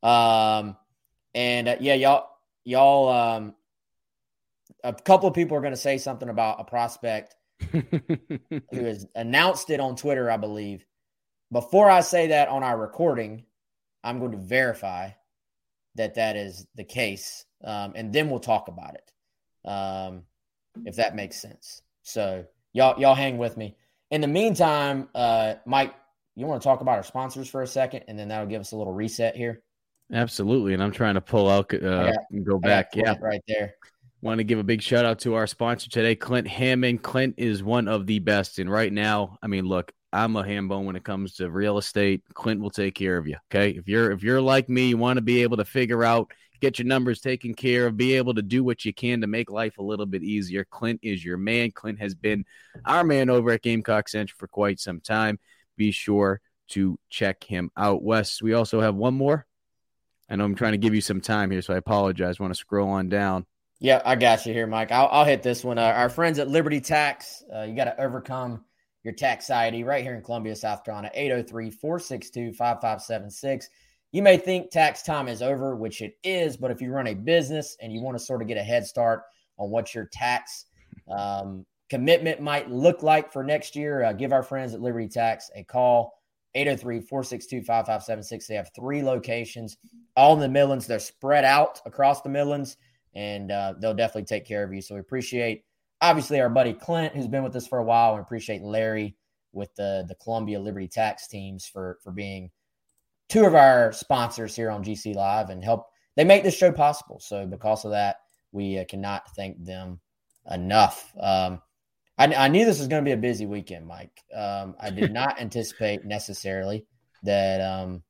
Um, 0.04 0.76
and 1.34 1.70
uh, 1.70 1.76
yeah, 1.80 1.94
y'all, 1.94 2.28
y'all, 2.66 3.10
um, 3.10 3.56
a 4.84 4.94
couple 4.94 5.28
of 5.28 5.36
people 5.36 5.56
are 5.56 5.62
going 5.62 5.74
to 5.74 5.78
say 5.78 5.98
something 5.98 6.30
about 6.30 6.60
a 6.60 6.64
prospect 6.66 7.36
who 7.72 7.82
has 8.72 9.06
announced 9.16 9.70
it 9.70 9.80
on 9.80 9.96
Twitter, 9.96 10.30
I 10.30 10.38
believe. 10.38 10.86
Before 11.52 11.90
I 11.90 12.02
say 12.02 12.28
that 12.28 12.50
on 12.50 12.64
our 12.64 12.78
recording, 12.78 13.46
I'm 14.04 14.20
going 14.20 14.32
to 14.32 14.38
verify 14.38 15.12
that 15.96 16.16
that 16.16 16.36
is 16.36 16.66
the 16.76 16.84
case, 16.84 17.46
um, 17.64 17.94
and 17.96 18.12
then 18.12 18.30
we'll 18.30 18.40
talk 18.40 18.68
about 18.68 18.96
it, 18.96 19.70
um, 19.70 20.24
if 20.86 20.96
that 20.96 21.16
makes 21.16 21.42
sense. 21.42 21.82
So 22.04 22.46
y'all, 22.74 23.00
y'all 23.00 23.16
hang 23.16 23.38
with 23.38 23.58
me. 23.58 23.76
In 24.10 24.22
the 24.22 24.28
meantime, 24.28 25.08
uh, 25.16 25.56
Mike, 25.66 25.94
you 26.36 26.46
want 26.46 26.62
to 26.62 26.68
talk 26.68 26.82
about 26.82 26.98
our 26.98 27.04
sponsors 27.04 27.50
for 27.50 27.62
a 27.62 27.68
second, 27.68 28.04
and 28.08 28.18
then 28.18 28.28
that'll 28.28 28.48
give 28.48 28.62
us 28.62 28.72
a 28.72 28.78
little 28.78 28.94
reset 28.94 29.36
here. 29.36 29.62
Absolutely, 30.14 30.74
and 30.74 30.84
I'm 30.84 30.92
trying 30.92 31.16
to 31.16 31.22
pull 31.22 31.50
out, 31.50 31.74
uh, 31.74 32.12
got, 32.12 32.44
go 32.44 32.60
back. 32.60 32.96
Yeah, 32.96 33.16
right 33.22 33.42
there. 33.48 33.76
Want 34.22 34.40
to 34.40 34.44
give 34.44 34.60
a 34.60 34.64
big 34.64 34.82
shout 34.82 35.06
out 35.06 35.20
to 35.20 35.36
our 35.36 35.48
sponsor 35.48 35.90
today, 35.90 36.16
Clint 36.16 36.48
Hammond. 36.48 37.02
Clint 37.02 37.36
is 37.38 37.64
one 37.64 37.88
of 37.88 38.06
the 38.06 38.20
best, 38.20 38.60
and 38.60 38.70
right 38.70 38.92
now, 38.92 39.38
I 39.42 39.48
mean, 39.48 39.66
look, 39.66 39.92
I'm 40.14 40.36
a 40.36 40.44
hambone 40.44 40.86
when 40.86 40.96
it 40.96 41.04
comes 41.04 41.36
to 41.36 41.50
real 41.50 41.78
estate. 41.78 42.24
Clint 42.34 42.62
will 42.62 42.70
take 42.70 42.96
care 42.96 43.18
of 43.18 43.28
you. 43.28 43.38
Okay, 43.50 43.72
if 43.72 43.88
you're 43.88 44.12
if 44.12 44.24
you're 44.24 44.42
like 44.42 44.68
me, 44.68 44.90
you 44.90 44.98
want 44.98 45.18
to 45.18 45.22
be 45.22 45.44
able 45.44 45.58
to 45.58 45.66
figure 45.66 46.04
out, 46.04 46.32
get 46.62 46.80
your 46.80 46.88
numbers 46.88 47.20
taken 47.20 47.54
care 47.54 47.88
of, 47.88 47.98
be 47.98 48.16
able 48.16 48.36
to 48.36 48.42
do 48.42 48.64
what 48.64 48.86
you 48.86 48.94
can 48.94 49.22
to 49.22 49.28
make 49.28 49.50
life 49.50 49.78
a 49.80 49.84
little 49.84 50.06
bit 50.06 50.24
easier. 50.24 50.64
Clint 50.66 51.00
is 51.04 51.26
your 51.26 51.38
man. 51.38 51.72
Clint 51.72 52.00
has 52.00 52.16
been 52.16 52.46
our 52.86 53.04
man 53.04 53.30
over 53.30 53.52
at 53.52 53.64
Gamecock 53.64 54.08
Central 54.08 54.38
for 54.38 54.48
quite 54.48 54.80
some 54.80 55.02
time. 55.02 55.40
Be 55.76 55.92
sure 55.92 56.40
to 56.70 56.98
check 57.10 57.44
him 57.44 57.72
out. 57.76 58.04
Wes, 58.04 58.42
we 58.42 58.54
also 58.54 58.80
have 58.80 58.96
one 58.96 59.16
more. 59.16 59.46
I 60.30 60.38
know 60.38 60.46
I'm 60.46 60.56
trying 60.56 60.72
to 60.72 60.78
give 60.78 60.96
you 60.96 61.02
some 61.02 61.20
time 61.20 61.52
here, 61.52 61.62
so 61.62 61.74
I 61.74 61.78
apologize. 61.78 62.38
I 62.40 62.44
want 62.44 62.54
to 62.54 62.60
scroll 62.60 62.90
on 62.90 63.10
down. 63.10 63.46
Yeah, 63.80 64.02
I 64.06 64.16
got 64.16 64.46
you 64.46 64.54
here, 64.54 64.68
Mike. 64.68 64.92
I'll, 64.92 65.10
I'll 65.12 65.26
hit 65.26 65.44
this 65.44 65.64
one. 65.64 65.78
Uh, 65.78 65.82
our 65.82 66.08
friends 66.08 66.40
at 66.40 66.48
Liberty 66.48 66.80
Tax, 66.80 67.44
uh, 67.54 67.64
you 67.64 67.76
got 67.76 67.86
to 67.86 68.00
overcome 68.00 68.64
your 69.04 69.14
tax 69.14 69.48
society 69.48 69.84
right 69.84 70.04
here 70.04 70.14
in 70.14 70.22
Columbia, 70.22 70.56
South 70.56 70.84
Carolina, 70.84 71.10
803 71.14 71.72
462 71.72 72.54
5576. 72.54 73.70
You 74.12 74.22
may 74.22 74.38
think 74.38 74.72
tax 74.72 75.04
time 75.04 75.28
is 75.28 75.42
over, 75.42 75.76
which 75.76 76.02
it 76.02 76.18
is, 76.24 76.58
but 76.58 76.72
if 76.72 76.82
you 76.82 76.92
run 76.92 77.08
a 77.08 77.14
business 77.14 77.78
and 77.82 77.94
you 77.94 78.02
want 78.02 78.18
to 78.18 78.24
sort 78.24 78.42
of 78.42 78.48
get 78.48 78.58
a 78.58 78.64
head 78.64 78.86
start 78.86 79.24
on 79.58 79.70
what 79.70 79.96
your 79.96 80.06
tax 80.12 80.66
um, 81.10 81.66
commitment 81.90 82.42
might 82.42 82.70
look 82.70 83.04
like 83.04 83.32
for 83.32 83.44
next 83.44 83.76
year, 83.76 84.04
uh, 84.04 84.14
give 84.14 84.34
our 84.34 84.44
friends 84.44 84.74
at 84.74 84.82
Liberty 84.82 85.08
Tax 85.08 85.50
a 85.56 85.64
call. 85.64 86.14
803-462-5576. 86.56 88.48
They 88.48 88.56
have 88.56 88.72
three 88.76 89.02
locations, 89.04 89.78
all 90.18 90.34
in 90.34 90.42
the 90.42 90.50
Midlands. 90.50 90.86
They're 90.86 91.00
spread 91.00 91.46
out 91.46 91.80
across 91.86 92.22
the 92.22 92.30
Midlands, 92.30 92.76
and 93.16 93.52
uh, 93.52 93.76
they'll 93.80 93.94
definitely 93.94 94.26
take 94.26 94.46
care 94.46 94.64
of 94.64 94.74
you. 94.74 94.82
So 94.82 94.96
we 94.96 95.00
appreciate, 95.00 95.64
obviously, 96.02 96.42
our 96.42 96.50
buddy 96.50 96.74
Clint, 96.74 97.16
who's 97.16 97.28
been 97.28 97.44
with 97.44 97.56
us 97.56 97.68
for 97.68 97.80
a 97.80 97.84
while, 97.84 98.16
and 98.16 98.22
appreciate 98.22 98.62
Larry 98.62 99.16
with 99.54 99.74
the 99.76 100.06
the 100.08 100.16
Columbia 100.16 100.60
Liberty 100.60 100.88
Tax 100.88 101.28
teams 101.28 101.66
for 101.66 102.00
for 102.04 102.12
being 102.12 102.52
two 103.32 103.46
of 103.46 103.56
our 103.56 103.94
sponsors 103.94 104.56
here 104.56 104.70
on 104.70 104.84
GC 104.84 105.16
Live 105.16 105.50
and 105.50 105.64
help. 105.64 105.88
They 106.18 106.26
make 106.26 106.44
this 106.44 106.58
show 106.58 106.72
possible. 106.72 107.20
So 107.22 107.48
because 107.48 107.86
of 107.86 107.92
that, 107.92 108.18
we 108.52 108.78
uh, 108.78 108.84
cannot 108.86 109.24
thank 109.36 109.64
them 109.64 110.02
enough. 110.52 111.14
Um, 111.18 111.62
I, 112.18 112.26
I 112.36 112.48
knew 112.50 112.66
this 112.66 112.80
was 112.80 112.90
going 112.90 113.04
to 113.04 113.08
be 113.08 113.14
a 113.14 113.18
busy 113.18 113.46
weekend, 113.46 113.88
Mike. 113.88 114.22
Um, 114.36 114.76
I 114.80 114.90
did 114.90 115.14
not 115.14 115.40
anticipate 115.40 116.04
necessarily 116.04 116.86
that 117.24 117.62
um, 117.62 118.04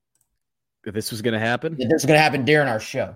this 0.84 1.12
was 1.12 1.22
going 1.22 1.36
to 1.36 1.40
happen. 1.40 1.78
That 1.78 1.86
this 1.86 2.02
was 2.02 2.06
going 2.06 2.18
to 2.18 2.24
happen 2.24 2.44
during 2.44 2.68
our 2.68 2.80
show. 2.80 3.16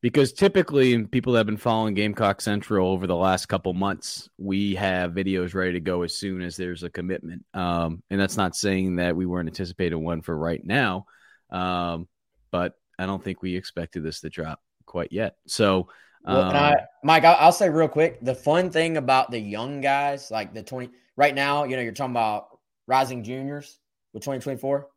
Because 0.00 0.32
typically, 0.32 1.04
people 1.06 1.32
that 1.32 1.40
have 1.40 1.46
been 1.46 1.56
following 1.56 1.94
Gamecock 1.94 2.40
Central 2.40 2.88
over 2.88 3.06
the 3.06 3.16
last 3.16 3.46
couple 3.46 3.72
months, 3.72 4.28
we 4.38 4.74
have 4.74 5.12
videos 5.12 5.54
ready 5.54 5.72
to 5.72 5.80
go 5.80 6.02
as 6.02 6.14
soon 6.14 6.42
as 6.42 6.56
there's 6.56 6.82
a 6.82 6.90
commitment. 6.90 7.44
Um, 7.54 8.02
and 8.10 8.20
that's 8.20 8.36
not 8.36 8.56
saying 8.56 8.96
that 8.96 9.16
we 9.16 9.26
weren't 9.26 9.48
anticipating 9.48 10.04
one 10.04 10.22
for 10.22 10.36
right 10.36 10.64
now, 10.64 11.06
um, 11.50 12.08
but 12.50 12.74
I 12.98 13.06
don't 13.06 13.22
think 13.22 13.42
we 13.42 13.56
expected 13.56 14.02
this 14.02 14.20
to 14.20 14.30
drop 14.30 14.60
quite 14.86 15.12
yet. 15.12 15.36
So 15.46 15.88
well, 16.24 16.42
um, 16.42 16.56
I, 16.56 16.74
Mike, 17.04 17.24
I'll, 17.24 17.36
I'll, 17.38 17.52
say 17.52 17.70
real 17.70 17.88
quick 17.88 18.18
the 18.20 18.34
fun 18.34 18.70
thing 18.70 18.96
about 18.96 19.30
the 19.30 19.38
young 19.38 19.80
guys, 19.80 20.30
like 20.30 20.54
the 20.54 20.62
20, 20.62 20.90
right 21.16 21.34
now, 21.34 21.64
you 21.64 21.76
know, 21.76 21.82
you're 21.82 21.92
talking 21.92 22.12
about 22.12 22.48
rising 22.86 23.22
juniors 23.22 23.78
with 24.12 24.22
2024. 24.22 24.88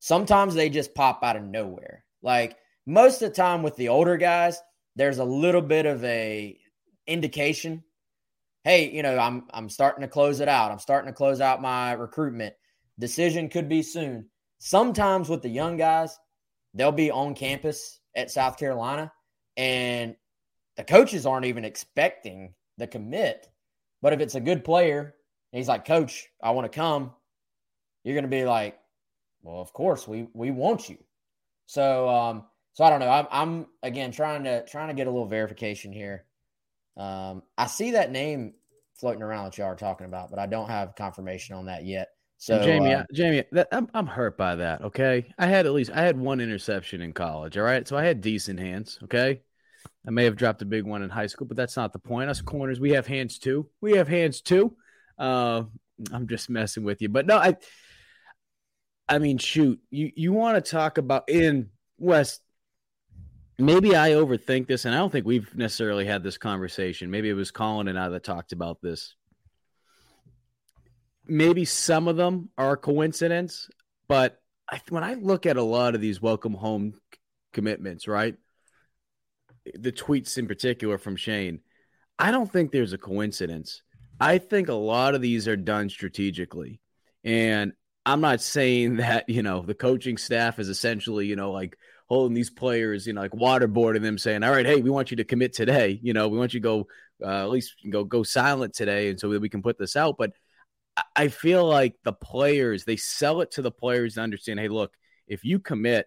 Sometimes 0.00 0.54
they 0.54 0.68
just 0.68 0.94
pop 0.94 1.22
out 1.22 1.36
of 1.36 1.42
nowhere. 1.42 2.04
Like 2.22 2.56
most 2.86 3.20
of 3.20 3.28
the 3.28 3.34
time 3.34 3.62
with 3.62 3.76
the 3.76 3.88
older 3.88 4.16
guys, 4.16 4.60
there's 4.94 5.18
a 5.18 5.24
little 5.24 5.62
bit 5.62 5.86
of 5.86 6.02
a 6.04 6.58
indication. 7.06 7.82
Hey, 8.64 8.90
you 8.90 9.02
know, 9.02 9.18
I'm 9.18 9.44
I'm 9.50 9.68
starting 9.68 10.02
to 10.02 10.08
close 10.08 10.40
it 10.40 10.48
out. 10.48 10.70
I'm 10.70 10.78
starting 10.78 11.10
to 11.10 11.16
close 11.16 11.40
out 11.40 11.60
my 11.60 11.92
recruitment. 11.92 12.54
Decision 12.98 13.48
could 13.48 13.68
be 13.68 13.82
soon. 13.82 14.28
Sometimes 14.58 15.28
with 15.28 15.42
the 15.42 15.48
young 15.48 15.76
guys, 15.76 16.16
they'll 16.74 16.92
be 16.92 17.10
on 17.10 17.34
campus 17.34 18.00
at 18.14 18.30
South 18.30 18.56
Carolina 18.56 19.12
and 19.56 20.16
the 20.76 20.84
coaches 20.84 21.26
aren't 21.26 21.46
even 21.46 21.64
expecting 21.64 22.54
the 22.78 22.86
commit. 22.86 23.48
But 24.02 24.12
if 24.12 24.20
it's 24.20 24.34
a 24.34 24.40
good 24.40 24.64
player, 24.64 25.14
he's 25.52 25.68
like, 25.68 25.84
Coach, 25.84 26.28
I 26.42 26.50
want 26.50 26.70
to 26.70 26.76
come, 26.76 27.12
you're 28.04 28.14
going 28.14 28.24
to 28.24 28.28
be 28.28 28.44
like, 28.44 28.78
Well, 29.42 29.60
of 29.60 29.72
course, 29.72 30.06
we 30.06 30.28
we 30.32 30.50
want 30.50 30.88
you. 30.88 30.98
So, 31.66 32.08
um, 32.08 32.44
so 32.76 32.84
I 32.84 32.90
don't 32.90 33.00
know. 33.00 33.08
I'm, 33.08 33.26
I'm 33.30 33.66
again 33.82 34.12
trying 34.12 34.44
to 34.44 34.62
trying 34.66 34.88
to 34.88 34.94
get 34.94 35.06
a 35.06 35.10
little 35.10 35.26
verification 35.26 35.92
here. 35.92 36.26
Um, 36.98 37.42
I 37.56 37.68
see 37.68 37.92
that 37.92 38.12
name 38.12 38.52
floating 39.00 39.22
around 39.22 39.44
that 39.44 39.56
y'all 39.56 39.68
are 39.68 39.76
talking 39.76 40.04
about, 40.06 40.28
but 40.28 40.38
I 40.38 40.44
don't 40.44 40.68
have 40.68 40.94
confirmation 40.94 41.56
on 41.56 41.66
that 41.66 41.86
yet. 41.86 42.08
So 42.36 42.62
Jamie, 42.62 42.92
uh, 42.92 43.04
Jamie, 43.14 43.44
that, 43.52 43.68
I'm 43.72 43.88
I'm 43.94 44.06
hurt 44.06 44.36
by 44.36 44.56
that. 44.56 44.82
Okay, 44.82 45.24
I 45.38 45.46
had 45.46 45.64
at 45.64 45.72
least 45.72 45.90
I 45.90 46.02
had 46.02 46.18
one 46.18 46.38
interception 46.38 47.00
in 47.00 47.14
college. 47.14 47.56
All 47.56 47.64
right, 47.64 47.88
so 47.88 47.96
I 47.96 48.04
had 48.04 48.20
decent 48.20 48.60
hands. 48.60 48.98
Okay, 49.04 49.40
I 50.06 50.10
may 50.10 50.24
have 50.24 50.36
dropped 50.36 50.60
a 50.60 50.66
big 50.66 50.84
one 50.84 51.02
in 51.02 51.08
high 51.08 51.28
school, 51.28 51.46
but 51.46 51.56
that's 51.56 51.78
not 51.78 51.94
the 51.94 51.98
point. 51.98 52.28
Us 52.28 52.42
corners, 52.42 52.78
we 52.78 52.90
have 52.90 53.06
hands 53.06 53.38
too. 53.38 53.70
We 53.80 53.92
have 53.92 54.06
hands 54.06 54.42
too. 54.42 54.76
Uh, 55.18 55.62
I'm 56.12 56.28
just 56.28 56.50
messing 56.50 56.84
with 56.84 57.00
you, 57.00 57.08
but 57.08 57.24
no, 57.24 57.38
I. 57.38 57.56
I 59.08 59.18
mean, 59.18 59.38
shoot, 59.38 59.80
you 59.88 60.12
you 60.14 60.34
want 60.34 60.62
to 60.62 60.70
talk 60.70 60.98
about 60.98 61.30
in 61.30 61.70
West? 61.96 62.42
Maybe 63.58 63.96
I 63.96 64.10
overthink 64.10 64.66
this, 64.66 64.84
and 64.84 64.94
I 64.94 64.98
don't 64.98 65.10
think 65.10 65.26
we've 65.26 65.54
necessarily 65.56 66.04
had 66.04 66.22
this 66.22 66.36
conversation. 66.36 67.10
Maybe 67.10 67.30
it 67.30 67.34
was 67.34 67.50
Colin 67.50 67.88
and 67.88 67.98
I 67.98 68.08
that 68.10 68.22
talked 68.24 68.52
about 68.52 68.82
this. 68.82 69.14
Maybe 71.26 71.64
some 71.64 72.06
of 72.06 72.16
them 72.16 72.50
are 72.58 72.76
coincidence, 72.76 73.68
but 74.08 74.40
I, 74.70 74.80
when 74.90 75.04
I 75.04 75.14
look 75.14 75.46
at 75.46 75.56
a 75.56 75.62
lot 75.62 75.94
of 75.94 76.00
these 76.00 76.20
welcome 76.20 76.54
home 76.54 76.94
commitments, 77.52 78.06
right? 78.06 78.36
the 79.74 79.92
tweets 79.92 80.38
in 80.38 80.46
particular 80.46 80.98
from 80.98 81.16
Shane, 81.16 81.60
I 82.18 82.30
don't 82.30 82.50
think 82.50 82.70
there's 82.70 82.92
a 82.92 82.98
coincidence. 82.98 83.82
I 84.20 84.38
think 84.38 84.68
a 84.68 84.74
lot 84.74 85.14
of 85.14 85.20
these 85.20 85.48
are 85.48 85.56
done 85.56 85.88
strategically. 85.88 86.80
And 87.24 87.72
I'm 88.04 88.20
not 88.20 88.40
saying 88.40 88.96
that, 88.96 89.28
you 89.28 89.42
know, 89.42 89.62
the 89.62 89.74
coaching 89.74 90.16
staff 90.16 90.58
is 90.58 90.68
essentially, 90.68 91.26
you 91.26 91.36
know, 91.36 91.52
like 91.52 91.76
holding 92.06 92.34
these 92.34 92.50
players, 92.50 93.06
you 93.06 93.12
know, 93.12 93.20
like 93.20 93.32
waterboarding 93.32 94.02
them, 94.02 94.18
saying, 94.18 94.42
"All 94.42 94.52
right, 94.52 94.66
hey, 94.66 94.80
we 94.80 94.90
want 94.90 95.10
you 95.10 95.16
to 95.18 95.24
commit 95.24 95.52
today. 95.52 95.98
You 96.02 96.12
know, 96.12 96.28
we 96.28 96.38
want 96.38 96.54
you 96.54 96.60
to 96.60 96.64
go 96.64 96.86
uh, 97.22 97.44
at 97.44 97.50
least 97.50 97.74
go 97.90 98.04
go 98.04 98.22
silent 98.22 98.74
today, 98.74 99.10
and 99.10 99.20
so 99.20 99.30
that 99.30 99.40
we 99.40 99.48
can 99.48 99.62
put 99.62 99.78
this 99.78 99.96
out." 99.96 100.16
But 100.18 100.32
I 101.14 101.28
feel 101.28 101.66
like 101.66 101.94
the 102.04 102.12
players 102.12 102.84
they 102.84 102.96
sell 102.96 103.40
it 103.40 103.52
to 103.52 103.62
the 103.62 103.70
players 103.70 104.14
to 104.14 104.22
understand, 104.22 104.60
hey, 104.60 104.68
look, 104.68 104.92
if 105.26 105.44
you 105.44 105.58
commit 105.58 106.06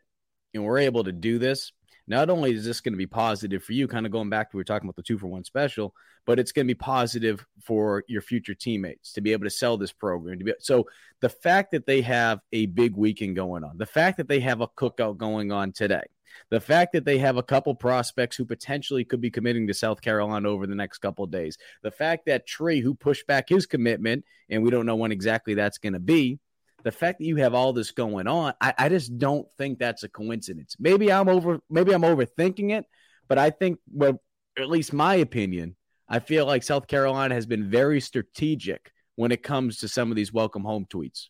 and 0.54 0.64
we're 0.64 0.80
able 0.80 1.04
to 1.04 1.12
do 1.12 1.38
this, 1.38 1.72
not 2.10 2.30
only 2.30 2.54
is 2.54 2.66
this 2.66 2.82
going 2.82 2.94
to 2.94 2.98
be 2.98 3.08
positive 3.08 3.64
for 3.64 3.74
you, 3.74 3.88
kind 3.88 4.06
of 4.06 4.12
going 4.12 4.30
back 4.30 4.50
to 4.50 4.58
we 4.58 4.60
were 4.60 4.66
talking 4.66 4.88
about 4.88 4.96
the 4.96 5.04
two 5.04 5.18
for 5.18 5.28
one 5.28 5.44
special, 5.44 5.94
but 6.26 6.40
it's 6.40 6.52
going 6.52 6.66
to 6.68 6.74
be 6.74 6.78
positive 6.78 7.46
for 7.64 8.04
your 8.08 8.22
future 8.22 8.56
teammates 8.56 9.14
to 9.14 9.22
be 9.22 9.32
able 9.32 9.46
to 9.46 9.50
sell 9.50 9.78
this 9.78 9.92
program. 9.92 10.40
To 10.40 10.46
be, 10.46 10.54
so 10.60 10.88
the 11.22 11.30
fact 11.30 11.72
that 11.72 11.86
they 11.86 12.02
have 12.02 12.40
a 12.52 12.66
big 12.66 12.98
weekend 12.98 13.36
going 13.36 13.64
on, 13.64 13.78
the 13.78 13.86
fact 13.86 14.18
that 14.18 14.28
they 14.28 14.40
have 14.40 14.60
a 14.60 14.68
cookout 14.68 15.18
going 15.18 15.52
on 15.52 15.72
today, 15.72 16.04
the 16.50 16.60
fact 16.60 16.94
that 16.94 17.06
they 17.06 17.20
have 17.20 17.38
a 17.38 17.44
couple 17.44 17.76
prospects 17.76 18.36
who 18.36 18.46
potentially 18.46 19.06
could 19.06 19.22
be 19.22 19.32
committing 19.32 19.68
to 19.68 19.74
South 19.74 20.02
Carolina 20.02 20.50
over 20.50 20.66
the 20.66 20.76
next 20.76 21.00
couple 21.00 21.26
days, 21.28 21.58
the 21.84 21.92
fact 21.92 22.26
that 22.26 22.48
Trey, 22.48 22.80
who 22.80 22.96
pushed 22.96 23.28
back 23.28 23.50
his 23.50 23.66
commitment, 23.66 24.26
and 24.50 24.64
we 24.64 24.72
don't 24.72 24.86
know 24.86 24.96
when 24.96 25.12
exactly 25.12 25.54
that's 25.54 25.78
going 25.78 25.94
to 25.94 26.00
be, 26.00 26.40
the 26.84 26.92
fact 26.92 27.20
that 27.20 27.26
you 27.26 27.38
have 27.38 27.54
all 27.54 27.74
this 27.74 27.92
going 27.92 28.28
on, 28.28 28.54
I, 28.62 28.74
I 28.78 28.90
just 28.90 29.18
don't 29.18 29.48
think 29.58 29.80
that's 29.80 30.04
a 30.04 30.10
coincidence. 30.10 30.76
Maybe 30.80 31.12
I'm 31.12 31.28
over, 31.28 31.60
maybe 31.70 31.94
I'm 31.94 32.02
overthinking 32.02 32.72
it, 32.72 32.86
but 33.28 33.38
I 33.38 33.50
think, 33.50 33.80
well, 33.92 34.22
at 34.58 34.70
least 34.70 34.94
my 34.94 35.16
opinion, 35.16 35.76
I 36.08 36.20
feel 36.20 36.46
like 36.46 36.64
South 36.64 36.88
Carolina 36.88 37.36
has 37.36 37.46
been 37.46 37.70
very 37.70 38.02
strategic 38.02 38.92
when 39.16 39.32
it 39.32 39.44
comes 39.44 39.78
to 39.80 39.88
some 39.88 40.10
of 40.10 40.16
these 40.16 40.34
welcome 40.34 40.64
home 40.64 40.86
tweets. 40.90 41.28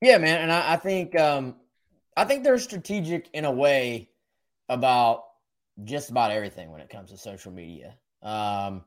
Yeah, 0.00 0.18
man, 0.18 0.42
and 0.42 0.52
I, 0.52 0.74
I 0.74 0.76
think 0.76 1.18
um, 1.18 1.56
I 2.16 2.24
think 2.24 2.44
they're 2.44 2.58
strategic 2.58 3.28
in 3.32 3.44
a 3.44 3.50
way 3.50 4.10
about 4.68 5.24
just 5.84 6.10
about 6.10 6.30
everything 6.30 6.70
when 6.70 6.80
it 6.80 6.88
comes 6.88 7.10
to 7.10 7.16
social 7.16 7.52
media. 7.52 7.94
Um, 8.22 8.84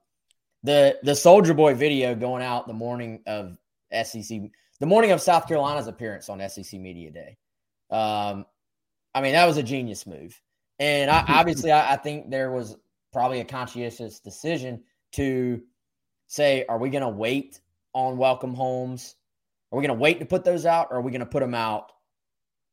the 0.64 0.98
the 1.04 1.16
Soldier 1.16 1.54
Boy 1.54 1.74
video 1.74 2.16
going 2.16 2.44
out 2.44 2.68
the 2.68 2.74
morning 2.74 3.22
of 3.26 3.58
SEC 3.92 4.42
the 4.82 4.88
morning 4.88 5.12
of 5.12 5.22
South 5.22 5.48
Carolina's 5.48 5.86
appearance 5.86 6.28
on 6.28 6.42
SEC 6.50 6.80
Media 6.80 7.12
Day. 7.12 7.38
Um, 7.92 8.48
I 9.14 9.22
mean, 9.22 9.34
that 9.34 9.46
was 9.46 9.58
a 9.58 9.64
genius 9.64 10.08
move. 10.08 10.42
And 10.80 11.10
I, 11.12 11.24
obviously, 11.28 11.72
I, 11.72 11.94
I, 11.94 11.98
think 11.98 12.32
there 12.32 12.52
was 12.52 12.76
probably 13.14 13.42
a 13.42 13.46
conscientious 13.46 14.20
decision 14.20 14.84
to 15.14 15.62
say, 16.28 16.66
are 16.68 16.80
we 16.80 16.90
going 16.90 17.04
to 17.04 17.10
wait 17.10 17.62
on 17.94 18.18
welcome 18.18 18.56
homes? 18.56 19.16
Are 19.72 19.78
we 19.78 19.86
going 19.86 19.96
to 19.96 20.02
wait 20.02 20.20
to 20.20 20.26
put 20.26 20.44
those 20.44 20.66
out? 20.66 20.88
Or 20.90 20.98
are 20.98 21.02
we 21.02 21.12
going 21.12 21.20
to 21.20 21.28
put 21.28 21.42
them 21.42 21.54
out, 21.54 21.92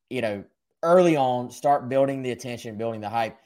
you 0.09 0.23
know, 0.23 0.45
early 0.83 1.15
on, 1.15 1.51
start 1.51 1.91
building 1.91 2.23
the 2.23 2.31
attention, 2.31 2.79
building 2.79 3.03
the 3.03 3.11
hype? 3.11 3.37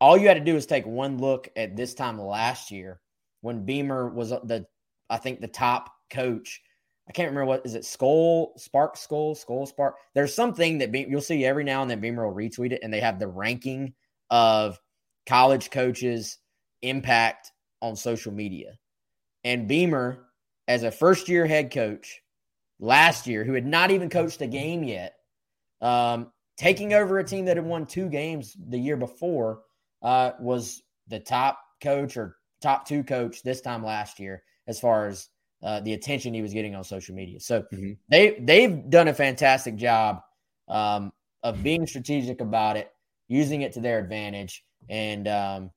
All 0.00 0.18
you 0.18 0.26
had 0.26 0.34
to 0.34 0.44
do 0.44 0.56
is 0.56 0.66
take 0.66 0.86
one 0.86 1.18
look 1.18 1.48
at 1.54 1.76
this 1.76 1.94
time 1.94 2.20
last 2.20 2.72
year 2.72 2.98
when 3.42 3.64
Beamer 3.64 4.08
was 4.08 4.30
the, 4.30 4.66
I 5.08 5.18
think, 5.18 5.40
the 5.40 5.46
top 5.46 5.92
coach 6.10 6.62
I 7.08 7.12
can't 7.12 7.30
remember 7.30 7.46
what 7.46 7.64
is 7.64 7.74
it. 7.74 7.86
Skull 7.86 8.52
Spark 8.56 8.96
Skull 8.96 9.34
Skull 9.34 9.66
Spark. 9.66 9.96
There's 10.14 10.34
something 10.34 10.78
that 10.78 10.92
Be- 10.92 11.06
you'll 11.08 11.22
see 11.22 11.44
every 11.44 11.64
now 11.64 11.80
and 11.80 11.90
then. 11.90 12.00
Beamer 12.00 12.28
will 12.28 12.34
retweet 12.34 12.72
it, 12.72 12.80
and 12.82 12.92
they 12.92 13.00
have 13.00 13.18
the 13.18 13.28
ranking 13.28 13.94
of 14.30 14.78
college 15.26 15.70
coaches' 15.70 16.38
impact 16.82 17.50
on 17.80 17.96
social 17.96 18.32
media. 18.32 18.78
And 19.42 19.66
Beamer, 19.66 20.26
as 20.66 20.82
a 20.82 20.90
first 20.90 21.28
year 21.28 21.46
head 21.46 21.70
coach 21.70 22.20
last 22.78 23.26
year, 23.26 23.42
who 23.44 23.54
had 23.54 23.66
not 23.66 23.90
even 23.90 24.10
coached 24.10 24.42
a 24.42 24.46
game 24.46 24.84
yet, 24.84 25.14
um, 25.80 26.30
taking 26.58 26.92
over 26.92 27.18
a 27.18 27.24
team 27.24 27.46
that 27.46 27.56
had 27.56 27.64
won 27.64 27.86
two 27.86 28.10
games 28.10 28.54
the 28.68 28.78
year 28.78 28.96
before, 28.96 29.62
uh, 30.02 30.32
was 30.40 30.82
the 31.06 31.20
top 31.20 31.58
coach 31.82 32.18
or 32.18 32.36
top 32.60 32.86
two 32.86 33.02
coach 33.02 33.42
this 33.42 33.62
time 33.62 33.82
last 33.82 34.18
year 34.18 34.42
as 34.66 34.78
far 34.78 35.06
as 35.06 35.28
uh, 35.62 35.80
the 35.80 35.92
attention 35.92 36.34
he 36.34 36.42
was 36.42 36.52
getting 36.52 36.74
on 36.74 36.84
social 36.84 37.14
media. 37.14 37.40
So 37.40 37.62
mm-hmm. 37.62 37.92
they 38.08 38.38
they've 38.40 38.88
done 38.88 39.08
a 39.08 39.14
fantastic 39.14 39.76
job 39.76 40.22
um, 40.68 41.12
of 41.42 41.62
being 41.62 41.86
strategic 41.86 42.40
about 42.40 42.76
it, 42.76 42.92
using 43.28 43.62
it 43.62 43.72
to 43.72 43.80
their 43.80 43.98
advantage, 43.98 44.64
and 44.88 45.26
um, 45.26 45.70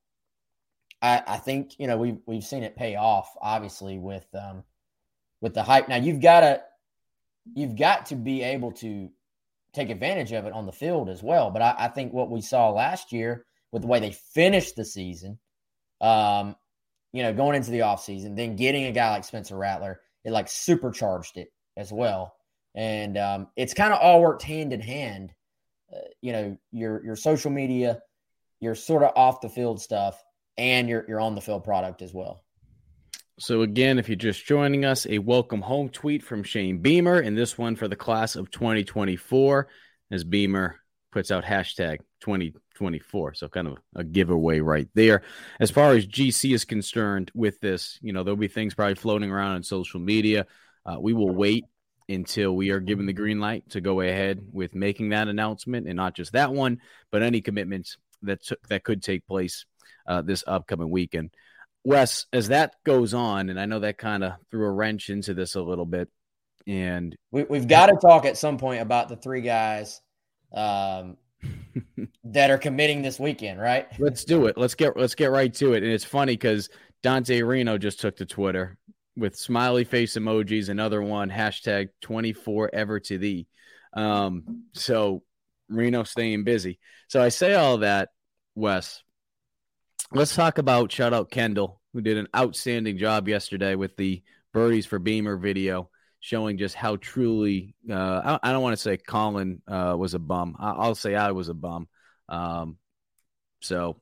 I, 1.02 1.24
I, 1.28 1.38
think 1.38 1.80
you 1.80 1.88
know 1.88 1.98
we've 1.98 2.20
we've 2.26 2.44
seen 2.44 2.64
it 2.64 2.76
pay 2.76 2.96
off. 2.96 3.36
Obviously 3.42 3.98
with 3.98 4.28
um, 4.36 4.64
with 5.42 5.54
the 5.54 5.64
hype. 5.64 5.90
Now 5.90 5.98
you've 5.98 6.22
got 6.22 6.42
to 6.42 6.62
you've 7.56 7.76
got 7.76 8.06
to 8.08 8.16
be 8.16 8.44
able 8.44 8.72
to 8.74 9.10
take 9.74 9.90
advantage 9.90 10.32
of 10.32 10.46
it 10.46 10.54
on 10.54 10.66
the 10.66 10.72
field 10.72 11.10
as 11.10 11.24
well. 11.24 11.50
But 11.50 11.62
I, 11.62 11.76
I 11.80 11.88
think 11.88 12.14
what 12.14 12.30
we 12.30 12.42
saw 12.42 12.70
last 12.70 13.12
year 13.12 13.46
with 13.72 13.82
the 13.82 13.88
way 13.88 14.00
they 14.00 14.12
finished 14.12 14.76
the 14.76 14.86
season, 14.86 15.40
um, 16.02 16.56
you 17.14 17.24
know, 17.24 17.34
going 17.34 17.56
into 17.56 17.72
the 17.72 17.80
offseason, 17.80 18.36
then 18.36 18.56
getting 18.56 18.86
a 18.86 18.92
guy 18.92 19.12
like 19.12 19.24
Spencer 19.24 19.58
Rattler, 19.58 20.02
it 20.24 20.32
like 20.32 20.48
supercharged 20.48 21.38
it 21.38 21.52
as 21.78 21.92
well. 21.92 22.36
And 22.74 23.18
um, 23.18 23.48
it's 23.56 23.74
kind 23.74 23.94
of 23.94 24.00
all 24.00 24.22
worked 24.22 24.44
hand 24.44 24.72
in 24.72 24.82
hand. 24.82 25.34
Uh, 25.94 26.00
you 26.22 26.32
know, 26.32 26.58
your 26.72 27.04
your 27.04 27.16
social 27.18 27.52
media, 27.52 28.02
your 28.62 28.76
sort 28.76 29.04
of 29.04 29.12
off 29.16 29.42
the 29.42 29.50
field 29.50 29.82
stuff, 29.82 30.24
and 30.58 30.88
your 30.88 31.06
your 31.08 31.20
on 31.20 31.36
the 31.36 31.42
field 31.42 31.66
product 31.66 32.02
as 32.02 32.14
well. 32.14 32.44
So 33.40 33.64
again, 33.64 33.98
if 34.00 34.08
you're 34.08 34.16
just 34.16 34.46
joining 34.46 34.86
us, 34.86 35.06
a 35.08 35.18
welcome 35.18 35.62
home 35.62 35.90
tweet 35.90 36.24
from 36.24 36.44
Shane 36.44 36.78
Beamer, 36.78 37.20
and 37.20 37.38
this 37.38 37.58
one 37.58 37.76
for 37.76 37.88
the 37.88 37.96
class 37.96 38.36
of 38.36 38.52
2024, 38.52 39.68
as 40.12 40.24
Beamer 40.24 40.81
puts 41.12 41.32
out 41.32 41.44
hashtag 41.44 42.00
2024. 42.22 43.34
So 43.34 43.48
kind 43.48 43.68
of 43.68 43.78
a 43.96 44.04
giveaway 44.04 44.60
right 44.60 44.88
there. 44.94 45.22
As 45.60 45.72
far 45.72 45.94
as 45.94 46.08
GC 46.08 46.54
is 46.54 46.66
concerned 46.66 47.32
with 47.34 47.60
this, 47.60 48.00
you 48.02 48.14
know, 48.14 48.24
there'll 48.24 48.38
be 48.38 48.48
things 48.48 48.74
probably 48.74 48.96
floating 48.96 49.32
around 49.32 49.56
on 49.56 49.64
social 49.64 50.00
media. 50.00 50.46
Uh, 50.86 50.98
we 51.00 51.14
will 51.14 51.34
wait 51.34 51.66
until 52.10 52.56
we 52.56 52.72
are 52.72 52.80
given 52.80 53.06
the 53.06 53.14
green 53.14 53.40
light 53.40 53.70
to 53.70 53.82
go 53.82 54.02
ahead 54.02 54.42
with 54.52 54.76
making 54.76 55.10
that 55.10 55.28
announcement 55.28 55.88
and 55.88 55.96
not 55.96 56.16
just 56.16 56.34
that 56.34 56.52
one, 56.52 56.80
but 57.12 57.22
any 57.22 57.42
commitments 57.42 57.98
that 58.24 58.44
t- 58.44 58.56
that 58.70 58.84
could 58.84 59.02
take 59.02 59.26
place 59.28 59.66
uh, 60.08 60.22
this 60.22 60.44
upcoming 60.48 60.90
weekend. 60.90 61.32
Wes, 61.84 62.28
as 62.32 62.50
that 62.50 62.76
goes 62.84 63.14
on, 63.14 63.50
and 63.50 63.60
I 63.60 63.66
know 63.66 63.80
that 63.80 63.98
kind 63.98 64.24
of 64.24 64.34
threw 64.52 64.66
a 64.66 64.72
wrench 64.72 65.10
into 65.10 65.34
this 65.34 65.56
a 65.56 65.62
little 65.62 65.86
bit, 65.86 66.10
and 66.68 67.16
we, 67.32 67.46
have 67.52 67.68
got 67.68 67.88
to 67.88 67.96
talk 67.96 68.26
at 68.26 68.38
some 68.38 68.58
point 68.58 68.82
about 68.82 69.10
the 69.10 69.16
three 69.16 69.42
guys 69.42 70.00
um, 70.54 71.18
that 72.24 72.50
are 72.50 72.58
committing 72.58 73.02
this 73.02 73.20
weekend, 73.20 73.60
right? 73.60 73.88
Let's 74.00 74.24
do 74.24 74.48
it. 74.48 74.58
Let's 74.58 74.76
get 74.76 74.98
let's 74.98 75.16
get 75.16 75.32
right 75.32 75.54
to 75.56 75.74
it. 75.74 75.84
And 75.84 75.92
it's 75.92 76.04
funny 76.04 76.34
because 76.34 76.70
Dante 77.04 77.42
Reno 77.42 77.78
just 77.78 78.00
took 78.00 78.18
to 78.18 78.26
Twitter 78.26 78.78
with 79.16 79.36
smiley 79.36 79.84
face 79.84 80.16
emojis, 80.16 80.70
another 80.70 81.02
one, 81.02 81.30
hashtag 81.30 81.90
24 82.02 82.70
ever 82.74 83.00
to 83.00 83.18
thee. 83.18 83.48
Um, 83.94 84.64
so 84.74 85.24
Reno 85.70 86.04
staying 86.04 86.44
busy. 86.44 86.80
So 87.08 87.22
I 87.22 87.30
say 87.30 87.56
all 87.56 87.80
that, 87.80 88.10
Wes. 88.56 89.04
Let's 90.14 90.36
talk 90.36 90.58
about 90.58 90.92
shout 90.92 91.14
out 91.14 91.32
Kendall, 91.32 91.82
who 91.94 92.02
did 92.02 92.18
an 92.18 92.28
outstanding 92.36 92.98
job 92.98 93.28
yesterday 93.28 93.76
with 93.76 93.96
the 93.96 94.24
Birdies 94.54 94.86
for 94.86 95.00
Beamer 95.00 95.38
video 95.38 95.90
showing 96.22 96.58
just 96.58 96.76
how 96.76 96.96
truly 96.96 97.76
uh, 97.90 98.38
I, 98.44 98.50
I, 98.50 98.52
don't 98.54 98.62
want 98.62 98.74
to 98.74 98.82
say 98.82 98.96
Colin 98.96 99.62
uh, 99.68 99.96
was 99.98 100.14
a 100.14 100.20
bum. 100.20 100.56
I, 100.60 100.88
will 100.88 100.96
say 100.96 101.16
I 101.16 101.32
was 101.32 101.50
a 101.50 101.54
bum. 101.54 101.88
Um, 102.30 102.78
so 103.60 103.98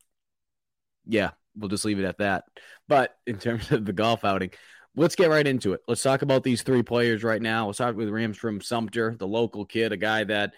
yeah, 1.08 1.32
we'll 1.58 1.70
just 1.70 1.86
leave 1.86 1.98
it 1.98 2.06
at 2.06 2.20
that. 2.20 2.44
But 2.88 3.16
in 3.26 3.40
terms 3.40 3.72
of 3.72 3.86
the 3.86 3.94
golf 3.94 4.26
outing, 4.26 4.52
let's 4.96 5.16
get 5.16 5.30
right 5.30 5.48
into 5.48 5.74
it. 5.74 5.82
Let's 5.88 6.04
talk 6.04 6.22
about 6.22 6.44
these 6.44 6.62
three 6.62 6.84
players 6.84 7.24
right 7.24 7.42
now. 7.42 7.68
Let's 7.68 7.78
start 7.78 7.96
with 7.96 8.10
Rhames 8.10 8.36
from 8.36 8.62
Sumter, 8.62 9.16
the 9.18 9.28
local 9.28 9.66
kid, 9.66 9.94
a 9.94 9.98
guy 9.98 10.26
that 10.26 10.54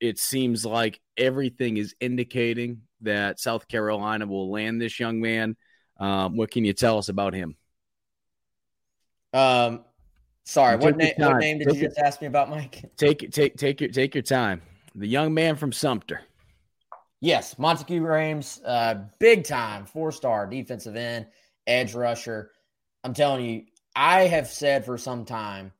it 0.00 0.18
seems 0.18 0.66
like 0.66 1.00
everything 1.16 1.76
is 1.76 1.94
indicating 2.00 2.82
that 3.02 3.38
South 3.38 3.68
Carolina 3.68 4.26
will 4.26 4.50
land 4.50 4.82
this 4.82 4.98
young 4.98 5.20
man. 5.20 5.56
Um, 6.00 6.36
what 6.36 6.50
can 6.50 6.64
you 6.64 6.72
tell 6.72 6.98
us 6.98 7.08
about 7.08 7.34
him? 7.34 7.56
Um, 9.32 9.84
Sorry, 10.48 10.78
what, 10.78 10.96
na- 10.96 11.10
what, 11.18 11.40
name 11.40 11.58
did 11.58 11.68
take 11.68 11.76
you 11.76 11.88
just 11.88 11.98
ask 11.98 12.22
me 12.22 12.26
about, 12.26 12.48
Mike? 12.48 12.82
Take 12.96 13.30
take 13.32 13.58
take 13.58 13.82
your 13.82 13.90
take 13.90 14.14
your 14.14 14.22
time. 14.22 14.62
The 14.94 15.06
young 15.06 15.34
man 15.34 15.56
from 15.56 15.72
Sumter. 15.72 16.22
Yes, 17.20 17.56
Monteque 17.56 18.00
Rhames, 18.00 18.58
uh, 18.64 18.94
big 19.18 19.44
time, 19.44 19.84
four 19.84 20.10
star 20.10 20.46
defensive 20.46 20.96
end, 20.96 21.26
edge 21.66 21.94
rusher. 21.94 22.50
I'm 23.04 23.12
telling 23.12 23.44
you, 23.44 23.64
I 23.94 24.22
have 24.22 24.46
said 24.46 24.86
for 24.86 24.96
some 24.96 25.26
time 25.26 25.70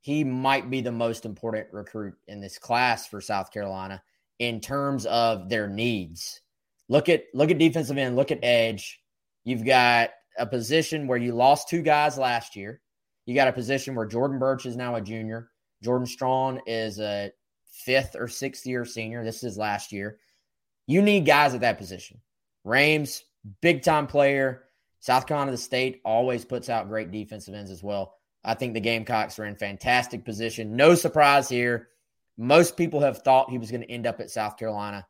he 0.00 0.24
might 0.24 0.70
be 0.70 0.80
the 0.80 0.92
most 0.92 1.26
important 1.26 1.66
recruit 1.70 2.14
in 2.26 2.40
this 2.40 2.56
class 2.56 3.06
for 3.06 3.20
South 3.20 3.52
Carolina 3.52 4.02
in 4.38 4.62
terms 4.62 5.04
of 5.04 5.50
their 5.50 5.68
needs. 5.68 6.40
look 6.88 7.10
at 7.10 7.24
look 7.34 7.50
at 7.50 7.58
defensive 7.58 7.98
end, 7.98 8.16
look 8.16 8.30
at 8.30 8.42
edge. 8.42 8.98
You've 9.44 9.66
got 9.66 10.08
a 10.38 10.46
position 10.46 11.06
where 11.06 11.18
you 11.18 11.34
lost 11.34 11.68
two 11.68 11.82
guys 11.82 12.16
last 12.16 12.56
year. 12.56 12.80
You 13.26 13.34
got 13.34 13.48
a 13.48 13.52
position 13.52 13.94
where 13.94 14.06
Jordan 14.06 14.38
Burch 14.38 14.66
is 14.66 14.76
now 14.76 14.94
a 14.94 15.00
junior. 15.00 15.50
Jordan 15.82 16.06
Strong 16.06 16.62
is 16.66 16.98
a 17.00 17.32
fifth 17.70 18.16
or 18.18 18.28
sixth 18.28 18.64
year 18.64 18.84
senior. 18.84 19.24
This 19.24 19.44
is 19.44 19.58
last 19.58 19.92
year. 19.92 20.18
You 20.86 21.02
need 21.02 21.26
guys 21.26 21.52
at 21.52 21.60
that 21.60 21.78
position. 21.78 22.20
Rhames, 22.64 23.22
big 23.60 23.82
time 23.82 24.06
player. 24.06 24.64
South 25.00 25.26
Carolina 25.26 25.56
State 25.56 26.00
always 26.04 26.44
puts 26.44 26.68
out 26.68 26.88
great 26.88 27.10
defensive 27.10 27.54
ends 27.54 27.70
as 27.70 27.82
well. 27.82 28.14
I 28.44 28.54
think 28.54 28.74
the 28.74 28.80
Gamecocks 28.80 29.38
are 29.38 29.44
in 29.44 29.56
fantastic 29.56 30.24
position. 30.24 30.76
No 30.76 30.94
surprise 30.94 31.48
here. 31.48 31.88
Most 32.38 32.76
people 32.76 33.00
have 33.00 33.18
thought 33.18 33.50
he 33.50 33.58
was 33.58 33.70
going 33.70 33.82
to 33.82 33.90
end 33.90 34.06
up 34.06 34.20
at 34.20 34.30
South 34.30 34.56
Carolina 34.56 35.06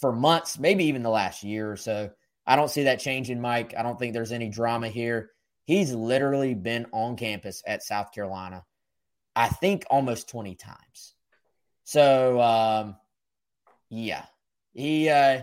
for 0.00 0.12
months, 0.12 0.58
maybe 0.58 0.84
even 0.84 1.02
the 1.02 1.10
last 1.10 1.42
year 1.42 1.70
or 1.70 1.76
so. 1.76 2.10
I 2.46 2.56
don't 2.56 2.70
see 2.70 2.84
that 2.84 3.00
changing, 3.00 3.40
Mike. 3.40 3.74
I 3.76 3.82
don't 3.82 3.98
think 3.98 4.12
there's 4.12 4.32
any 4.32 4.48
drama 4.48 4.88
here. 4.88 5.30
He's 5.64 5.92
literally 5.92 6.54
been 6.54 6.86
on 6.92 7.16
campus 7.16 7.62
at 7.66 7.82
South 7.82 8.12
Carolina, 8.12 8.64
I 9.34 9.48
think 9.48 9.84
almost 9.90 10.28
20 10.28 10.54
times. 10.54 11.14
So, 11.84 12.40
um, 12.40 12.96
yeah, 13.88 14.24
he, 14.72 15.08
uh, 15.08 15.42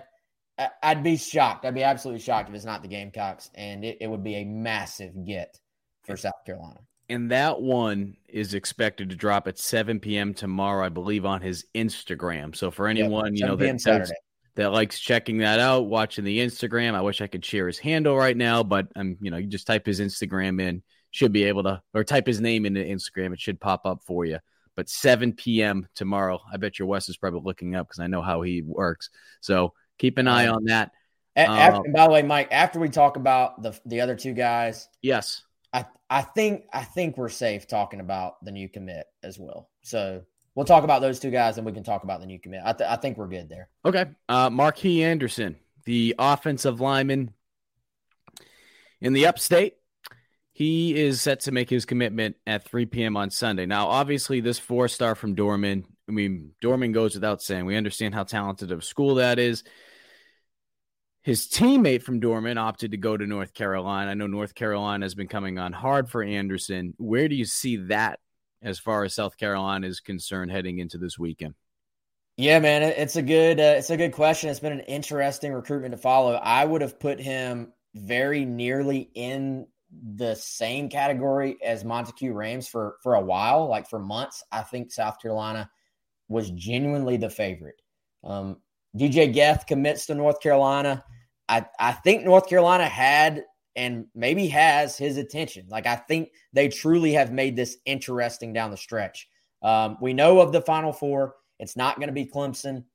I'd 0.84 1.04
be 1.04 1.18
shocked. 1.18 1.66
I'd 1.66 1.74
be 1.74 1.84
absolutely 1.84 2.22
shocked 2.22 2.50
if 2.50 2.56
it's 2.56 2.66
not 2.66 2.82
the 2.82 2.88
Gamecocks, 2.88 3.50
and 3.56 3.84
it, 3.84 3.98
it 4.02 4.08
would 4.08 4.24
be 4.24 4.36
a 4.36 4.46
massive 4.46 5.26
get 5.26 5.60
for 6.04 6.18
South 6.18 6.46
Carolina. 6.46 6.80
And 7.10 7.32
that 7.32 7.62
one 7.62 8.16
is 8.30 8.54
expected 8.54 9.10
to 9.10 9.16
drop 9.16 9.48
at 9.48 9.58
7 9.58 10.00
p.m. 10.00 10.34
tomorrow, 10.34 10.86
I 10.86 10.90
believe, 10.90 11.26
on 11.26 11.42
his 11.42 11.66
Instagram. 11.76 12.56
So 12.56 12.72
for 12.72 12.88
anyone, 12.88 13.36
yep, 13.36 13.42
you 13.42 13.46
know, 13.48 13.56
that, 13.58 14.12
that 14.56 14.72
likes 14.72 15.00
checking 15.00 15.40
that 15.40 15.60
out, 15.60 15.88
watching 15.88 16.26
the 16.26 16.40
Instagram. 16.40 16.94
I 16.94 17.02
wish 17.02 17.22
I 17.22 17.28
could 17.28 17.46
share 17.46 17.68
his 17.68 17.80
handle 17.80 18.18
right 18.18 18.36
now, 18.36 18.64
but 18.64 18.88
I'm, 18.96 19.18
you 19.22 19.32
know, 19.32 19.38
you 19.38 19.48
just 19.48 19.68
type 19.68 19.86
his 19.86 20.00
Instagram 20.00 20.62
in, 20.62 20.84
should 21.12 21.32
be 21.32 21.46
able 21.46 21.64
to, 21.64 21.82
or 21.94 22.04
type 22.04 22.28
his 22.28 22.42
name 22.42 22.66
into 22.66 22.82
Instagram, 22.82 23.34
it 23.34 23.40
should 23.40 23.60
pop 23.60 23.86
up 23.86 24.02
for 24.06 24.26
you. 24.26 24.40
But 24.76 24.90
7 24.90 25.34
p.m. 25.34 25.88
tomorrow, 25.96 26.40
I 26.52 26.58
bet 26.58 26.80
your 26.80 26.88
Wes 26.88 27.10
is 27.10 27.18
probably 27.18 27.42
looking 27.44 27.76
up 27.76 27.88
because 27.88 28.00
I 28.00 28.08
know 28.08 28.22
how 28.22 28.42
he 28.42 28.62
works. 28.62 29.10
So 29.42 29.74
keep 29.98 30.18
an 30.18 30.28
eye 30.28 30.48
on 30.48 30.66
that. 30.66 30.92
After, 31.36 31.88
um, 31.88 31.94
by 31.94 32.08
the 32.08 32.14
way, 32.14 32.24
Mike, 32.24 32.50
after 32.52 32.80
we 32.80 32.90
talk 32.90 33.16
about 33.16 33.62
the 33.62 33.80
the 33.86 34.02
other 34.02 34.16
two 34.16 34.34
guys, 34.34 34.90
yes, 35.02 35.44
I 35.72 35.86
I 36.10 36.24
think 36.24 36.66
I 36.74 36.84
think 36.84 37.18
we're 37.18 37.30
safe 37.30 37.68
talking 37.68 38.02
about 38.02 38.44
the 38.44 38.52
new 38.52 38.68
commit 38.68 39.06
as 39.24 39.40
well. 39.40 39.70
So 39.82 40.24
we'll 40.56 40.66
talk 40.66 40.84
about 40.84 41.02
those 41.02 41.20
two 41.20 41.32
guys, 41.32 41.58
and 41.58 41.66
we 41.66 41.72
can 41.72 41.84
talk 41.84 42.04
about 42.04 42.20
the 42.20 42.26
new 42.26 42.40
commit. 42.40 42.62
I, 42.64 42.74
th- 42.74 42.90
I 42.90 42.96
think 42.96 43.18
we're 43.18 43.28
good 43.28 43.50
there. 43.50 43.70
Okay, 43.86 44.06
uh, 44.30 44.50
Marquis 44.50 45.04
Anderson, 45.04 45.58
the 45.86 46.16
offensive 46.20 46.80
lineman 46.80 47.34
in 49.00 49.14
the 49.14 49.28
Upstate. 49.28 49.76
He 50.54 50.94
is 50.96 51.22
set 51.22 51.40
to 51.42 51.52
make 51.52 51.70
his 51.70 51.86
commitment 51.86 52.36
at 52.46 52.66
3 52.66 52.86
p.m. 52.86 53.18
on 53.18 53.32
Sunday. 53.32 53.66
Now, 53.66 53.88
obviously, 53.88 54.42
this 54.42 54.60
four 54.60 54.88
star 54.88 55.16
from 55.16 55.34
Dorman, 55.34 55.86
I 56.08 56.12
mean, 56.12 56.52
Dorman 56.62 56.92
goes 56.92 57.16
without 57.16 57.42
saying. 57.42 57.66
We 57.66 57.78
understand 57.78 58.14
how 58.14 58.26
talented 58.26 58.72
of 58.72 58.80
a 58.80 58.84
school 58.84 59.16
that 59.16 59.40
is. 59.40 59.64
His 61.24 61.48
teammate 61.48 62.04
from 62.04 62.20
Dorman 62.20 62.58
opted 62.58 62.92
to 62.92 62.98
go 62.98 63.16
to 63.16 63.26
North 63.26 63.54
Carolina. 63.54 64.12
I 64.12 64.14
know 64.14 64.28
North 64.28 64.54
Carolina 64.54 65.06
has 65.06 65.16
been 65.16 65.28
coming 65.28 65.58
on 65.58 65.72
hard 65.72 66.10
for 66.10 66.22
Anderson. 66.22 66.96
Where 66.98 67.28
do 67.28 67.36
you 67.36 67.46
see 67.46 67.78
that 67.88 68.20
as 68.62 68.80
far 68.80 69.04
as 69.04 69.16
South 69.16 69.38
Carolina 69.38 69.88
is 69.88 70.00
concerned 70.00 70.52
heading 70.52 70.80
into 70.80 70.98
this 70.98 71.18
weekend? 71.18 71.56
Yeah, 72.38 72.60
man, 72.60 72.82
it's 72.84 73.18
a 73.18 73.22
good 73.22 73.60
uh, 73.60 73.76
it's 73.78 73.90
a 73.90 73.98
good 73.98 74.14
question. 74.14 74.50
It's 74.50 74.60
been 74.60 74.72
an 74.72 74.80
interesting 74.82 75.54
recruitment 75.54 75.92
to 75.94 75.98
follow. 75.98 76.34
I 76.36 76.66
would 76.66 76.82
have 76.82 77.00
put 77.00 77.20
him 77.20 77.74
very 77.94 78.46
nearly 78.46 79.12
in 79.14 79.68
the 80.16 80.36
same 80.36 80.90
category 80.90 81.58
as 81.62 81.84
Monteque 81.84 82.32
Rhames 82.34 82.68
for 82.68 82.98
for 83.04 83.16
a 83.16 83.22
while, 83.22 83.68
like 83.68 83.88
for 83.90 84.00
months. 84.00 84.44
I 84.52 84.62
think 84.62 84.92
South 84.92 85.22
Carolina 85.22 85.70
was 86.30 86.50
genuinely 86.52 87.18
the 87.18 87.30
favorite. 87.30 87.82
Um, 88.24 88.58
DJ 88.98 89.32
Geth 89.32 89.66
commits 89.68 90.06
to 90.08 90.16
North 90.16 90.40
Carolina. 90.40 91.04
I, 91.48 91.66
I 91.80 91.92
think 91.92 92.24
North 92.24 92.48
Carolina 92.48 92.88
had 92.88 93.44
and 93.76 94.06
maybe 94.14 94.48
has 94.48 94.98
his 94.98 95.18
attention. 95.18 95.68
Like 95.70 95.88
I 95.88 95.96
think 95.96 96.32
they 96.54 96.68
truly 96.68 97.14
have 97.14 97.32
made 97.32 97.56
this 97.56 97.78
interesting 97.86 98.54
down 98.54 98.72
the 98.72 98.78
stretch. 98.78 99.28
Um, 99.62 99.98
we 100.02 100.14
know 100.14 100.40
of 100.40 100.52
the 100.52 100.62
Final 100.62 100.92
Four. 100.92 101.36
It's 101.60 101.78
not 101.78 101.98
going 101.98 102.08
to 102.08 102.14
be 102.14 102.26
Clemson. 102.26 102.86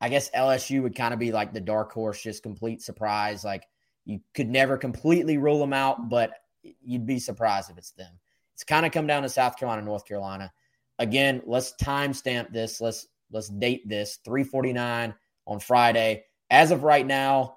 I 0.00 0.08
guess 0.08 0.30
LSU 0.30 0.82
would 0.82 0.96
kind 0.96 1.12
of 1.12 1.20
be 1.20 1.30
like 1.30 1.52
the 1.52 1.60
dark 1.60 1.92
horse, 1.92 2.22
just 2.22 2.42
complete 2.42 2.82
surprise. 2.82 3.44
Like 3.44 3.64
you 4.04 4.20
could 4.34 4.48
never 4.48 4.76
completely 4.76 5.38
rule 5.38 5.58
them 5.58 5.72
out, 5.72 6.08
but 6.08 6.32
you'd 6.62 7.06
be 7.06 7.18
surprised 7.18 7.70
if 7.70 7.78
it's 7.78 7.92
them. 7.92 8.12
It's 8.54 8.64
kind 8.64 8.84
of 8.84 8.92
come 8.92 9.06
down 9.06 9.22
to 9.22 9.28
South 9.28 9.56
Carolina, 9.56 9.82
North 9.82 10.06
Carolina. 10.06 10.52
Again, 10.98 11.42
let's 11.46 11.74
timestamp 11.80 12.52
this. 12.52 12.80
Let's 12.80 13.06
let's 13.30 13.48
date 13.48 13.88
this. 13.88 14.18
349 14.24 15.14
on 15.46 15.60
Friday. 15.60 16.24
As 16.50 16.70
of 16.70 16.82
right 16.82 17.06
now, 17.06 17.56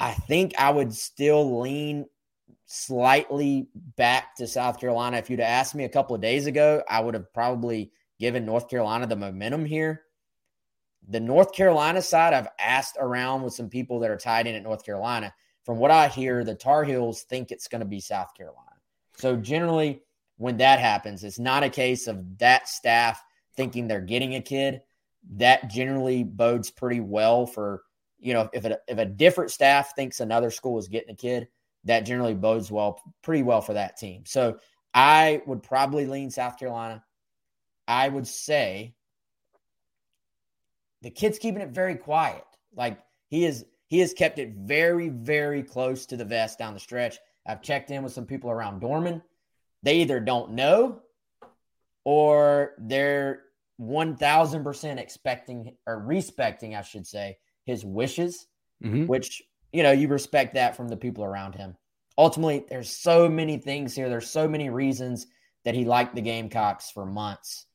I 0.00 0.12
think 0.12 0.54
I 0.58 0.70
would 0.70 0.94
still 0.94 1.60
lean 1.60 2.06
slightly 2.66 3.68
back 3.96 4.36
to 4.36 4.46
South 4.46 4.78
Carolina. 4.78 5.16
If 5.16 5.30
you'd 5.30 5.40
asked 5.40 5.74
me 5.74 5.84
a 5.84 5.88
couple 5.88 6.14
of 6.14 6.22
days 6.22 6.46
ago, 6.46 6.82
I 6.88 7.00
would 7.00 7.14
have 7.14 7.32
probably 7.32 7.92
given 8.20 8.44
North 8.44 8.68
Carolina 8.68 9.06
the 9.06 9.16
momentum 9.16 9.64
here. 9.64 10.02
The 11.08 11.20
North 11.20 11.52
Carolina 11.52 12.02
side, 12.02 12.34
I've 12.34 12.48
asked 12.58 12.96
around 13.00 13.42
with 13.42 13.54
some 13.54 13.70
people 13.70 14.00
that 14.00 14.10
are 14.10 14.18
tied 14.18 14.46
in 14.46 14.54
at 14.54 14.62
North 14.62 14.84
Carolina. 14.84 15.32
From 15.64 15.78
what 15.78 15.90
I 15.90 16.08
hear, 16.08 16.44
the 16.44 16.54
Tar 16.54 16.84
Heels 16.84 17.22
think 17.22 17.50
it's 17.50 17.68
going 17.68 17.80
to 17.80 17.86
be 17.86 18.00
South 18.00 18.34
Carolina. 18.36 18.76
So 19.16 19.36
generally, 19.36 20.02
when 20.36 20.58
that 20.58 20.78
happens, 20.78 21.24
it's 21.24 21.38
not 21.38 21.62
a 21.62 21.70
case 21.70 22.06
of 22.06 22.38
that 22.38 22.68
staff 22.68 23.22
thinking 23.56 23.88
they're 23.88 24.00
getting 24.00 24.34
a 24.34 24.40
kid. 24.40 24.82
That 25.36 25.68
generally 25.68 26.22
bodes 26.22 26.70
pretty 26.70 27.00
well 27.00 27.46
for 27.46 27.82
you 28.18 28.34
know, 28.34 28.48
if 28.52 28.64
a, 28.64 28.78
if 28.88 28.98
a 28.98 29.04
different 29.04 29.50
staff 29.50 29.94
thinks 29.94 30.20
another 30.20 30.50
school 30.50 30.78
is 30.78 30.88
getting 30.88 31.10
a 31.10 31.16
kid, 31.16 31.48
that 31.84 32.00
generally 32.00 32.34
bodes 32.34 32.70
well, 32.70 33.00
pretty 33.22 33.42
well 33.42 33.60
for 33.60 33.74
that 33.74 33.96
team. 33.96 34.24
So 34.26 34.58
I 34.92 35.42
would 35.46 35.62
probably 35.62 36.06
lean 36.06 36.30
South 36.30 36.58
Carolina. 36.58 37.04
I 37.86 38.08
would 38.08 38.26
say 38.26 38.94
the 41.02 41.10
kid's 41.10 41.38
keeping 41.38 41.62
it 41.62 41.70
very 41.70 41.94
quiet. 41.94 42.44
Like 42.74 42.98
he 43.28 43.44
is, 43.44 43.64
he 43.86 44.00
has 44.00 44.12
kept 44.12 44.38
it 44.38 44.54
very, 44.54 45.08
very 45.08 45.62
close 45.62 46.06
to 46.06 46.16
the 46.16 46.24
vest 46.24 46.58
down 46.58 46.74
the 46.74 46.80
stretch. 46.80 47.18
I've 47.46 47.62
checked 47.62 47.90
in 47.90 48.02
with 48.02 48.12
some 48.12 48.26
people 48.26 48.50
around 48.50 48.80
Dorman. 48.80 49.22
They 49.82 49.98
either 50.00 50.20
don't 50.20 50.52
know 50.52 51.00
or 52.04 52.72
they're 52.78 53.42
1000% 53.80 54.98
expecting 54.98 55.76
or 55.86 55.98
respecting, 56.00 56.74
I 56.74 56.82
should 56.82 57.06
say, 57.06 57.38
his 57.68 57.84
wishes, 57.84 58.46
mm-hmm. 58.82 59.06
which, 59.06 59.42
you 59.72 59.82
know, 59.82 59.92
you 59.92 60.08
respect 60.08 60.54
that 60.54 60.74
from 60.74 60.88
the 60.88 60.96
people 60.96 61.22
around 61.22 61.54
him. 61.54 61.76
Ultimately, 62.16 62.64
there's 62.68 62.90
so 62.90 63.28
many 63.28 63.58
things 63.58 63.94
here. 63.94 64.08
There's 64.08 64.30
so 64.30 64.48
many 64.48 64.70
reasons 64.70 65.26
that 65.64 65.74
he 65.74 65.84
liked 65.84 66.14
the 66.14 66.22
Gamecocks 66.22 66.90
for 66.90 67.04
months. 67.04 67.66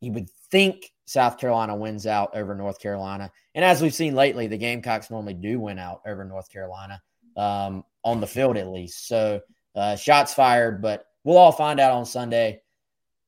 You 0.00 0.10
would 0.12 0.28
think 0.50 0.92
South 1.06 1.38
Carolina 1.38 1.76
wins 1.76 2.08
out 2.08 2.36
over 2.36 2.56
North 2.56 2.80
Carolina. 2.80 3.30
And 3.54 3.64
as 3.64 3.80
we've 3.80 3.94
seen 3.94 4.16
lately, 4.16 4.48
the 4.48 4.58
Gamecocks 4.58 5.10
normally 5.10 5.34
do 5.34 5.60
win 5.60 5.78
out 5.78 6.02
over 6.04 6.24
North 6.24 6.50
Carolina 6.50 7.00
um, 7.36 7.84
on 8.02 8.20
the 8.20 8.26
field, 8.26 8.56
at 8.56 8.66
least. 8.66 9.06
So 9.06 9.40
uh, 9.76 9.94
shots 9.94 10.34
fired, 10.34 10.82
but 10.82 11.06
we'll 11.22 11.38
all 11.38 11.52
find 11.52 11.78
out 11.78 11.92
on 11.92 12.04
Sunday. 12.04 12.62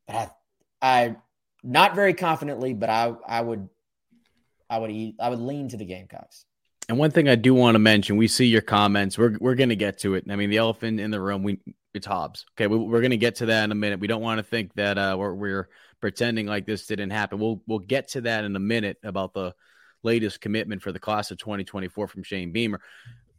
But 0.08 0.16
I, 0.16 0.28
I 0.82 1.16
not 1.62 1.94
very 1.94 2.14
confidently, 2.14 2.74
but 2.74 2.90
I, 2.90 3.14
I 3.24 3.40
would 3.40 3.68
I 4.72 4.78
would 4.78 4.90
eat, 4.90 5.16
I 5.20 5.28
would 5.28 5.38
lean 5.38 5.68
to 5.68 5.76
the 5.76 5.84
Gamecocks. 5.84 6.46
And 6.88 6.98
one 6.98 7.10
thing 7.10 7.28
I 7.28 7.34
do 7.34 7.52
want 7.54 7.74
to 7.74 7.78
mention, 7.78 8.16
we 8.16 8.26
see 8.26 8.46
your 8.46 8.62
comments. 8.62 9.18
We're 9.18 9.36
we're 9.38 9.54
going 9.54 9.68
to 9.68 9.76
get 9.76 9.98
to 9.98 10.14
it. 10.14 10.24
I 10.28 10.36
mean, 10.36 10.50
the 10.50 10.56
elephant 10.56 10.98
in 10.98 11.10
the 11.10 11.20
room, 11.20 11.42
we 11.42 11.60
it's 11.94 12.06
Hobbs. 12.06 12.46
Okay, 12.54 12.66
we, 12.66 12.76
are 12.76 13.00
going 13.00 13.10
to 13.10 13.18
get 13.18 13.36
to 13.36 13.46
that 13.46 13.64
in 13.64 13.72
a 13.72 13.76
minute. 13.76 14.00
We 14.00 14.06
don't 14.06 14.22
want 14.22 14.38
to 14.38 14.42
think 14.42 14.74
that 14.74 14.96
uh, 14.96 15.14
we're, 15.18 15.34
we're 15.34 15.68
pretending 16.00 16.46
like 16.46 16.66
this 16.66 16.86
didn't 16.86 17.10
happen. 17.10 17.38
We'll 17.38 17.62
we'll 17.66 17.80
get 17.80 18.08
to 18.08 18.22
that 18.22 18.44
in 18.44 18.56
a 18.56 18.60
minute 18.60 18.96
about 19.04 19.34
the 19.34 19.54
latest 20.02 20.40
commitment 20.40 20.82
for 20.82 20.90
the 20.90 20.98
class 20.98 21.30
of 21.30 21.38
2024 21.38 22.08
from 22.08 22.22
Shane 22.22 22.50
Beamer. 22.50 22.80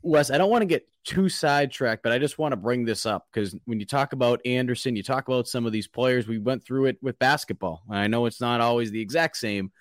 Wes, 0.04 0.32
I 0.32 0.38
don't 0.38 0.52
want 0.52 0.62
to 0.62 0.68
get 0.68 0.88
too 1.04 1.30
sidetracked, 1.30 2.04
but 2.04 2.12
I 2.12 2.20
just 2.20 2.38
want 2.38 2.52
to 2.52 2.58
bring 2.58 2.86
this 2.86 3.06
up 3.06 3.28
because 3.32 3.56
when 3.66 3.80
you 3.80 3.86
talk 3.86 4.14
about 4.14 4.46
Anderson, 4.46 4.96
you 4.96 5.04
talk 5.04 5.28
about 5.28 5.48
some 5.48 5.66
of 5.66 5.72
these 5.72 5.88
players. 5.88 6.28
We 6.28 6.38
went 6.38 6.64
through 6.64 6.86
it 6.86 6.98
with 7.02 7.18
basketball. 7.20 7.84
I 7.90 8.08
know 8.08 8.26
it's 8.26 8.42
not 8.42 8.62
always 8.62 8.92
the 8.92 9.02
exact 9.02 9.38
same, 9.38 9.72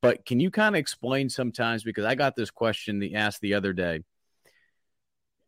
but 0.00 0.24
can 0.24 0.40
you 0.40 0.50
kind 0.50 0.74
of 0.74 0.78
explain 0.78 1.28
sometimes 1.28 1.82
because 1.82 2.04
I 2.04 2.14
got 2.14 2.36
this 2.36 2.50
question 2.50 2.98
the 2.98 3.16
asked 3.16 3.40
the 3.40 3.54
other 3.54 3.72
day. 3.72 4.04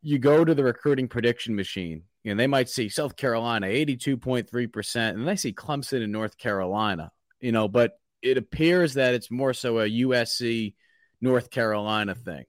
You 0.03 0.19
go 0.19 0.45
to 0.45 0.55
the 0.55 0.65
recruiting 0.65 1.09
prediction 1.09 1.55
machine 1.55 2.05
and 2.25 2.41
they 2.41 2.47
might 2.47 2.69
see 2.69 2.89
South 2.89 3.17
Carolina 3.17 3.67
82.3% 3.67 5.11
and 5.11 5.29
they 5.29 5.37
see 5.37 5.53
Clemson 5.53 6.03
and 6.03 6.13
North 6.13 6.39
Carolina, 6.39 7.11
you 7.41 7.53
know, 7.53 7.69
but 7.69 7.93
it 8.23 8.39
appears 8.39 8.95
that 8.95 9.15
it's 9.15 9.31
more 9.31 9.53
so 9.53 9.81
a 9.81 9.89
USC 9.89 10.75
North 11.21 11.51
Carolina 11.51 12.15
thing. 12.15 12.45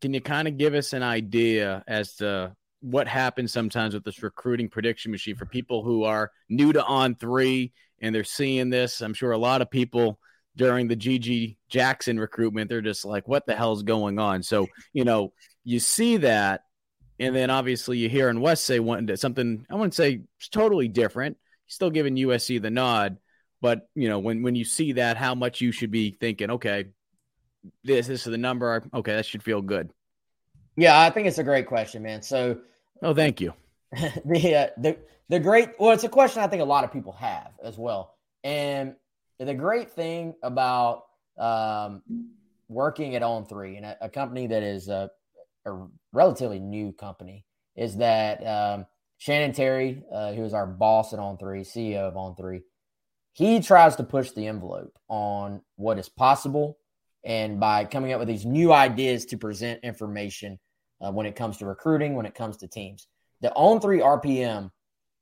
can 0.00 0.14
you 0.14 0.20
kind 0.20 0.48
of 0.48 0.56
give 0.56 0.74
us 0.74 0.92
an 0.92 1.02
idea 1.02 1.82
as 1.86 2.14
to 2.16 2.54
what 2.80 3.08
happens 3.08 3.52
sometimes 3.52 3.94
with 3.94 4.04
this 4.04 4.22
recruiting 4.22 4.68
prediction 4.68 5.10
machine 5.10 5.36
for 5.36 5.46
people 5.46 5.82
who 5.82 6.04
are 6.04 6.30
new 6.48 6.72
to 6.72 6.84
on 6.84 7.14
three 7.14 7.72
and 8.00 8.14
they're 8.14 8.24
seeing 8.24 8.70
this? 8.70 9.00
I'm 9.00 9.14
sure 9.14 9.32
a 9.32 9.38
lot 9.38 9.62
of 9.62 9.70
people 9.70 10.18
during 10.58 10.88
the 10.88 10.96
GG 10.96 11.56
Jackson 11.68 12.18
recruitment, 12.18 12.68
they're 12.68 12.82
just 12.82 13.04
like, 13.04 13.28
what 13.28 13.46
the 13.46 13.54
hell's 13.54 13.84
going 13.84 14.18
on? 14.18 14.42
So, 14.42 14.66
you 14.92 15.04
know, 15.04 15.32
you 15.64 15.78
see 15.78 16.18
that. 16.18 16.62
And 17.20 17.34
then 17.34 17.48
obviously 17.48 17.98
you 17.98 18.08
hear 18.08 18.28
in 18.28 18.40
West 18.40 18.64
say 18.64 18.80
one, 18.80 19.16
something, 19.16 19.64
I 19.70 19.76
wouldn't 19.76 19.94
say 19.94 20.20
it's 20.36 20.48
totally 20.48 20.88
different. 20.88 21.36
He's 21.64 21.74
still 21.74 21.90
giving 21.90 22.16
USC 22.16 22.60
the 22.60 22.70
nod. 22.70 23.18
But, 23.60 23.88
you 23.94 24.08
know, 24.08 24.18
when, 24.18 24.42
when 24.42 24.56
you 24.56 24.64
see 24.64 24.92
that, 24.92 25.16
how 25.16 25.34
much 25.34 25.60
you 25.60 25.72
should 25.72 25.90
be 25.90 26.16
thinking, 26.20 26.50
okay, 26.50 26.86
this, 27.84 28.08
this 28.08 28.26
is 28.26 28.30
the 28.30 28.38
number. 28.38 28.82
Okay, 28.92 29.14
that 29.14 29.26
should 29.26 29.42
feel 29.42 29.62
good. 29.62 29.90
Yeah, 30.76 31.00
I 31.00 31.10
think 31.10 31.28
it's 31.28 31.38
a 31.38 31.44
great 31.44 31.66
question, 31.66 32.02
man. 32.02 32.22
So, 32.22 32.58
oh, 33.02 33.14
thank 33.14 33.40
you. 33.40 33.52
the 33.92 34.54
uh, 34.54 34.66
the 34.76 34.96
the 35.28 35.40
great 35.40 35.70
well, 35.78 35.92
it's 35.92 36.04
a 36.04 36.08
question 36.08 36.42
I 36.42 36.46
think 36.46 36.62
a 36.62 36.66
lot 36.66 36.84
of 36.84 36.92
people 36.92 37.12
have 37.12 37.50
as 37.64 37.76
well. 37.78 38.14
And 38.44 38.94
the 39.46 39.54
great 39.54 39.90
thing 39.90 40.34
about 40.42 41.04
um, 41.38 42.02
working 42.68 43.14
at 43.14 43.22
On 43.22 43.44
Three 43.44 43.76
and 43.76 43.96
a, 44.00 44.08
company 44.08 44.46
that 44.48 44.62
is 44.62 44.88
a, 44.88 45.10
a, 45.66 45.86
relatively 46.12 46.58
new 46.58 46.92
company 46.92 47.44
is 47.76 47.96
that 47.98 48.44
um, 48.46 48.86
Shannon 49.18 49.52
Terry, 49.52 50.02
uh, 50.12 50.32
who 50.32 50.44
is 50.44 50.54
our 50.54 50.66
boss 50.66 51.12
at 51.12 51.18
On 51.18 51.38
Three, 51.38 51.60
CEO 51.60 52.00
of 52.00 52.16
On 52.16 52.34
Three, 52.34 52.62
he 53.32 53.60
tries 53.60 53.96
to 53.96 54.02
push 54.02 54.32
the 54.32 54.48
envelope 54.48 54.98
on 55.08 55.62
what 55.76 55.98
is 55.98 56.08
possible, 56.08 56.78
and 57.24 57.60
by 57.60 57.84
coming 57.84 58.12
up 58.12 58.18
with 58.18 58.28
these 58.28 58.44
new 58.44 58.72
ideas 58.72 59.24
to 59.26 59.38
present 59.38 59.84
information 59.84 60.58
uh, 61.00 61.12
when 61.12 61.26
it 61.26 61.36
comes 61.36 61.58
to 61.58 61.66
recruiting, 61.66 62.14
when 62.14 62.26
it 62.26 62.34
comes 62.34 62.56
to 62.58 62.68
teams. 62.68 63.06
The 63.40 63.52
On 63.52 63.80
Three 63.80 64.00
RPM 64.00 64.70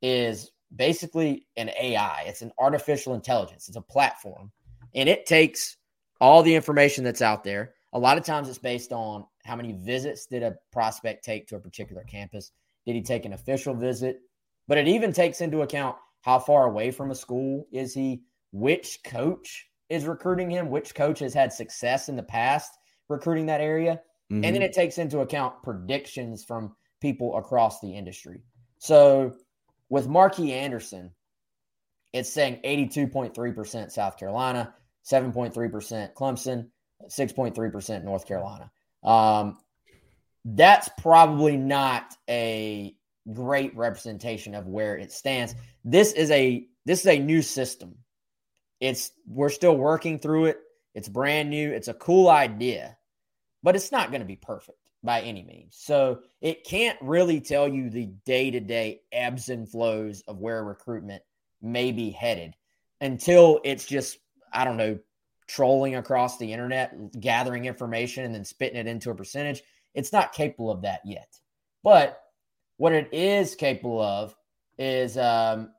is 0.00 0.50
basically 0.76 1.46
an 1.56 1.70
AI. 1.80 2.24
It's 2.26 2.42
an 2.42 2.52
artificial 2.58 3.14
intelligence. 3.14 3.68
It's 3.68 3.76
a 3.76 3.82
platform, 3.82 4.52
and 4.94 5.08
it 5.08 5.26
takes 5.26 5.76
all 6.20 6.42
the 6.42 6.54
information 6.54 7.04
that's 7.04 7.22
out 7.22 7.44
there. 7.44 7.74
A 7.92 7.98
lot 7.98 8.18
of 8.18 8.24
times, 8.24 8.48
it's 8.48 8.58
based 8.58 8.92
on 8.92 9.24
how 9.44 9.56
many 9.56 9.72
visits 9.72 10.26
did 10.26 10.42
a 10.42 10.56
prospect 10.72 11.24
take 11.24 11.46
to 11.48 11.56
a 11.56 11.60
particular 11.60 12.04
campus. 12.04 12.52
Did 12.84 12.94
he 12.94 13.02
take 13.02 13.24
an 13.24 13.32
official 13.32 13.74
visit? 13.74 14.20
But 14.68 14.78
it 14.78 14.88
even 14.88 15.12
takes 15.12 15.40
into 15.40 15.62
account 15.62 15.96
how 16.22 16.38
far 16.38 16.66
away 16.66 16.90
from 16.90 17.10
a 17.10 17.14
school 17.14 17.66
is 17.72 17.94
he, 17.94 18.22
which 18.52 18.98
coach 19.04 19.68
is 19.88 20.06
recruiting 20.06 20.50
him, 20.50 20.70
which 20.70 20.94
coach 20.94 21.20
has 21.20 21.32
had 21.32 21.52
success 21.52 22.08
in 22.08 22.16
the 22.16 22.22
past 22.22 22.72
recruiting 23.08 23.46
that 23.46 23.60
area. 23.60 24.00
Mm-hmm. 24.32 24.44
And 24.44 24.54
then 24.54 24.62
it 24.62 24.72
takes 24.72 24.98
into 24.98 25.20
account 25.20 25.62
predictions 25.62 26.44
from 26.44 26.74
people 27.00 27.36
across 27.36 27.80
the 27.80 27.96
industry. 27.96 28.42
So 28.78 29.32
with 29.88 30.08
Marky 30.08 30.52
Anderson, 30.52 31.12
it's 32.12 32.32
saying 32.32 32.60
82.3% 32.64 33.90
South 33.90 34.18
Carolina, 34.18 34.74
7.3% 35.04 36.14
Clemson, 36.14 36.68
6.3% 37.08 38.04
North 38.04 38.26
Carolina. 38.26 38.70
Um, 39.02 39.58
that's 40.44 40.88
probably 40.98 41.56
not 41.56 42.14
a 42.28 42.94
great 43.32 43.76
representation 43.76 44.54
of 44.54 44.66
where 44.66 44.96
it 44.96 45.12
stands. 45.12 45.54
This 45.84 46.12
is 46.12 46.30
a 46.30 46.66
this 46.84 47.00
is 47.00 47.06
a 47.08 47.18
new 47.18 47.42
system. 47.42 47.96
It's 48.80 49.10
we're 49.26 49.48
still 49.48 49.76
working 49.76 50.20
through 50.20 50.46
it. 50.46 50.60
It's 50.94 51.08
brand 51.08 51.50
new. 51.50 51.72
It's 51.72 51.88
a 51.88 51.94
cool 51.94 52.28
idea 52.28 52.96
but 53.66 53.74
it's 53.74 53.90
not 53.90 54.12
going 54.12 54.20
to 54.20 54.26
be 54.26 54.36
perfect 54.36 54.78
by 55.06 55.22
any 55.22 55.42
means. 55.42 55.76
So 55.78 56.20
it 56.42 56.64
can't 56.64 56.98
really 57.00 57.40
tell 57.40 57.66
you 57.66 57.88
the 57.88 58.06
day 58.26 58.50
to 58.50 58.60
day 58.60 59.00
ebbs 59.12 59.48
and 59.48 59.68
flows 59.68 60.22
of 60.28 60.38
where 60.38 60.62
recruitment 60.62 61.22
may 61.62 61.92
be 61.92 62.10
headed 62.10 62.54
until 63.00 63.60
it's 63.64 63.86
just, 63.86 64.18
I 64.52 64.64
don't 64.64 64.76
know, 64.76 64.98
trolling 65.46 65.94
across 65.94 66.38
the 66.38 66.52
internet, 66.52 67.18
gathering 67.18 67.64
information 67.64 68.24
and 68.24 68.34
then 68.34 68.44
spitting 68.44 68.78
it 68.78 68.86
into 68.86 69.10
a 69.10 69.14
percentage. 69.14 69.62
It's 69.94 70.12
not 70.12 70.32
capable 70.32 70.70
of 70.70 70.82
that 70.82 71.00
yet. 71.04 71.38
But 71.82 72.20
what 72.76 72.92
it 72.92 73.08
is 73.12 73.54
capable 73.54 74.02
of 74.02 74.34
is 74.78 75.16
um, 75.16 75.70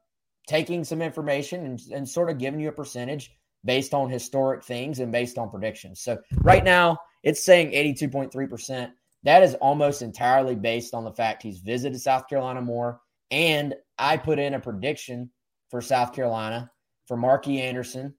taking 0.48 0.84
some 0.84 1.02
information 1.02 1.66
and, 1.66 1.82
and 1.94 2.10
sort 2.10 2.30
of 2.30 2.40
giving 2.40 2.60
you 2.60 2.70
a 2.70 2.72
percentage 2.72 3.32
based 3.66 3.94
on 3.94 4.10
historic 4.10 4.64
things 4.64 5.00
and 5.00 5.12
based 5.12 5.38
on 5.38 5.50
predictions. 5.50 6.00
So 6.00 6.18
right 6.38 6.64
now, 6.64 6.98
it's 7.24 7.44
saying 7.44 7.72
82.3%. 7.72 8.92
That 9.24 9.44
is 9.44 9.56
almost 9.56 10.02
entirely 10.02 10.56
based 10.56 10.94
on 10.94 11.04
the 11.04 11.12
fact 11.12 11.44
he's 11.44 11.60
visited 11.60 12.00
South 12.00 12.28
Carolina 12.28 12.62
more. 12.62 13.02
And 13.30 13.76
I 13.98 14.18
put 14.18 14.40
in 14.40 14.54
a 14.54 14.60
prediction 14.60 15.32
for 15.70 15.82
South 15.82 16.14
Carolina 16.14 16.72
for 17.08 17.18
Marky 17.18 17.62
Anderson 17.62 18.16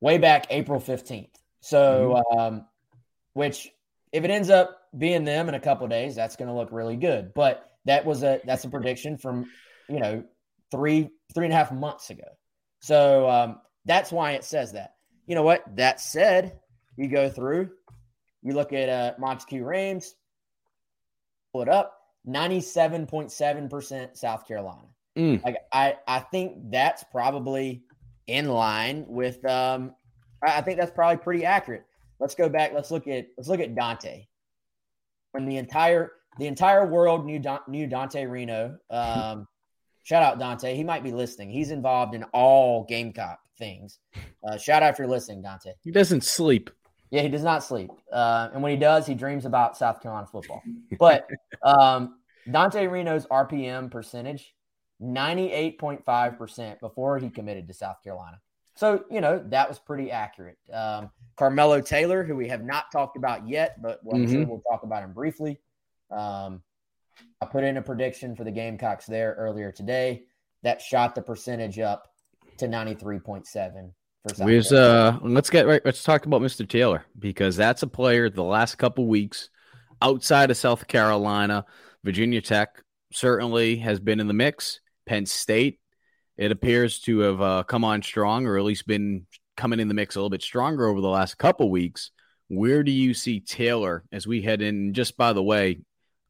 way 0.00 0.18
back 0.18 0.46
April 0.50 0.80
15th. 0.80 1.30
So, 1.60 2.22
mm-hmm. 2.32 2.38
um, 2.38 2.66
which 3.32 3.70
if 4.12 4.24
it 4.24 4.30
ends 4.30 4.50
up 4.50 4.78
being 4.96 5.24
them 5.24 5.48
in 5.48 5.54
a 5.54 5.60
couple 5.60 5.86
days, 5.88 6.14
that's 6.14 6.36
going 6.36 6.48
to 6.48 6.54
look 6.54 6.72
really 6.72 6.96
good. 6.96 7.32
But 7.34 7.64
that 7.84 8.04
was 8.04 8.22
a 8.22 8.40
that's 8.44 8.64
a 8.64 8.70
prediction 8.70 9.16
from 9.16 9.50
you 9.88 10.00
know 10.00 10.24
three 10.70 11.10
three 11.34 11.46
and 11.46 11.52
a 11.52 11.56
half 11.56 11.72
months 11.72 12.10
ago. 12.10 12.28
So 12.80 13.28
um, 13.28 13.60
that's 13.84 14.12
why 14.12 14.32
it 14.32 14.44
says 14.44 14.72
that. 14.72 14.94
You 15.26 15.34
know 15.34 15.42
what? 15.42 15.64
That 15.76 16.00
said, 16.00 16.58
you 16.96 17.08
go 17.08 17.28
through, 17.28 17.70
you 18.48 18.54
look 18.54 18.72
at 18.72 18.88
uh, 18.88 19.14
Monteque 19.20 19.62
Rhames, 19.62 20.14
pull 21.52 21.62
it 21.62 21.68
up, 21.68 21.94
97.7% 22.26 24.16
South 24.16 24.46
Carolina. 24.46 24.88
Mm. 25.16 25.44
Like 25.44 25.56
I, 25.72 25.96
I 26.06 26.20
think 26.20 26.70
that's 26.70 27.04
probably 27.04 27.82
in 28.26 28.48
line 28.48 29.06
with 29.08 29.42
um 29.46 29.94
I 30.42 30.60
think 30.60 30.78
that's 30.78 30.92
probably 30.92 31.16
pretty 31.16 31.44
accurate. 31.44 31.84
Let's 32.20 32.34
go 32.34 32.48
back. 32.48 32.72
Let's 32.72 32.90
look 32.90 33.08
at 33.08 33.26
let's 33.36 33.48
look 33.48 33.60
at 33.60 33.74
Dante. 33.74 34.26
When 35.32 35.46
the 35.46 35.56
entire 35.56 36.12
the 36.38 36.46
entire 36.46 36.86
world 36.86 37.26
knew 37.26 37.38
Don, 37.38 37.60
knew 37.66 37.86
Dante 37.86 38.24
Reno. 38.24 38.78
Um, 38.90 39.46
shout 40.04 40.22
out 40.22 40.38
Dante. 40.38 40.76
He 40.76 40.84
might 40.84 41.02
be 41.02 41.12
listening. 41.12 41.50
He's 41.50 41.70
involved 41.70 42.14
in 42.14 42.22
all 42.32 42.84
Gamecock 42.84 43.40
things. 43.58 43.98
Uh, 44.46 44.56
shout 44.56 44.82
out 44.82 44.92
if 44.92 44.98
you're 44.98 45.08
listening, 45.08 45.42
Dante. 45.42 45.72
He 45.82 45.90
doesn't 45.90 46.22
sleep. 46.22 46.70
Yeah, 47.10 47.22
he 47.22 47.28
does 47.28 47.42
not 47.42 47.64
sleep. 47.64 47.90
Uh, 48.12 48.48
and 48.52 48.62
when 48.62 48.70
he 48.70 48.76
does, 48.76 49.06
he 49.06 49.14
dreams 49.14 49.44
about 49.46 49.76
South 49.76 50.02
Carolina 50.02 50.26
football. 50.26 50.62
But 50.98 51.28
um, 51.62 52.16
Dante 52.50 52.86
Reno's 52.86 53.26
RPM 53.26 53.90
percentage, 53.90 54.54
98.5% 55.02 56.80
before 56.80 57.18
he 57.18 57.30
committed 57.30 57.68
to 57.68 57.74
South 57.74 58.02
Carolina. 58.02 58.40
So, 58.74 59.04
you 59.10 59.20
know, 59.20 59.42
that 59.48 59.68
was 59.68 59.78
pretty 59.78 60.10
accurate. 60.10 60.58
Um, 60.72 61.10
Carmelo 61.36 61.80
Taylor, 61.80 62.22
who 62.22 62.36
we 62.36 62.48
have 62.48 62.62
not 62.62 62.92
talked 62.92 63.16
about 63.16 63.48
yet, 63.48 63.80
but 63.82 64.00
well, 64.04 64.20
mm-hmm. 64.20 64.32
sure 64.32 64.46
we'll 64.46 64.62
talk 64.70 64.82
about 64.82 65.02
him 65.02 65.12
briefly. 65.12 65.58
Um, 66.10 66.62
I 67.40 67.46
put 67.46 67.64
in 67.64 67.76
a 67.76 67.82
prediction 67.82 68.36
for 68.36 68.44
the 68.44 68.50
Gamecocks 68.50 69.06
there 69.06 69.34
earlier 69.38 69.72
today 69.72 70.24
that 70.62 70.80
shot 70.80 71.14
the 71.14 71.22
percentage 71.22 71.78
up 71.78 72.08
to 72.58 72.66
93.7 72.66 73.92
we 74.38 74.58
uh, 74.58 75.18
let's 75.22 75.50
get 75.50 75.66
right. 75.66 75.82
Let's 75.84 76.02
talk 76.02 76.26
about 76.26 76.42
Mr. 76.42 76.68
Taylor 76.68 77.04
because 77.18 77.56
that's 77.56 77.82
a 77.82 77.86
player 77.86 78.30
the 78.30 78.42
last 78.42 78.76
couple 78.76 79.06
weeks 79.06 79.50
outside 80.02 80.50
of 80.50 80.56
South 80.56 80.86
Carolina, 80.86 81.64
Virginia 82.04 82.40
Tech 82.40 82.82
certainly 83.12 83.76
has 83.76 84.00
been 84.00 84.20
in 84.20 84.28
the 84.28 84.34
mix. 84.34 84.80
Penn 85.06 85.26
State, 85.26 85.80
it 86.36 86.52
appears 86.52 87.00
to 87.00 87.20
have 87.20 87.40
uh, 87.40 87.62
come 87.64 87.84
on 87.84 88.02
strong, 88.02 88.46
or 88.46 88.58
at 88.58 88.64
least 88.64 88.86
been 88.86 89.26
coming 89.56 89.80
in 89.80 89.88
the 89.88 89.94
mix 89.94 90.14
a 90.14 90.18
little 90.18 90.30
bit 90.30 90.42
stronger 90.42 90.86
over 90.86 91.00
the 91.00 91.08
last 91.08 91.38
couple 91.38 91.70
weeks. 91.70 92.10
Where 92.48 92.82
do 92.82 92.92
you 92.92 93.14
see 93.14 93.40
Taylor 93.40 94.04
as 94.12 94.26
we 94.26 94.42
head 94.42 94.62
in? 94.62 94.94
Just 94.94 95.16
by 95.16 95.32
the 95.32 95.42
way, 95.42 95.70
I'm 95.70 95.84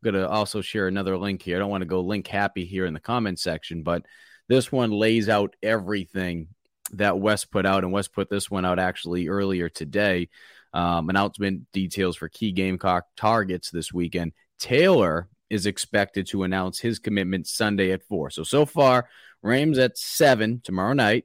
gonna 0.04 0.26
also 0.26 0.60
share 0.60 0.86
another 0.86 1.16
link 1.16 1.42
here. 1.42 1.56
I 1.56 1.58
don't 1.58 1.70
want 1.70 1.82
to 1.82 1.86
go 1.86 2.00
link 2.00 2.26
happy 2.26 2.64
here 2.64 2.86
in 2.86 2.94
the 2.94 3.00
comment 3.00 3.38
section, 3.38 3.82
but 3.82 4.04
this 4.48 4.72
one 4.72 4.90
lays 4.90 5.28
out 5.28 5.54
everything 5.62 6.48
that 6.92 7.18
Wes 7.18 7.44
put 7.44 7.66
out, 7.66 7.84
and 7.84 7.92
Wes 7.92 8.08
put 8.08 8.30
this 8.30 8.50
one 8.50 8.64
out 8.64 8.78
actually 8.78 9.28
earlier 9.28 9.68
today. 9.68 10.28
Um, 10.72 11.08
announcement 11.08 11.70
details 11.72 12.16
for 12.16 12.28
key 12.28 12.52
Gamecock 12.52 13.06
targets 13.16 13.70
this 13.70 13.92
weekend. 13.92 14.32
Taylor 14.58 15.28
is 15.48 15.66
expected 15.66 16.26
to 16.28 16.42
announce 16.42 16.78
his 16.78 16.98
commitment 16.98 17.46
Sunday 17.46 17.92
at 17.92 18.02
four. 18.02 18.30
So 18.30 18.42
so 18.42 18.66
far, 18.66 19.08
Rhames 19.44 19.78
at 19.78 19.96
seven 19.96 20.60
tomorrow 20.62 20.92
night, 20.92 21.24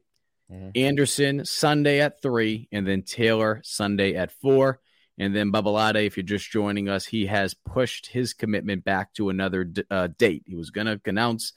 mm-hmm. 0.52 0.70
Anderson 0.76 1.46
Sunday 1.46 2.00
at 2.00 2.22
three, 2.22 2.70
and 2.72 2.88
then 2.88 3.04
Taylor 3.04 3.62
Sunday 3.64 4.16
at 4.16 4.32
four. 4.32 4.80
And 5.18 5.36
then 5.36 5.52
Babalade, 5.52 6.08
if 6.08 6.18
you're 6.18 6.24
just 6.24 6.50
joining 6.50 6.90
us, 6.90 7.06
he 7.06 7.28
has 7.28 7.54
pushed 7.54 8.08
his 8.08 8.34
commitment 8.34 8.84
back 8.84 9.14
to 9.14 9.30
another 9.30 9.72
uh, 9.92 10.08
date. 10.18 10.44
He 10.48 10.56
was 10.56 10.72
going 10.72 10.88
to 10.88 11.00
announce 11.06 11.54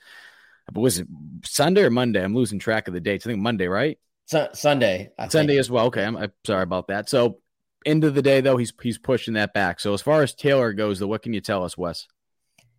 was 0.74 0.98
it 0.98 1.06
Sunday 1.44 1.82
or 1.82 1.90
Monday? 1.90 2.22
I'm 2.22 2.34
losing 2.34 2.58
track 2.58 2.88
of 2.88 2.94
the 2.94 3.00
dates. 3.00 3.26
I 3.26 3.30
think 3.30 3.42
Monday, 3.42 3.68
right? 3.68 3.98
Su- 4.26 4.48
Sunday. 4.52 5.10
I 5.18 5.28
Sunday 5.28 5.54
think. 5.54 5.60
as 5.60 5.70
well. 5.70 5.86
Okay, 5.86 6.04
I'm, 6.04 6.16
I'm, 6.16 6.32
sorry 6.44 6.62
about 6.62 6.88
that. 6.88 7.08
So 7.08 7.38
end 7.84 8.04
of 8.04 8.14
the 8.14 8.22
day, 8.22 8.40
though, 8.40 8.56
he's 8.56 8.72
he's 8.82 8.98
pushing 8.98 9.34
that 9.34 9.54
back. 9.54 9.80
So 9.80 9.94
as 9.94 10.02
far 10.02 10.22
as 10.22 10.34
Taylor 10.34 10.72
goes, 10.72 10.98
though, 10.98 11.06
what 11.06 11.22
can 11.22 11.32
you 11.32 11.40
tell 11.40 11.64
us, 11.64 11.78
Wes? 11.78 12.06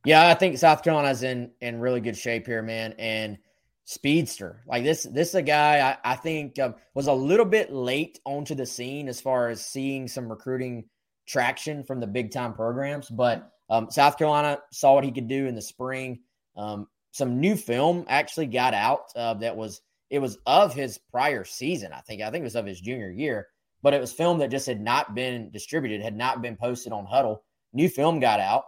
Yeah, 0.06 0.28
I 0.28 0.34
think 0.34 0.58
South 0.58 0.84
Carolina's 0.84 1.24
in 1.24 1.52
in 1.62 1.80
really 1.80 2.02
good 2.02 2.18
shape 2.18 2.46
here, 2.46 2.62
man. 2.62 2.94
And 2.98 3.38
speedster 3.86 4.64
like 4.68 4.84
this, 4.84 5.04
this 5.04 5.30
is 5.30 5.36
a 5.36 5.42
guy 5.42 5.98
I, 6.04 6.12
I 6.12 6.16
think 6.18 6.60
um, 6.60 6.76
was 6.94 7.08
a 7.08 7.14
little 7.14 7.46
bit 7.46 7.72
late 7.72 8.20
onto 8.26 8.54
the 8.54 8.66
scene 8.66 9.08
as 9.08 9.22
far 9.22 9.48
as 9.48 9.66
seeing 9.66 10.10
some 10.10 10.28
recruiting 10.28 10.86
traction 11.26 11.84
from 11.84 12.02
the 12.02 12.08
big 12.08 12.32
time 12.32 12.54
programs, 12.54 13.10
but 13.10 13.50
um, 13.70 13.90
South 13.90 14.18
Carolina 14.18 14.60
saw 14.72 14.96
what 14.96 15.04
he 15.04 15.12
could 15.12 15.28
do 15.28 15.46
in 15.46 15.56
the 15.56 15.62
spring. 15.62 16.20
Um, 16.56 16.88
some 17.18 17.40
new 17.40 17.56
film 17.56 18.06
actually 18.08 18.46
got 18.46 18.74
out 18.74 19.12
uh, 19.16 19.34
that 19.36 19.58
was 19.58 19.82
it 20.10 20.20
was 20.20 20.38
of 20.46 20.74
his 20.74 21.00
prior 21.12 21.44
season. 21.44 21.92
I 21.92 22.02
think 22.02 22.22
I 22.22 22.30
think 22.30 22.42
it 22.42 22.46
was 22.46 22.56
of 22.56 22.66
his 22.66 22.80
junior 22.80 23.10
year, 23.10 23.48
but 23.82 23.94
it 23.94 24.00
was 24.00 24.14
film 24.14 24.38
that 24.40 24.52
just 24.52 24.68
had 24.68 24.80
not 24.80 25.16
been 25.16 25.50
distributed, 25.50 26.02
had 26.02 26.16
not 26.16 26.42
been 26.42 26.56
posted 26.56 26.94
on 26.94 27.06
Huddle. 27.06 27.44
New 27.74 27.90
film 27.90 28.20
got 28.20 28.40
out. 28.40 28.66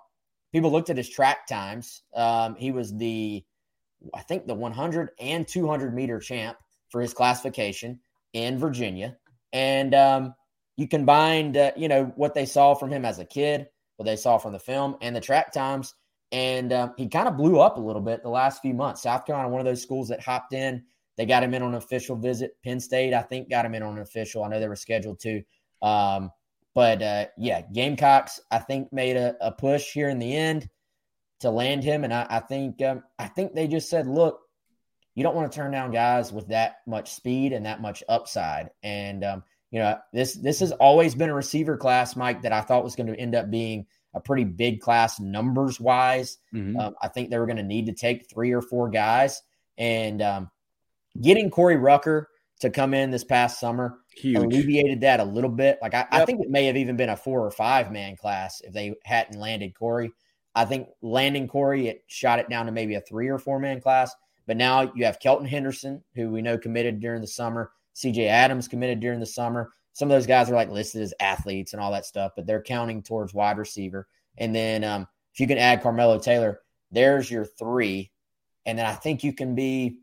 People 0.52 0.72
looked 0.72 0.89
at 0.89 0.97
his 0.97 1.10
track 1.10 1.45
times. 1.47 2.02
Um, 2.16 2.56
he 2.56 2.72
was 2.72 2.95
the 2.95 3.45
I 4.14 4.22
think 4.22 4.47
the 4.47 4.56
100 4.56 5.12
and 5.20 5.47
200 5.47 5.93
meter 5.93 6.20
champ 6.20 6.58
for 6.89 7.02
his 7.02 7.14
classification 7.14 8.00
in 8.34 8.58
Virginia, 8.58 9.18
and 9.54 9.93
um, 9.93 10.34
you 10.76 10.88
combined 10.88 11.56
uh, 11.56 11.72
you 11.78 11.88
know 11.88 12.06
what 12.16 12.34
they 12.34 12.45
saw 12.45 12.74
from 12.74 12.89
him 12.89 13.06
as 13.06 13.20
a 13.20 13.26
kid, 13.26 13.68
what 13.97 14.06
they 14.06 14.16
saw 14.16 14.39
from 14.39 14.54
the 14.54 14.60
film, 14.60 14.97
and 15.02 15.16
the 15.16 15.22
track 15.22 15.54
times 15.54 15.93
and 16.32 16.71
um, 16.71 16.93
he 16.97 17.07
kind 17.07 17.27
of 17.27 17.38
blew 17.38 17.59
up 17.59 17.77
a 17.77 17.82
little 17.82 18.01
bit 18.01 18.21
the 18.21 18.30
last 18.30 18.61
few 18.61 18.73
months. 18.73 19.01
South 19.01 19.25
Carolina, 19.25 19.49
one 19.49 19.61
of 19.61 19.65
those 19.65 19.82
schools 19.82 20.09
that 20.09 20.21
hopped 20.21 20.53
in. 20.53 20.84
They 21.17 21.25
got 21.25 21.43
him 21.43 21.53
in 21.53 21.61
on 21.61 21.69
an 21.69 21.75
official 21.75 22.15
visit. 22.15 22.55
Penn 22.63 22.80
State, 22.80 23.13
I 23.13 23.21
think, 23.21 23.49
got 23.49 23.65
him 23.65 23.75
in 23.75 23.84
on 23.84 23.95
an 23.95 24.01
official. 24.01 24.43
I 24.43 24.47
know 24.47 24.59
they 24.59 24.69
were 24.69 24.75
scheduled 24.75 25.19
to. 25.19 25.43
Um, 25.82 26.32
but 26.73 27.01
uh, 27.01 27.25
yeah, 27.38 27.61
Gamecocks, 27.73 28.39
I 28.51 28.59
think, 28.59 28.93
made 28.93 29.17
a, 29.17 29.36
a, 29.41 29.51
push 29.51 29.91
here 29.91 30.09
in 30.09 30.19
the 30.19 30.34
end 30.34 30.69
to 31.41 31.49
land 31.49 31.84
him, 31.84 32.03
and 32.03 32.13
I, 32.13 32.27
I 32.30 32.39
think 32.39 32.82
um, 32.82 33.03
I 33.17 33.27
think 33.27 33.53
they 33.53 33.67
just 33.67 33.89
said, 33.89 34.07
look, 34.07 34.41
you 35.15 35.23
don't 35.23 35.36
want 35.36 35.51
to 35.51 35.55
turn 35.55 35.71
down 35.71 35.91
guys 35.91 36.32
with 36.32 36.47
that 36.49 36.77
much 36.88 37.11
speed 37.11 37.51
and 37.51 37.65
that 37.65 37.82
much 37.82 38.03
upside. 38.07 38.69
And 38.84 39.23
um, 39.23 39.43
you 39.71 39.80
know, 39.80 39.97
this 40.13 40.36
this 40.36 40.59
has 40.61 40.71
always 40.73 41.15
been 41.15 41.30
a 41.30 41.34
receiver 41.34 41.75
class, 41.75 42.15
Mike, 42.15 42.43
that 42.43 42.53
I 42.53 42.61
thought 42.61 42.84
was 42.84 42.95
going 42.95 43.07
to 43.07 43.19
end 43.19 43.36
up 43.36 43.49
being 43.49 43.86
a 44.14 44.20
pretty 44.20 44.43
big 44.43 44.82
class 44.82 45.20
numbers 45.20 45.80
wise. 45.80 46.38
Mm-hmm. 46.53 46.80
Um, 46.80 46.95
I 47.01 47.07
think 47.07 47.30
they 47.30 47.38
were 47.38 47.45
going 47.45 47.57
to 47.57 47.64
need 47.64 47.86
to 47.88 47.93
take 47.93 48.30
three 48.30 48.51
or 48.51 48.62
four 48.62 48.89
guys. 48.89 49.41
And 49.78 50.22
um, 50.22 50.51
getting 51.22 51.49
Corey 51.49 51.78
Rucker 51.78 52.30
to 52.60 52.70
come 52.70 52.93
in 52.93 53.12
this 53.12 53.24
past 53.24 53.60
summer 53.60 53.99
Huge. 54.16 54.38
alleviated 54.38 55.01
that 55.01 55.20
a 55.20 55.24
little 55.24 55.49
bit. 55.49 55.80
Like 55.82 55.93
I, 55.93 55.99
yep. 55.99 56.07
I, 56.12 56.26
think 56.26 56.41
it 56.41 56.49
may 56.49 56.66
have 56.66 56.78
even 56.78 56.97
been 56.97 57.10
a 57.10 57.16
four 57.16 57.45
or 57.45 57.51
five 57.51 57.91
man 57.91 58.16
class 58.16 58.62
if 58.62 58.74
they 58.74 58.95
hadn't 59.05 59.39
landed 59.39 59.78
Corey. 59.78 60.12
I 60.55 60.66
think 60.66 60.88
landing 61.01 61.47
Corey, 61.47 61.88
it 61.88 62.03
shot 62.07 62.39
it 62.39 62.49
down 62.49 62.66
to 62.66 62.72
maybe 62.72 62.95
a 62.95 63.01
three 63.01 63.30
or 63.30 63.38
four 63.38 63.60
man 63.60 63.80
class. 63.80 64.14
But 64.45 64.57
now 64.57 64.91
you 64.95 65.05
have 65.05 65.20
Kelton 65.20 65.47
Henderson, 65.47 66.03
who 66.16 66.30
we 66.30 66.41
know 66.41 66.57
committed 66.57 66.99
during 66.99 67.22
the 67.22 67.28
summer. 67.28 67.72
CJ 67.95 68.28
Adams 68.28 68.68
committed 68.68 68.99
during 68.99 69.20
the 69.20 69.26
summer 69.26 69.72
some 70.00 70.10
of 70.10 70.16
those 70.16 70.28
guys 70.28 70.50
are 70.50 70.56
like 70.56 70.70
listed 70.70 71.02
as 71.02 71.14
athletes 71.20 71.74
and 71.74 71.82
all 71.82 71.91
that 71.91 72.06
stuff, 72.06 72.32
but 72.34 72.47
they're 72.47 72.62
counting 72.62 73.04
towards 73.04 73.34
wide 73.34 73.58
receiver. 73.58 74.08
And 74.38 74.56
then 74.56 74.86
um, 74.86 75.06
if 75.34 75.41
you 75.41 75.45
can 75.45 75.58
add 75.58 75.84
Carmelo 75.84 76.18
Taylor, 76.18 76.62
there's 76.89 77.30
your 77.30 77.43
three. 77.43 78.10
And 78.66 78.80
then 78.80 78.86
I 78.86 78.93
think 78.93 79.26
you 79.26 79.34
can 79.34 79.56
be 79.56 80.00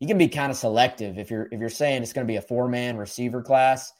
you 0.00 0.08
can 0.08 0.18
be 0.18 0.26
kind 0.26 0.50
of 0.50 0.56
selective 0.58 1.18
if 1.18 1.30
you're 1.30 1.46
if 1.52 1.60
you're 1.60 1.68
saying 1.68 2.02
it's 2.02 2.12
going 2.12 2.26
to 2.26 2.30
be 2.30 2.38
a 2.38 2.42
four 2.42 2.66
man 2.66 2.96
receiver 2.96 3.40
class. 3.40 3.92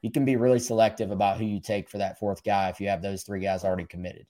You 0.00 0.10
can 0.10 0.24
be 0.24 0.36
really 0.36 0.58
selective 0.58 1.10
about 1.10 1.36
who 1.36 1.44
you 1.44 1.60
take 1.60 1.90
for 1.90 1.98
that 1.98 2.18
fourth 2.18 2.42
guy 2.42 2.70
if 2.70 2.80
you 2.80 2.88
have 2.88 3.02
those 3.02 3.24
three 3.24 3.40
guys 3.40 3.64
already 3.64 3.84
committed. 3.84 4.26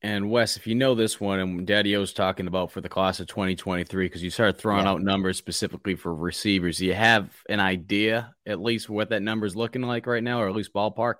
And 0.00 0.30
Wes, 0.30 0.56
if 0.56 0.66
you 0.66 0.76
know 0.76 0.94
this 0.94 1.20
one, 1.20 1.40
and 1.40 1.66
Daddy 1.66 1.96
O's 1.96 2.12
talking 2.12 2.46
about 2.46 2.70
for 2.70 2.80
the 2.80 2.88
class 2.88 3.18
of 3.18 3.26
2023, 3.26 4.06
because 4.06 4.22
you 4.22 4.30
started 4.30 4.56
throwing 4.56 4.84
yeah. 4.84 4.92
out 4.92 5.02
numbers 5.02 5.36
specifically 5.36 5.96
for 5.96 6.14
receivers, 6.14 6.78
do 6.78 6.86
you 6.86 6.94
have 6.94 7.30
an 7.48 7.58
idea 7.58 8.34
at 8.46 8.60
least 8.60 8.88
what 8.88 9.10
that 9.10 9.22
number 9.22 9.44
is 9.44 9.56
looking 9.56 9.82
like 9.82 10.06
right 10.06 10.22
now, 10.22 10.40
or 10.40 10.48
at 10.48 10.54
least 10.54 10.72
ballpark? 10.72 11.14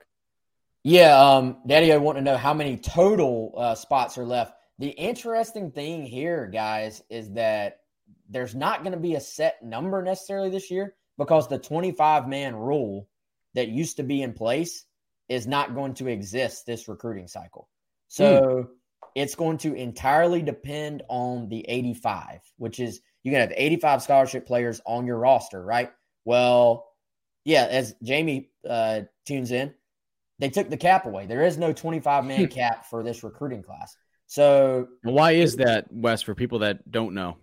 Yeah, 0.85 1.21
um, 1.21 1.59
Daddy 1.67 1.93
O 1.93 1.99
want 1.99 2.19
to 2.19 2.23
know 2.23 2.37
how 2.37 2.55
many 2.55 2.77
total 2.77 3.53
uh, 3.57 3.75
spots 3.75 4.17
are 4.17 4.25
left. 4.25 4.55
The 4.79 4.91
interesting 4.91 5.73
thing 5.73 6.07
here, 6.07 6.47
guys, 6.47 7.03
is 7.11 7.33
that 7.33 7.81
there's 8.29 8.55
not 8.55 8.85
going 8.85 8.93
to 8.93 9.01
be 9.01 9.17
a 9.17 9.21
set 9.21 9.61
number 9.61 10.03
necessarily 10.03 10.51
this 10.51 10.71
year 10.71 10.95
because 11.17 11.49
the 11.49 11.59
25 11.59 12.29
man 12.29 12.55
rule 12.55 13.09
that 13.55 13.69
used 13.69 13.97
to 13.97 14.05
be 14.05 14.23
in 14.23 14.33
place 14.33 14.85
is 15.29 15.49
not 15.49 15.75
going 15.75 15.95
to 15.95 16.07
exist 16.07 16.65
this 16.65 16.87
recruiting 16.87 17.27
cycle. 17.27 17.69
So 18.09 18.25
mm. 18.25 18.69
it's 19.15 19.35
going 19.35 19.59
to 19.59 19.75
entirely 19.75 20.43
depend 20.43 21.03
on 21.09 21.49
the 21.49 21.65
85, 21.69 22.41
which 22.57 22.81
is 22.81 23.01
you 23.23 23.33
can 23.33 23.41
have 23.41 23.53
85 23.55 24.03
scholarship 24.03 24.47
players 24.47 24.81
on 24.87 25.07
your 25.07 25.19
roster, 25.19 25.63
right? 25.63 25.93
Well, 26.25 26.87
yeah, 27.45 27.67
as 27.71 27.95
Jamie 28.03 28.51
uh, 28.69 29.03
tunes 29.27 29.53
in, 29.53 29.75
they 30.39 30.51
took 30.51 30.71
the 30.71 30.77
cap 30.77 31.07
away. 31.07 31.27
There 31.27 31.45
is 31.45 31.59
no 31.59 31.73
25 31.73 32.25
man 32.25 32.49
cap 32.49 32.87
for 32.87 33.03
this 33.03 33.23
recruiting 33.23 33.63
class. 33.63 33.97
So 34.27 34.89
why 35.03 35.33
is 35.33 35.57
that, 35.57 35.87
Wes, 35.91 36.23
for 36.23 36.35
people 36.35 36.61
that 36.61 36.91
don't 36.91 37.15
know? 37.15 37.39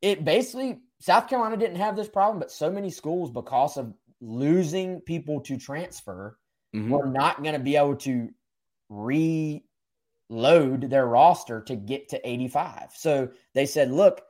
It 0.00 0.24
basically 0.24 0.78
South 1.00 1.28
Carolina 1.28 1.56
didn't 1.56 1.76
have 1.76 1.96
this 1.96 2.08
problem, 2.08 2.38
but 2.38 2.52
so 2.52 2.70
many 2.70 2.90
schools, 2.90 3.30
because 3.30 3.76
of 3.76 3.92
losing 4.20 5.00
people 5.00 5.40
to 5.42 5.56
transfer, 5.56 6.38
mm-hmm. 6.74 6.90
were 6.90 7.06
not 7.06 7.42
going 7.42 7.54
to 7.54 7.60
be 7.60 7.76
able 7.76 7.96
to 7.96 8.30
re 8.88 9.64
load 10.28 10.82
their 10.82 11.06
roster 11.06 11.62
to 11.62 11.76
get 11.76 12.10
to 12.10 12.28
85. 12.28 12.90
So 12.94 13.30
they 13.54 13.66
said, 13.66 13.90
look, 13.90 14.22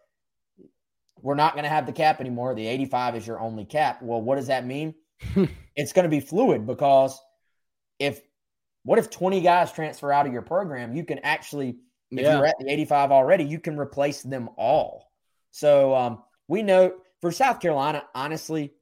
we're 1.21 1.35
not 1.35 1.55
going 1.55 1.65
to 1.65 1.71
have 1.71 1.87
the 1.87 1.93
cap 1.93 2.21
anymore. 2.21 2.55
The 2.55 2.67
85 2.67 3.17
is 3.17 3.27
your 3.27 3.41
only 3.41 3.65
cap. 3.65 4.03
Well, 4.03 4.23
what 4.23 4.37
does 4.37 4.47
that 4.47 4.67
mean? 4.67 4.95
it's 5.77 5.93
going 5.93 6.05
to 6.05 6.09
be 6.09 6.21
fluid 6.21 6.67
because 6.67 7.21
if 7.99 8.21
what 8.85 8.99
if 8.99 9.11
20 9.11 9.41
guys 9.41 9.73
transfer 9.73 10.13
out 10.13 10.27
of 10.27 10.33
your 10.33 10.43
program? 10.43 10.95
You 10.95 11.05
can 11.05 11.19
actually, 11.21 11.79
if 12.11 12.21
yeah. 12.21 12.37
you're 12.37 12.47
at 12.47 12.55
the 12.59 12.71
85 12.71 13.11
already, 13.11 13.45
you 13.45 13.59
can 13.59 13.79
replace 13.79 14.23
them 14.23 14.49
all. 14.57 15.11
So 15.51 15.95
um, 15.95 16.23
we 16.47 16.63
know 16.63 16.95
for 17.21 17.33
South 17.33 17.61
Carolina, 17.61 18.05
honestly, 18.15 18.75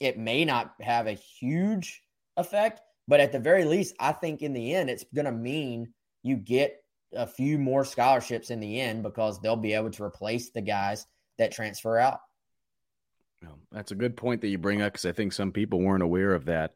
it 0.00 0.18
may 0.18 0.44
not 0.44 0.74
have 0.80 1.06
a 1.06 1.12
huge 1.12 2.02
effect, 2.36 2.80
but 3.06 3.20
at 3.20 3.30
the 3.30 3.38
very 3.38 3.64
least, 3.64 3.94
I 4.00 4.12
think 4.12 4.42
in 4.42 4.52
the 4.52 4.74
end, 4.74 4.90
it's 4.90 5.04
going 5.14 5.26
to 5.26 5.32
mean 5.32 5.92
you 6.22 6.36
get 6.36 6.82
a 7.14 7.26
few 7.26 7.58
more 7.58 7.84
scholarships 7.84 8.50
in 8.50 8.60
the 8.60 8.80
end 8.80 9.02
because 9.02 9.40
they'll 9.40 9.56
be 9.56 9.74
able 9.74 9.90
to 9.90 10.02
replace 10.02 10.50
the 10.50 10.62
guys 10.62 11.06
that 11.38 11.52
transfer 11.52 11.98
out. 11.98 12.20
That's 13.72 13.90
a 13.90 13.94
good 13.94 14.16
point 14.16 14.42
that 14.42 14.48
you 14.48 14.58
bring 14.58 14.82
up 14.82 14.92
because 14.92 15.06
I 15.06 15.12
think 15.12 15.32
some 15.32 15.50
people 15.50 15.80
weren't 15.80 16.02
aware 16.02 16.34
of 16.34 16.44
that. 16.44 16.74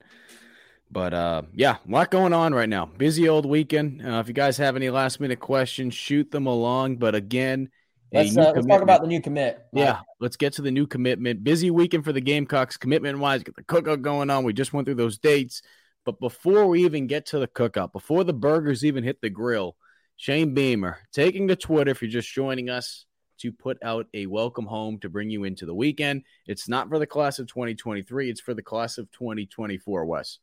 But 0.90 1.12
uh, 1.14 1.42
yeah, 1.52 1.76
a 1.86 1.90
lot 1.90 2.10
going 2.10 2.32
on 2.32 2.54
right 2.54 2.68
now. 2.68 2.86
Busy 2.86 3.28
old 3.28 3.44
weekend. 3.44 4.06
Uh, 4.06 4.20
if 4.20 4.28
you 4.28 4.34
guys 4.34 4.56
have 4.56 4.76
any 4.76 4.88
last 4.88 5.20
minute 5.20 5.40
questions, 5.40 5.94
shoot 5.94 6.30
them 6.30 6.46
along. 6.46 6.96
But 6.96 7.14
again, 7.14 7.68
let's, 8.12 8.36
uh, 8.36 8.52
let's 8.54 8.66
talk 8.66 8.82
about 8.82 9.02
the 9.02 9.08
new 9.08 9.20
commit. 9.20 9.66
Mike. 9.72 9.84
Yeah, 9.84 10.00
let's 10.20 10.36
get 10.36 10.54
to 10.54 10.62
the 10.62 10.70
new 10.70 10.86
commitment. 10.86 11.44
Busy 11.44 11.70
weekend 11.70 12.04
for 12.04 12.12
the 12.12 12.20
Gamecocks, 12.20 12.76
commitment 12.76 13.18
wise. 13.18 13.42
Get 13.42 13.56
the 13.56 13.64
cookout 13.64 14.02
going 14.02 14.30
on. 14.30 14.44
We 14.44 14.52
just 14.52 14.72
went 14.72 14.86
through 14.86 14.94
those 14.94 15.18
dates. 15.18 15.62
But 16.06 16.20
before 16.20 16.66
we 16.68 16.84
even 16.84 17.08
get 17.08 17.26
to 17.26 17.40
the 17.40 17.48
cookout, 17.48 17.92
before 17.92 18.22
the 18.22 18.32
burgers 18.32 18.84
even 18.84 19.02
hit 19.02 19.20
the 19.20 19.28
grill, 19.28 19.76
Shane 20.14 20.54
Beamer 20.54 20.98
taking 21.12 21.48
to 21.48 21.56
Twitter 21.56 21.90
if 21.90 22.00
you're 22.00 22.10
just 22.10 22.32
joining 22.32 22.70
us 22.70 23.04
to 23.40 23.50
put 23.50 23.76
out 23.82 24.06
a 24.14 24.26
welcome 24.26 24.66
home 24.66 25.00
to 25.00 25.08
bring 25.08 25.30
you 25.30 25.42
into 25.42 25.66
the 25.66 25.74
weekend. 25.74 26.22
It's 26.46 26.68
not 26.68 26.88
for 26.88 27.00
the 27.00 27.08
class 27.08 27.40
of 27.40 27.48
2023, 27.48 28.30
it's 28.30 28.40
for 28.40 28.54
the 28.54 28.62
class 28.62 28.98
of 28.98 29.10
2024, 29.10 30.06
Wes. 30.06 30.38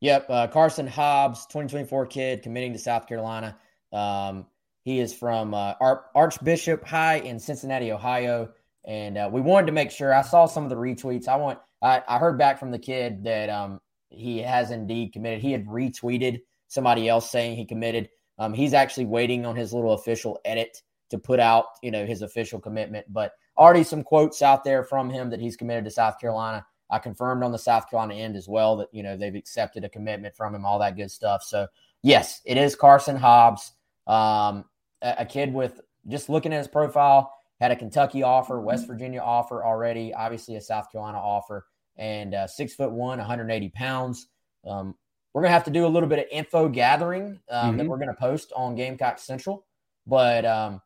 Yep. 0.00 0.26
Uh, 0.28 0.46
Carson 0.48 0.86
Hobbs, 0.86 1.46
2024 1.46 2.06
kid 2.06 2.42
committing 2.42 2.74
to 2.74 2.78
South 2.78 3.06
Carolina. 3.06 3.56
Um, 3.92 4.46
he 4.84 5.00
is 5.00 5.14
from 5.14 5.54
uh, 5.54 5.74
Archbishop 6.14 6.84
High 6.84 7.16
in 7.16 7.38
Cincinnati, 7.38 7.90
Ohio. 7.90 8.50
And 8.84 9.16
uh, 9.16 9.30
we 9.32 9.40
wanted 9.40 9.66
to 9.66 9.72
make 9.72 9.90
sure 9.90 10.14
I 10.14 10.22
saw 10.22 10.44
some 10.44 10.64
of 10.64 10.70
the 10.70 10.76
retweets. 10.76 11.26
I 11.26 11.36
want 11.36 11.58
I, 11.82 12.02
I 12.06 12.18
heard 12.18 12.38
back 12.38 12.58
from 12.58 12.70
the 12.70 12.78
kid 12.78 13.24
that 13.24 13.48
um, 13.50 13.80
he 14.10 14.38
has 14.38 14.70
indeed 14.70 15.12
committed. 15.12 15.40
He 15.40 15.52
had 15.52 15.66
retweeted 15.66 16.40
somebody 16.68 17.08
else 17.08 17.30
saying 17.30 17.56
he 17.56 17.64
committed. 17.64 18.08
Um, 18.38 18.52
he's 18.52 18.74
actually 18.74 19.06
waiting 19.06 19.46
on 19.46 19.56
his 19.56 19.72
little 19.72 19.92
official 19.92 20.38
edit 20.44 20.82
to 21.10 21.18
put 21.18 21.40
out, 21.40 21.66
you 21.82 21.90
know, 21.90 22.06
his 22.06 22.22
official 22.22 22.60
commitment. 22.60 23.06
But 23.12 23.32
already 23.56 23.84
some 23.84 24.02
quotes 24.02 24.42
out 24.42 24.64
there 24.64 24.84
from 24.84 25.10
him 25.10 25.30
that 25.30 25.40
he's 25.40 25.56
committed 25.56 25.84
to 25.84 25.90
South 25.90 26.18
Carolina. 26.20 26.64
I 26.90 26.98
confirmed 26.98 27.44
on 27.44 27.52
the 27.52 27.58
South 27.58 27.88
Carolina 27.88 28.14
end 28.14 28.36
as 28.36 28.48
well 28.48 28.76
that 28.78 28.88
you 28.92 29.02
know 29.02 29.16
they've 29.16 29.34
accepted 29.34 29.84
a 29.84 29.88
commitment 29.88 30.34
from 30.34 30.54
him, 30.54 30.64
all 30.64 30.78
that 30.80 30.96
good 30.96 31.10
stuff. 31.10 31.42
So 31.42 31.68
yes, 32.02 32.40
it 32.44 32.56
is 32.56 32.74
Carson 32.74 33.16
Hobbs, 33.16 33.72
um, 34.06 34.64
a, 35.02 35.16
a 35.18 35.24
kid 35.24 35.54
with 35.54 35.80
just 36.08 36.28
looking 36.28 36.52
at 36.52 36.58
his 36.58 36.68
profile 36.68 37.32
had 37.60 37.70
a 37.70 37.76
Kentucky 37.76 38.22
offer, 38.22 38.60
West 38.60 38.86
Virginia 38.86 39.20
offer 39.20 39.64
already, 39.64 40.14
obviously 40.14 40.56
a 40.56 40.60
South 40.60 40.90
Carolina 40.90 41.18
offer 41.18 41.66
and 41.96 42.34
uh, 42.34 42.46
six 42.46 42.74
foot 42.74 42.90
one, 42.92 43.18
180 43.18 43.68
pounds. 43.70 44.28
Um, 44.66 44.94
we're 45.32 45.42
gonna 45.42 45.54
have 45.54 45.64
to 45.64 45.70
do 45.70 45.86
a 45.86 45.88
little 45.88 46.08
bit 46.08 46.18
of 46.18 46.24
info 46.30 46.68
gathering 46.68 47.40
um, 47.50 47.76
that 47.76 47.84
Mhm. 47.84 47.88
we're 47.88 47.98
gonna 47.98 48.14
post 48.14 48.52
on 48.56 48.74
Gamecock 48.74 49.18
Central. 49.18 49.64
But 50.06 50.44
um, 50.44 50.80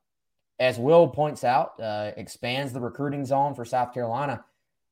as 0.58 0.78
Will 0.78 1.08
points 1.08 1.44
out, 1.44 1.80
uh, 1.80 2.12
expands 2.16 2.72
the 2.72 2.80
recruiting 2.80 3.24
zone 3.24 3.54
for 3.54 3.64
South 3.64 3.92
Carolina. 3.94 4.44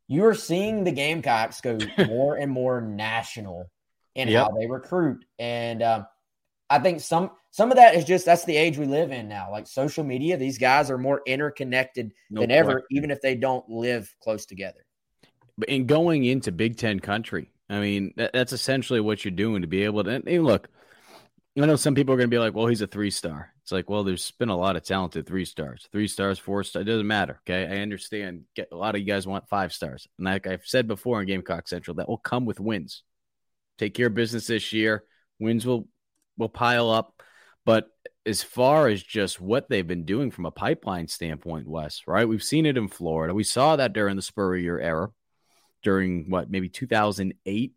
You 0.09 0.25
are 0.27 0.35
seeing 0.35 0.85
the 0.85 0.93
Gamecocks 0.93 1.61
go 1.61 1.79
more 2.07 2.37
and 2.37 2.51
more 2.51 2.81
national 2.81 3.71
in 4.15 4.29
Yep. 4.29 4.47
how 4.47 4.51
they 4.59 4.67
recruit, 4.67 5.25
and 5.39 5.83
um, 5.83 6.07
I 6.69 6.79
think 6.79 7.01
some 7.01 7.31
some 7.51 7.71
of 7.71 7.77
that 7.77 7.95
is 7.95 8.05
just 8.05 8.25
that's 8.25 8.45
the 8.45 8.57
age 8.57 8.79
we 8.79 8.87
live 8.87 9.11
in 9.13 9.29
now. 9.29 9.51
Like 9.51 9.67
social 9.67 10.05
media, 10.05 10.37
these 10.39 10.57
guys 10.59 10.91
are 10.91 10.99
more 10.99 11.23
interconnected 11.27 12.13
No 12.31 12.41
than 12.41 12.51
ever, 12.51 12.83
even 12.91 13.11
if 13.11 13.21
they 13.21 13.35
don't 13.35 13.67
live 13.69 14.15
close 14.21 14.47
together. 14.47 14.85
In 15.69 15.87
going 15.87 16.25
into 16.25 16.53
Big 16.53 16.77
Ten 16.77 17.01
country, 17.01 17.53
I 17.69 17.81
mean, 17.81 18.13
that, 18.17 18.33
that's 18.33 18.53
essentially 18.53 19.01
what 19.01 19.25
you're 19.25 19.33
doing 19.33 19.63
to 19.63 19.69
be 19.69 19.85
able 19.85 20.05
to. 20.05 20.11
And, 20.11 20.29
and 20.29 20.45
look, 20.45 20.69
I 21.57 21.67
know 21.67 21.77
some 21.77 21.95
people 21.95 22.15
are 22.15 22.19
going 22.19 22.31
to 22.31 22.35
be 22.35 22.39
like, 22.39 22.55
well, 22.55 22.67
he's 22.67 22.83
a 22.83 22.87
three 22.87 23.11
star. 23.11 23.53
It's 23.63 23.73
like, 23.73 23.89
well, 23.89 24.05
there's 24.05 24.31
been 24.33 24.49
a 24.49 24.57
lot 24.57 24.77
of 24.77 24.83
talented 24.83 25.27
three 25.27 25.45
stars, 25.45 25.89
three 25.93 26.09
stars, 26.09 26.39
four 26.39 26.65
stars. 26.65 26.83
It 26.83 26.91
doesn't 26.91 27.07
matter. 27.07 27.41
Okay. 27.49 27.65
I 27.65 27.81
understand. 27.81 28.45
Get, 28.57 28.69
a 28.73 28.77
lot 28.77 28.95
of 28.95 29.01
you 29.01 29.07
guys 29.07 29.27
want 29.27 29.49
five 29.49 29.73
stars. 29.73 30.09
And 30.19 30.27
like 30.27 30.47
I've 30.47 30.65
said 30.65 30.89
before 30.89 31.21
in 31.21 31.29
Gamecock 31.29 31.69
Central, 31.69 31.97
that 31.97 32.09
will 32.09 32.19
come 32.19 32.45
with 32.45 32.59
wins. 32.59 33.03
Take 33.79 33.95
care 33.95 34.09
of 34.09 34.15
business 34.15 34.47
this 34.47 34.73
year. 34.73 35.05
Wins 35.39 35.65
will, 35.67 35.89
will 36.37 36.49
pile 36.49 36.91
up. 36.91 37.23
But 37.65 37.87
as 38.27 38.43
far 38.43 38.89
as 38.89 39.03
just 39.03 39.41
what 39.41 39.69
they've 39.69 39.87
been 39.87 40.05
doing 40.05 40.31
from 40.31 40.47
a 40.47 40.51
pipeline 40.51 41.07
standpoint, 41.07 41.69
Wes, 41.69 42.03
right? 42.07 42.29
We've 42.29 42.43
seen 42.43 42.67
it 42.67 42.77
in 42.77 42.89
Florida. 42.89 43.35
We 43.35 43.45
saw 43.45 43.77
that 43.77 43.93
during 43.93 44.17
the 44.17 44.23
Spurrier 44.23 44.81
era 44.81 45.11
during 45.83 46.31
what 46.31 46.51
maybe 46.51 46.69
2008 46.69 47.75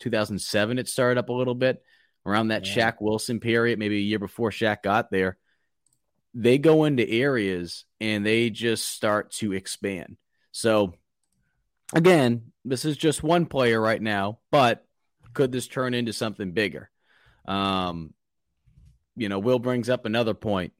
2007 0.00 0.78
it 0.78 0.88
started 0.88 1.18
up 1.18 1.28
a 1.28 1.32
little 1.32 1.54
bit 1.54 1.82
around 2.26 2.48
that 2.48 2.66
Yeah. 2.66 2.90
Shaq 2.90 2.94
Wilson 3.00 3.40
period 3.40 3.78
maybe 3.78 3.96
a 3.96 4.00
year 4.00 4.18
before 4.18 4.50
Shaq 4.50 4.82
got 4.82 5.10
there. 5.10 5.38
They 6.34 6.58
go 6.58 6.84
into 6.84 7.08
areas 7.08 7.84
and 8.00 8.26
they 8.26 8.50
just 8.50 8.88
start 8.88 9.30
to 9.32 9.52
expand. 9.52 10.16
So 10.52 10.94
again 11.94 12.52
this 12.64 12.84
is 12.84 12.96
just 12.96 13.22
one 13.22 13.46
player 13.46 13.80
right 13.80 14.00
now 14.00 14.38
but 14.50 14.84
could 15.32 15.52
this 15.52 15.68
turn 15.68 15.94
into 15.94 16.12
something 16.12 16.52
bigger? 16.52 16.90
Um 17.46 18.14
you 19.16 19.28
know 19.28 19.38
Will 19.38 19.58
brings 19.58 19.88
up 19.88 20.06
another 20.06 20.34
point 20.34 20.72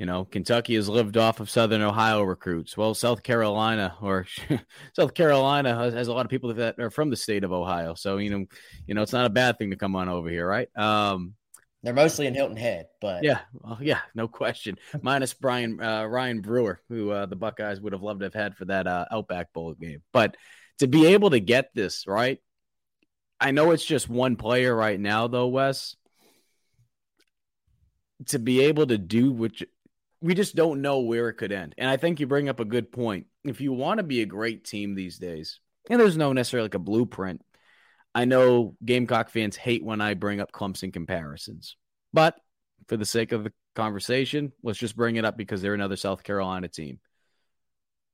you 0.00 0.06
know, 0.06 0.24
Kentucky 0.24 0.76
has 0.76 0.88
lived 0.88 1.18
off 1.18 1.40
of 1.40 1.50
Southern 1.50 1.82
Ohio 1.82 2.22
recruits. 2.22 2.74
Well, 2.74 2.94
South 2.94 3.22
Carolina 3.22 3.98
or 4.00 4.24
South 4.96 5.12
Carolina 5.12 5.76
has, 5.76 5.92
has 5.92 6.08
a 6.08 6.14
lot 6.14 6.24
of 6.24 6.30
people 6.30 6.54
that 6.54 6.78
are 6.78 6.88
from 6.88 7.10
the 7.10 7.18
state 7.18 7.44
of 7.44 7.52
Ohio. 7.52 7.92
So, 7.92 8.16
you 8.16 8.30
know, 8.30 8.46
you 8.86 8.94
know, 8.94 9.02
it's 9.02 9.12
not 9.12 9.26
a 9.26 9.30
bad 9.30 9.58
thing 9.58 9.72
to 9.72 9.76
come 9.76 9.94
on 9.94 10.08
over 10.08 10.30
here, 10.30 10.48
right? 10.48 10.74
Um, 10.74 11.34
They're 11.82 11.92
mostly 11.92 12.26
in 12.26 12.32
Hilton 12.32 12.56
Head, 12.56 12.86
but 13.02 13.24
yeah, 13.24 13.40
well, 13.52 13.76
yeah, 13.78 13.98
no 14.14 14.26
question. 14.26 14.78
Minus 15.02 15.34
Brian 15.34 15.78
uh, 15.82 16.06
Ryan 16.06 16.40
Brewer, 16.40 16.80
who 16.88 17.10
uh, 17.10 17.26
the 17.26 17.36
Buckeyes 17.36 17.78
would 17.82 17.92
have 17.92 18.02
loved 18.02 18.20
to 18.20 18.24
have 18.24 18.32
had 18.34 18.56
for 18.56 18.64
that 18.64 18.86
uh, 18.86 19.04
Outback 19.10 19.52
Bowl 19.52 19.74
game. 19.74 20.02
But 20.14 20.38
to 20.78 20.86
be 20.86 21.08
able 21.08 21.28
to 21.28 21.40
get 21.40 21.74
this 21.74 22.06
right, 22.06 22.38
I 23.38 23.50
know 23.50 23.72
it's 23.72 23.84
just 23.84 24.08
one 24.08 24.36
player 24.36 24.74
right 24.74 24.98
now, 24.98 25.28
though, 25.28 25.48
Wes. 25.48 25.94
To 28.28 28.38
be 28.38 28.60
able 28.60 28.86
to 28.86 28.96
do 28.96 29.30
what 29.32 29.60
we 30.20 30.34
just 30.34 30.54
don't 30.54 30.82
know 30.82 31.00
where 31.00 31.28
it 31.28 31.34
could 31.34 31.52
end. 31.52 31.74
And 31.78 31.88
I 31.88 31.96
think 31.96 32.20
you 32.20 32.26
bring 32.26 32.48
up 32.48 32.60
a 32.60 32.64
good 32.64 32.92
point. 32.92 33.26
If 33.44 33.60
you 33.60 33.72
want 33.72 33.98
to 33.98 34.04
be 34.04 34.20
a 34.20 34.26
great 34.26 34.64
team 34.64 34.94
these 34.94 35.18
days, 35.18 35.60
and 35.88 35.98
there's 35.98 36.16
no 36.16 36.32
necessarily 36.32 36.66
like 36.66 36.74
a 36.74 36.78
blueprint, 36.78 37.42
I 38.14 38.24
know 38.24 38.76
Gamecock 38.84 39.30
fans 39.30 39.56
hate 39.56 39.84
when 39.84 40.00
I 40.00 40.14
bring 40.14 40.40
up 40.40 40.52
Clemson 40.52 40.92
comparisons, 40.92 41.76
but 42.12 42.36
for 42.88 42.96
the 42.96 43.06
sake 43.06 43.32
of 43.32 43.44
the 43.44 43.52
conversation, 43.76 44.52
let's 44.62 44.78
just 44.78 44.96
bring 44.96 45.16
it 45.16 45.24
up 45.24 45.36
because 45.36 45.62
they're 45.62 45.74
another 45.74 45.96
South 45.96 46.22
Carolina 46.22 46.68
team. 46.68 46.98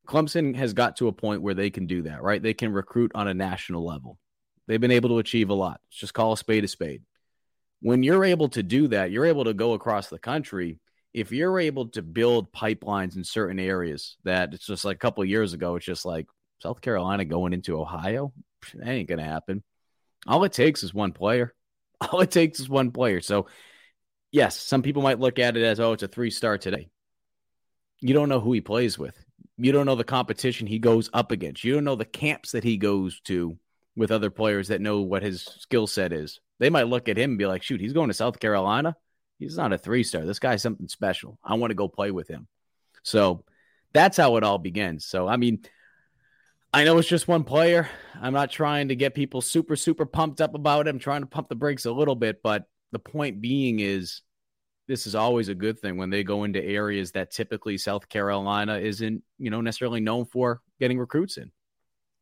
Clemson 0.07 0.55
has 0.55 0.73
got 0.73 0.97
to 0.97 1.09
a 1.09 1.13
point 1.13 1.43
where 1.43 1.55
they 1.55 1.71
can 1.71 1.87
do 1.87 2.03
that, 2.03 2.23
right? 2.23 2.43
They 2.43 2.55
can 2.55 2.73
recruit 2.73 3.11
on 3.15 3.27
a 3.27 3.35
national 3.35 3.85
level. 3.85 4.19
They've 4.69 4.81
been 4.81 4.91
able 4.91 5.09
to 5.11 5.19
achieve 5.19 5.51
a 5.51 5.55
lot. 5.55 5.81
Let's 5.89 5.99
just 5.99 6.15
call 6.15 6.33
a 6.33 6.37
spade 6.37 6.65
a 6.65 6.69
spade. 6.69 7.03
When 7.81 8.03
you're 8.03 8.25
able 8.25 8.49
to 8.51 8.63
do 8.63 8.89
that, 8.89 9.11
you're 9.11 9.27
able 9.27 9.45
to 9.45 9.55
go 9.55 9.73
across 9.73 10.09
the 10.09 10.19
country. 10.19 10.79
If 11.15 11.33
you're 11.33 11.59
able 11.59 11.89
to 11.91 12.03
build 12.03 12.53
pipelines 12.53 13.17
in 13.17 13.25
certain 13.25 13.59
areas 13.59 14.17
that 14.25 14.53
it's 14.53 14.67
just 14.67 14.85
like 14.85 14.97
a 14.97 14.99
couple 14.99 15.25
years 15.25 15.55
ago, 15.55 15.77
it's 15.77 15.87
just 15.87 16.05
like 16.05 16.27
South 16.61 16.81
Carolina 16.81 17.25
going 17.25 17.53
into 17.53 17.81
Ohio, 17.81 18.33
that 18.75 18.89
ain't 18.89 19.09
going 19.09 19.19
to 19.19 19.25
happen. 19.25 19.63
All 20.27 20.45
it 20.45 20.53
takes 20.53 20.83
is 20.83 20.93
one 20.93 21.13
player. 21.13 21.55
All 22.01 22.21
it 22.21 22.31
takes 22.31 22.61
is 22.61 22.69
one 22.69 22.91
player. 22.91 23.21
So, 23.21 23.47
yes, 24.31 24.57
some 24.59 24.83
people 24.83 25.03
might 25.03 25.21
look 25.21 25.39
at 25.39 25.57
it 25.57 25.63
as, 25.63 25.81
oh, 25.81 25.93
it's 25.93 26.03
a 26.03 26.09
three 26.09 26.31
star 26.31 26.59
today. 26.59 26.89
You 28.01 28.13
don't 28.13 28.29
know 28.29 28.41
who 28.41 28.53
he 28.53 28.61
plays 28.61 28.99
with. 28.99 29.17
You 29.57 29.73
don't 29.73 29.87
know 29.87 29.95
the 29.95 30.05
competition 30.05 30.67
he 30.67 30.79
goes 30.79 31.09
up 31.15 31.31
against. 31.31 31.65
You 31.65 31.75
don't 31.75 31.85
know 31.85 31.97
the 31.97 32.05
camps 32.05 32.53
that 32.53 32.65
he 32.65 32.77
goes 32.77 33.21
to 33.21 33.59
with 33.97 34.11
other 34.11 34.31
players 34.31 34.69
that 34.69 34.83
know 34.83 35.01
what 35.01 35.23
his 35.23 35.43
skill 35.43 35.87
set 35.87 36.13
is. 36.13 36.41
They 36.59 36.69
might 36.69 36.89
look 36.89 37.09
at 37.09 37.17
him 37.17 37.31
and 37.31 37.39
be 37.39 37.47
like, 37.47 37.63
shoot, 37.63 37.81
he's 37.81 37.95
going 37.95 38.09
to 38.09 38.15
South 38.15 38.39
Carolina. 38.39 38.95
He's 39.39 39.57
not 39.57 39.73
a 39.73 39.79
three 39.79 40.03
star. 40.03 40.25
This 40.25 40.39
guy's 40.39 40.63
something 40.63 40.89
special. 40.89 41.39
I 41.45 41.55
want 41.55 41.71
to 41.71 41.75
go 41.77 41.89
play 41.89 42.11
with 42.11 42.29
him. 42.29 42.49
So 43.03 43.45
that's 43.93 44.17
how 44.17 44.37
it 44.37 44.45
all 44.45 44.59
begins. 44.59 45.05
So, 45.07 45.29
I 45.29 45.37
mean, 45.37 45.61
I 46.73 46.85
know 46.85 46.99
it's 46.99 47.09
just 47.09 47.29
one 47.29 47.45
player. 47.45 47.89
I'm 48.21 48.33
not 48.33 48.51
trying 48.51 48.89
to 48.89 48.97
get 48.97 49.15
people 49.15 49.41
super, 49.41 49.77
super 49.77 50.07
pumped 50.07 50.41
up 50.41 50.55
about 50.55 50.87
it. 50.87 50.91
I'm 50.91 50.99
trying 50.99 51.23
to 51.23 51.27
pump 51.27 51.49
the 51.49 51.55
brakes 51.55 51.85
a 51.87 51.93
little 51.93 52.17
bit. 52.17 52.43
But 52.43 52.65
the 52.93 52.99
point 52.99 53.41
being 53.41 53.81
is 53.81 54.23
this 54.89 55.07
is 55.07 55.15
always 55.15 55.49
a 55.49 55.55
good 55.55 55.79
thing 55.79 55.97
when 55.97 56.11
they 56.11 56.23
go 56.23 56.45
into 56.45 56.63
areas 56.63 57.13
that 57.13 57.31
typically 57.31 57.79
South 57.79 58.09
Carolina 58.09 58.79
isn't, 58.79 59.23
you 59.39 59.51
know, 59.51 59.61
necessarily 59.61 60.01
known 60.01 60.27
for 60.27 60.61
getting 60.79 60.99
recruits 60.99 61.37
in. 61.37 61.51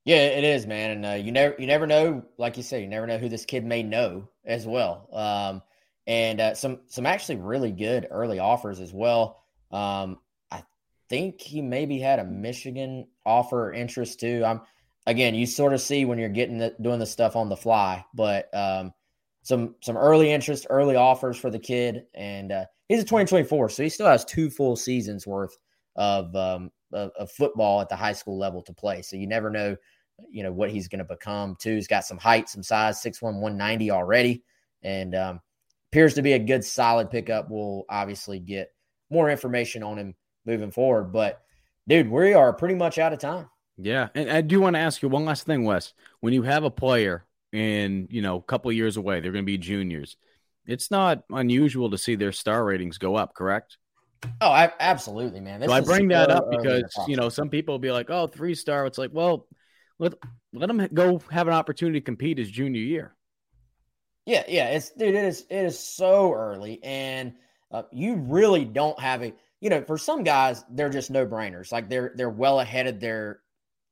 Yeah, 0.05 0.27
it 0.27 0.45
is, 0.45 0.67
man, 0.67 0.91
and 0.91 1.07
uh, 1.07 1.25
you 1.25 1.33
never 1.33 1.55
you 1.59 1.67
never 1.67 1.87
know. 1.87 2.25
Like 2.37 2.59
you 2.59 2.63
say, 2.63 2.83
you 2.83 2.89
never 2.89 3.07
know 3.07 3.17
who 3.17 3.31
this 3.31 3.47
kid 3.47 3.65
may 3.65 3.83
know 3.83 4.29
as 4.45 4.67
well. 4.67 5.09
Um, 5.11 5.63
and 6.07 6.41
uh, 6.41 6.55
some 6.55 6.81
some 6.87 7.07
actually 7.07 7.37
really 7.37 7.73
good 7.73 8.07
early 8.11 8.39
offers 8.39 8.81
as 8.81 8.93
well. 8.93 9.43
Um, 9.71 10.19
I 10.51 10.63
think 11.09 11.41
he 11.41 11.63
maybe 11.63 11.99
had 11.99 12.19
a 12.19 12.25
Michigan 12.25 13.07
offer 13.25 13.73
interest 13.73 14.21
too. 14.21 14.43
I'm 14.45 14.61
again, 15.07 15.35
you 15.35 15.47
sort 15.47 15.73
of 15.73 15.81
see 15.81 16.05
when 16.05 16.19
you're 16.19 16.29
getting 16.29 16.59
the, 16.59 16.75
doing 16.81 16.99
the 16.99 17.07
stuff 17.07 17.37
on 17.37 17.49
the 17.49 17.57
fly, 17.57 18.05
but 18.15 18.49
um, 18.55 18.93
some 19.43 19.75
some 19.81 19.97
early 19.97 20.33
interest, 20.33 20.67
early 20.71 20.97
offers 20.97 21.37
for 21.37 21.51
the 21.51 21.59
kid, 21.59 22.05
and 22.15 22.53
uh, 22.53 22.65
he's 22.89 23.01
a 23.01 23.05
2024, 23.05 23.69
so 23.69 23.83
he 23.83 23.89
still 23.89 24.07
has 24.07 24.25
two 24.25 24.51
full 24.51 24.77
seasons 24.77 25.27
worth 25.27 25.57
of 25.97 26.35
um, 26.37 26.71
of, 26.93 27.11
of 27.19 27.31
football 27.31 27.81
at 27.81 27.89
the 27.89 27.97
high 27.97 28.13
school 28.13 28.39
level 28.39 28.63
to 28.63 28.73
play. 28.73 29.03
So 29.03 29.17
you 29.17 29.27
never 29.27 29.51
know 29.51 29.77
you 30.31 30.43
know 30.43 30.53
what 30.53 30.71
he's 30.71 30.89
going 30.89 31.01
to 31.01 31.05
become 31.05 31.57
too. 31.59 31.75
He's 31.75 31.89
got 31.89 32.05
some 32.05 32.19
height, 32.19 32.49
some 32.49 32.63
size, 32.63 33.03
6'1", 33.03 33.23
190 33.23 33.91
already, 33.91 34.43
and 34.83 35.15
um, 35.15 35.41
appears 35.95 36.15
to 36.15 36.23
be 36.23 36.33
a 36.33 36.39
good, 36.41 36.65
solid 36.65 37.09
pickup. 37.09 37.49
We'll 37.49 37.85
obviously 37.89 38.41
get 38.41 38.75
more 39.11 39.31
information 39.31 39.85
on 39.85 39.97
him 39.97 40.17
moving 40.45 40.73
forward. 40.73 41.13
But 41.13 41.41
dude, 41.87 42.11
we 42.11 42.35
are 42.35 42.53
pretty 42.53 42.75
much 42.75 42.99
out 42.99 43.13
of 43.13 43.21
time. 43.21 43.49
Yeah, 43.77 44.09
and 44.17 44.29
I 44.29 44.41
do 44.41 44.61
want 44.61 44.75
to 44.75 44.81
ask 44.81 45.03
you 45.03 45.09
one 45.09 45.25
last 45.25 45.47
thing, 45.47 45.63
Wes. 45.63 45.95
When 46.19 46.33
you 46.33 46.43
have 46.43 46.65
a 46.65 46.71
player 46.71 47.25
and 47.53 48.09
you 48.11 48.23
know 48.23 48.39
a 48.39 48.43
couple 48.43 48.73
of 48.73 48.77
years 48.77 48.97
away, 48.97 49.21
they're 49.21 49.31
going 49.31 49.45
to 49.45 49.47
be 49.47 49.57
juniors. 49.57 50.17
It's 50.67 50.91
not 50.91 51.23
unusual 51.31 51.93
to 51.93 51.99
see 51.99 52.17
their 52.17 52.33
star 52.33 52.65
ratings 52.65 52.99
go 52.99 53.15
up, 53.15 53.33
correct? 53.33 53.79
Oh, 54.41 54.51
I, 54.51 54.73
absolutely, 54.81 55.41
man. 55.41 55.63
So 55.63 55.71
I 55.71 55.81
bring 55.81 56.09
that 56.09 56.29
up 56.29 56.51
because 56.51 56.93
you 57.07 57.15
know 57.15 57.29
some 57.29 57.51
people 57.51 57.75
will 57.75 57.79
be 57.79 57.93
like, 57.93 58.11
"Oh, 58.11 58.27
three 58.27 58.57
star." 58.57 58.85
It's 58.87 58.99
like, 58.99 59.11
well, 59.13 59.47
let 60.01 60.15
let 60.53 60.69
him 60.69 60.89
go 60.93 61.21
have 61.31 61.47
an 61.47 61.55
opportunity 61.55 62.01
to 62.01 62.05
compete 62.05 62.39
his 62.39 62.51
junior 62.51 62.83
year. 62.83 63.15
Yeah, 64.27 64.45
yeah, 64.49 64.69
it's 64.69 64.91
dude, 64.91 65.15
it 65.15 65.25
is 65.25 65.43
it 65.51 65.65
is 65.65 65.79
so 65.79 66.33
early, 66.33 66.83
and 66.83 67.35
uh, 67.71 67.83
you 67.93 68.17
really 68.17 68.65
don't 68.65 68.99
have 68.99 69.23
a 69.23 69.35
you 69.61 69.69
know 69.71 69.83
for 69.83 69.99
some 69.99 70.23
guys 70.23 70.65
they're 70.71 70.91
just 70.91 71.11
no 71.11 71.27
brainers, 71.27 71.73
like 71.73 71.89
they're 71.89 72.13
they're 72.17 72.31
well 72.31 72.61
ahead 72.61 72.87
of 72.87 73.01
their 73.01 73.41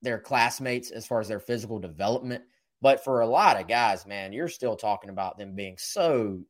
their 0.00 0.18
classmates 0.18 0.90
as 0.90 1.06
far 1.06 1.20
as 1.20 1.28
their 1.28 1.40
physical 1.40 1.78
development. 1.78 2.42
But 2.80 3.04
for 3.04 3.20
a 3.20 3.26
lot 3.26 3.60
of 3.60 3.68
guys, 3.68 4.06
man, 4.06 4.32
you're 4.32 4.48
still 4.48 4.74
talking 4.74 5.10
about 5.10 5.38
them 5.38 5.54
being 5.54 5.76
so 5.78 6.40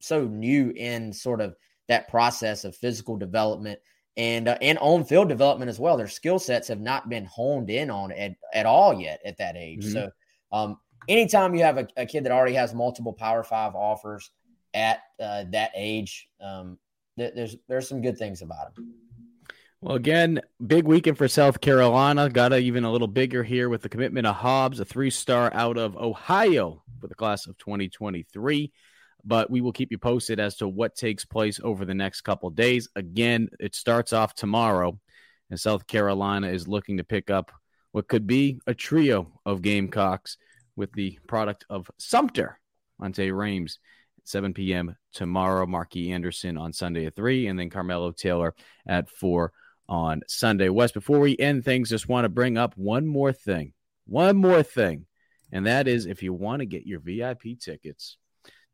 so 0.00 0.24
new 0.24 0.70
in 0.70 1.12
sort 1.12 1.40
of 1.40 1.54
that 1.88 2.08
process 2.08 2.64
of 2.64 2.76
physical 2.76 3.16
development 3.16 3.78
and 4.16 4.48
uh, 4.48 4.58
and 4.62 4.78
on 4.78 5.04
field 5.04 5.28
development 5.28 5.68
as 5.68 5.78
well. 5.78 5.96
Their 5.96 6.08
skill 6.08 6.38
sets 6.38 6.68
have 6.68 6.80
not 6.80 7.08
been 7.08 7.26
honed 7.26 7.70
in 7.70 7.90
on 7.90 8.12
at, 8.12 8.32
at 8.54 8.66
all 8.66 8.98
yet 8.98 9.20
at 9.24 9.36
that 9.38 9.56
age. 9.56 9.84
Mhm. 9.84 9.92
So, 9.92 10.10
um, 10.52 10.78
anytime 11.08 11.54
you 11.54 11.62
have 11.62 11.78
a, 11.78 11.88
a 11.96 12.06
kid 12.06 12.24
that 12.24 12.32
already 12.32 12.54
has 12.54 12.74
multiple 12.74 13.12
Power 13.12 13.42
Five 13.42 13.74
offers 13.74 14.30
at 14.74 15.00
uh, 15.20 15.44
that 15.50 15.70
age, 15.74 16.28
um, 16.40 16.78
th- 17.18 17.32
there's 17.34 17.56
there's 17.68 17.88
some 17.88 18.02
good 18.02 18.18
things 18.18 18.42
about 18.42 18.76
him. 18.76 18.94
Well, 19.80 19.96
again, 19.96 20.40
big 20.66 20.84
weekend 20.84 21.18
for 21.18 21.28
South 21.28 21.60
Carolina. 21.60 22.30
Got 22.30 22.52
a, 22.52 22.58
even 22.58 22.84
a 22.84 22.90
little 22.90 23.08
bigger 23.08 23.44
here 23.44 23.68
with 23.68 23.82
the 23.82 23.88
commitment 23.88 24.26
of 24.26 24.36
Hobbs, 24.36 24.80
a 24.80 24.84
three 24.84 25.10
star 25.10 25.52
out 25.52 25.76
of 25.76 25.96
Ohio 25.96 26.82
for 27.00 27.08
the 27.08 27.14
class 27.14 27.46
of 27.46 27.58
2023. 27.58 28.72
But 29.24 29.50
we 29.50 29.60
will 29.60 29.72
keep 29.72 29.90
you 29.90 29.98
posted 29.98 30.40
as 30.40 30.56
to 30.56 30.68
what 30.68 30.94
takes 30.94 31.24
place 31.24 31.60
over 31.62 31.84
the 31.84 31.94
next 31.94 32.22
couple 32.22 32.48
days. 32.50 32.88
Again, 32.96 33.48
it 33.60 33.74
starts 33.74 34.12
off 34.12 34.34
tomorrow, 34.34 34.98
and 35.50 35.60
South 35.60 35.86
Carolina 35.86 36.48
is 36.48 36.66
looking 36.68 36.96
to 36.96 37.04
pick 37.04 37.28
up 37.28 37.52
what 37.92 38.08
could 38.08 38.26
be 38.26 38.60
a 38.66 38.74
trio 38.74 39.40
of 39.44 39.62
Gamecocks 39.62 40.36
with 40.76 40.92
the 40.92 41.18
product 41.26 41.64
of 41.68 41.90
Sumter, 41.98 42.60
Monteque 43.00 43.32
Rhames, 43.32 43.78
7 44.24 44.54
p.m. 44.54 44.96
tomorrow. 45.12 45.66
Marquis 45.66 46.12
Anderson 46.12 46.56
on 46.56 46.72
Sunday 46.72 47.06
at 47.06 47.16
3, 47.16 47.46
and 47.46 47.58
then 47.58 47.70
Carmelo 47.70 48.12
Taylor 48.12 48.54
at 48.86 49.08
4 49.08 49.52
on 49.88 50.22
Sunday. 50.26 50.68
Wes, 50.68 50.92
before 50.92 51.20
we 51.20 51.36
end 51.38 51.64
things, 51.64 51.90
just 51.90 52.08
want 52.08 52.24
to 52.24 52.28
bring 52.28 52.58
up 52.58 52.74
one 52.76 53.06
more 53.06 53.32
thing. 53.32 53.72
One 54.06 54.36
more 54.36 54.62
thing. 54.62 55.06
And 55.52 55.66
that 55.66 55.86
is 55.88 56.06
if 56.06 56.22
you 56.22 56.32
want 56.32 56.60
to 56.60 56.66
get 56.66 56.86
your 56.86 57.00
VIP 57.00 57.58
tickets 57.60 58.16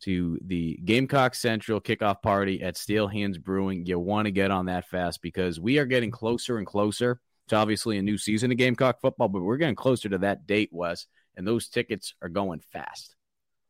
to 0.00 0.38
the 0.44 0.80
Gamecock 0.84 1.34
Central 1.34 1.80
kickoff 1.80 2.22
party 2.22 2.62
at 2.62 2.76
Steel 2.76 3.07
Hands 3.07 3.36
Brewing, 3.38 3.86
you 3.86 3.98
want 3.98 4.26
to 4.26 4.32
get 4.32 4.50
on 4.50 4.66
that 4.66 4.88
fast 4.88 5.22
because 5.22 5.61
we 5.61 5.78
are 5.78 5.86
getting 5.86 6.11
closer 6.11 6.59
and 6.59 6.66
closer 6.66 7.20
to 7.48 7.57
obviously 7.57 7.98
a 7.98 8.03
new 8.03 8.18
season 8.18 8.50
of 8.50 8.57
Gamecock 8.57 9.00
football, 9.00 9.28
but 9.28 9.42
we're 9.42 9.59
getting 9.59 9.74
closer 9.74 10.09
to 10.09 10.18
that 10.18 10.46
date, 10.46 10.70
Wes, 10.72 11.07
and 11.37 11.47
those 11.47 11.68
tickets 11.68 12.14
are 12.22 12.28
going 12.28 12.61
fast. 12.72 13.14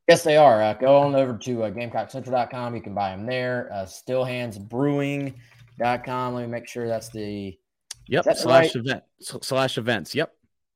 Yes, 0.09 0.25
they 0.25 0.37
are. 0.37 0.63
Uh, 0.63 0.75
go 0.75 0.99
on 0.99 1.15
over 1.15 1.37
to 1.39 1.65
uh, 1.65 1.71
GamecockCentral.com. 1.71 2.75
You 2.75 2.83
can 2.83 2.95
buy 2.95 3.11
them 3.11 3.25
there. 3.25 3.71
Uh, 3.73 3.87
Steel 3.87 4.25
Hands 4.25 4.59
Brewing. 4.59 5.35
Let 5.79 6.07
me 6.07 6.47
make 6.47 6.69
sure 6.69 6.87
that's 6.87 7.09
the 7.09 7.59
yep 8.07 8.25
that 8.25 8.39
slash 8.39 8.75
right? 8.75 8.77
event 8.77 9.05
slash 9.21 9.79
events. 9.79 10.15
Yep. 10.15 10.33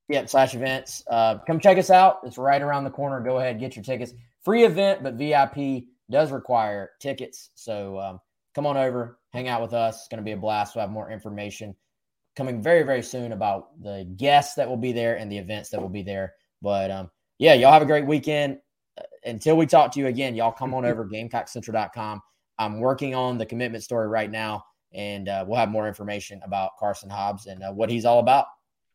Yep, 0.08 0.28
slash 0.28 0.54
events. 0.54 1.02
Uh, 1.10 1.38
come 1.46 1.58
check 1.58 1.78
us 1.78 1.90
out. 1.90 2.20
It's 2.24 2.38
right 2.38 2.62
around 2.62 2.84
the 2.84 2.90
corner. 2.90 3.20
Go 3.20 3.38
ahead, 3.38 3.58
get 3.58 3.74
your 3.74 3.84
tickets. 3.84 4.12
Free 4.44 4.64
event, 4.64 5.02
but 5.02 5.14
VIP 5.14 5.84
does 6.10 6.30
require 6.30 6.92
tickets. 7.00 7.50
So 7.56 7.98
um, 7.98 8.20
come 8.54 8.66
on 8.66 8.76
over, 8.76 9.18
hang 9.32 9.48
out 9.48 9.62
with 9.62 9.74
us. 9.74 9.98
It's 9.98 10.08
going 10.08 10.18
to 10.18 10.24
be 10.24 10.32
a 10.32 10.36
blast. 10.36 10.76
We'll 10.76 10.82
have 10.82 10.90
more 10.90 11.10
information 11.10 11.74
coming 12.36 12.62
very, 12.62 12.84
very 12.84 13.02
soon 13.02 13.32
about 13.32 13.82
the 13.82 14.08
guests 14.16 14.54
that 14.54 14.68
will 14.68 14.76
be 14.76 14.92
there 14.92 15.16
and 15.16 15.32
the 15.32 15.38
events 15.38 15.70
that 15.70 15.80
will 15.80 15.88
be 15.88 16.02
there. 16.02 16.34
But 16.66 16.90
um, 16.90 17.10
yeah, 17.38 17.54
y'all 17.54 17.72
have 17.72 17.82
a 17.82 17.86
great 17.86 18.06
weekend. 18.06 18.58
Until 19.24 19.56
we 19.56 19.66
talk 19.66 19.92
to 19.92 20.00
you 20.00 20.08
again, 20.08 20.34
y'all 20.34 20.50
come 20.50 20.74
on 20.74 20.84
over 20.84 21.06
GamecockCentral.com. 21.06 22.20
I'm 22.58 22.80
working 22.80 23.14
on 23.14 23.38
the 23.38 23.46
commitment 23.46 23.84
story 23.84 24.08
right 24.08 24.28
now 24.28 24.64
and 24.92 25.28
uh, 25.28 25.44
we'll 25.46 25.60
have 25.60 25.68
more 25.68 25.86
information 25.86 26.40
about 26.42 26.72
Carson 26.76 27.08
Hobbs 27.08 27.46
and 27.46 27.62
uh, 27.62 27.70
what 27.70 27.88
he's 27.88 28.04
all 28.04 28.18
about. 28.18 28.46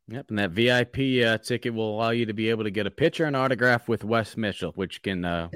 Yep, 0.09 0.32
and 0.32 0.39
that 0.39 0.51
VIP 0.51 1.26
uh, 1.26 1.38
ticket 1.38 1.74
will 1.74 1.95
allow 1.95 2.09
you 2.09 2.26
to 2.26 2.34
be 2.34 2.49
able 2.49 2.65
to 2.65 2.72
get 2.72 2.88
a 2.88 2.91
picture 2.91 3.24
and 3.24 3.38
autograph 3.38 3.88
with 3.88 4.03
Wes 4.03 4.36
Mitchell, 4.36 4.74
which 4.76 5.01
can 5.01 5.24
uh, 5.24 5.47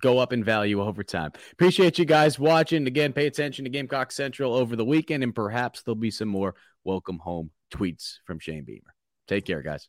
go 0.00 0.18
up 0.18 0.32
in 0.32 0.44
value 0.44 0.80
over 0.80 1.02
time. 1.02 1.32
Appreciate 1.52 1.98
you 1.98 2.04
guys 2.04 2.38
watching. 2.38 2.86
Again, 2.86 3.12
pay 3.12 3.26
attention 3.26 3.64
to 3.64 3.70
Gamecock 3.70 4.12
Central 4.12 4.54
over 4.54 4.76
the 4.76 4.84
weekend, 4.84 5.24
and 5.24 5.34
perhaps 5.34 5.82
there'll 5.82 5.96
be 5.96 6.12
some 6.12 6.28
more 6.28 6.54
welcome 6.84 7.18
home 7.18 7.50
tweets 7.74 8.18
from 8.24 8.38
Shane 8.38 8.62
Beamer. 8.62 8.94
Take 9.26 9.46
care, 9.46 9.62
guys. 9.62 9.88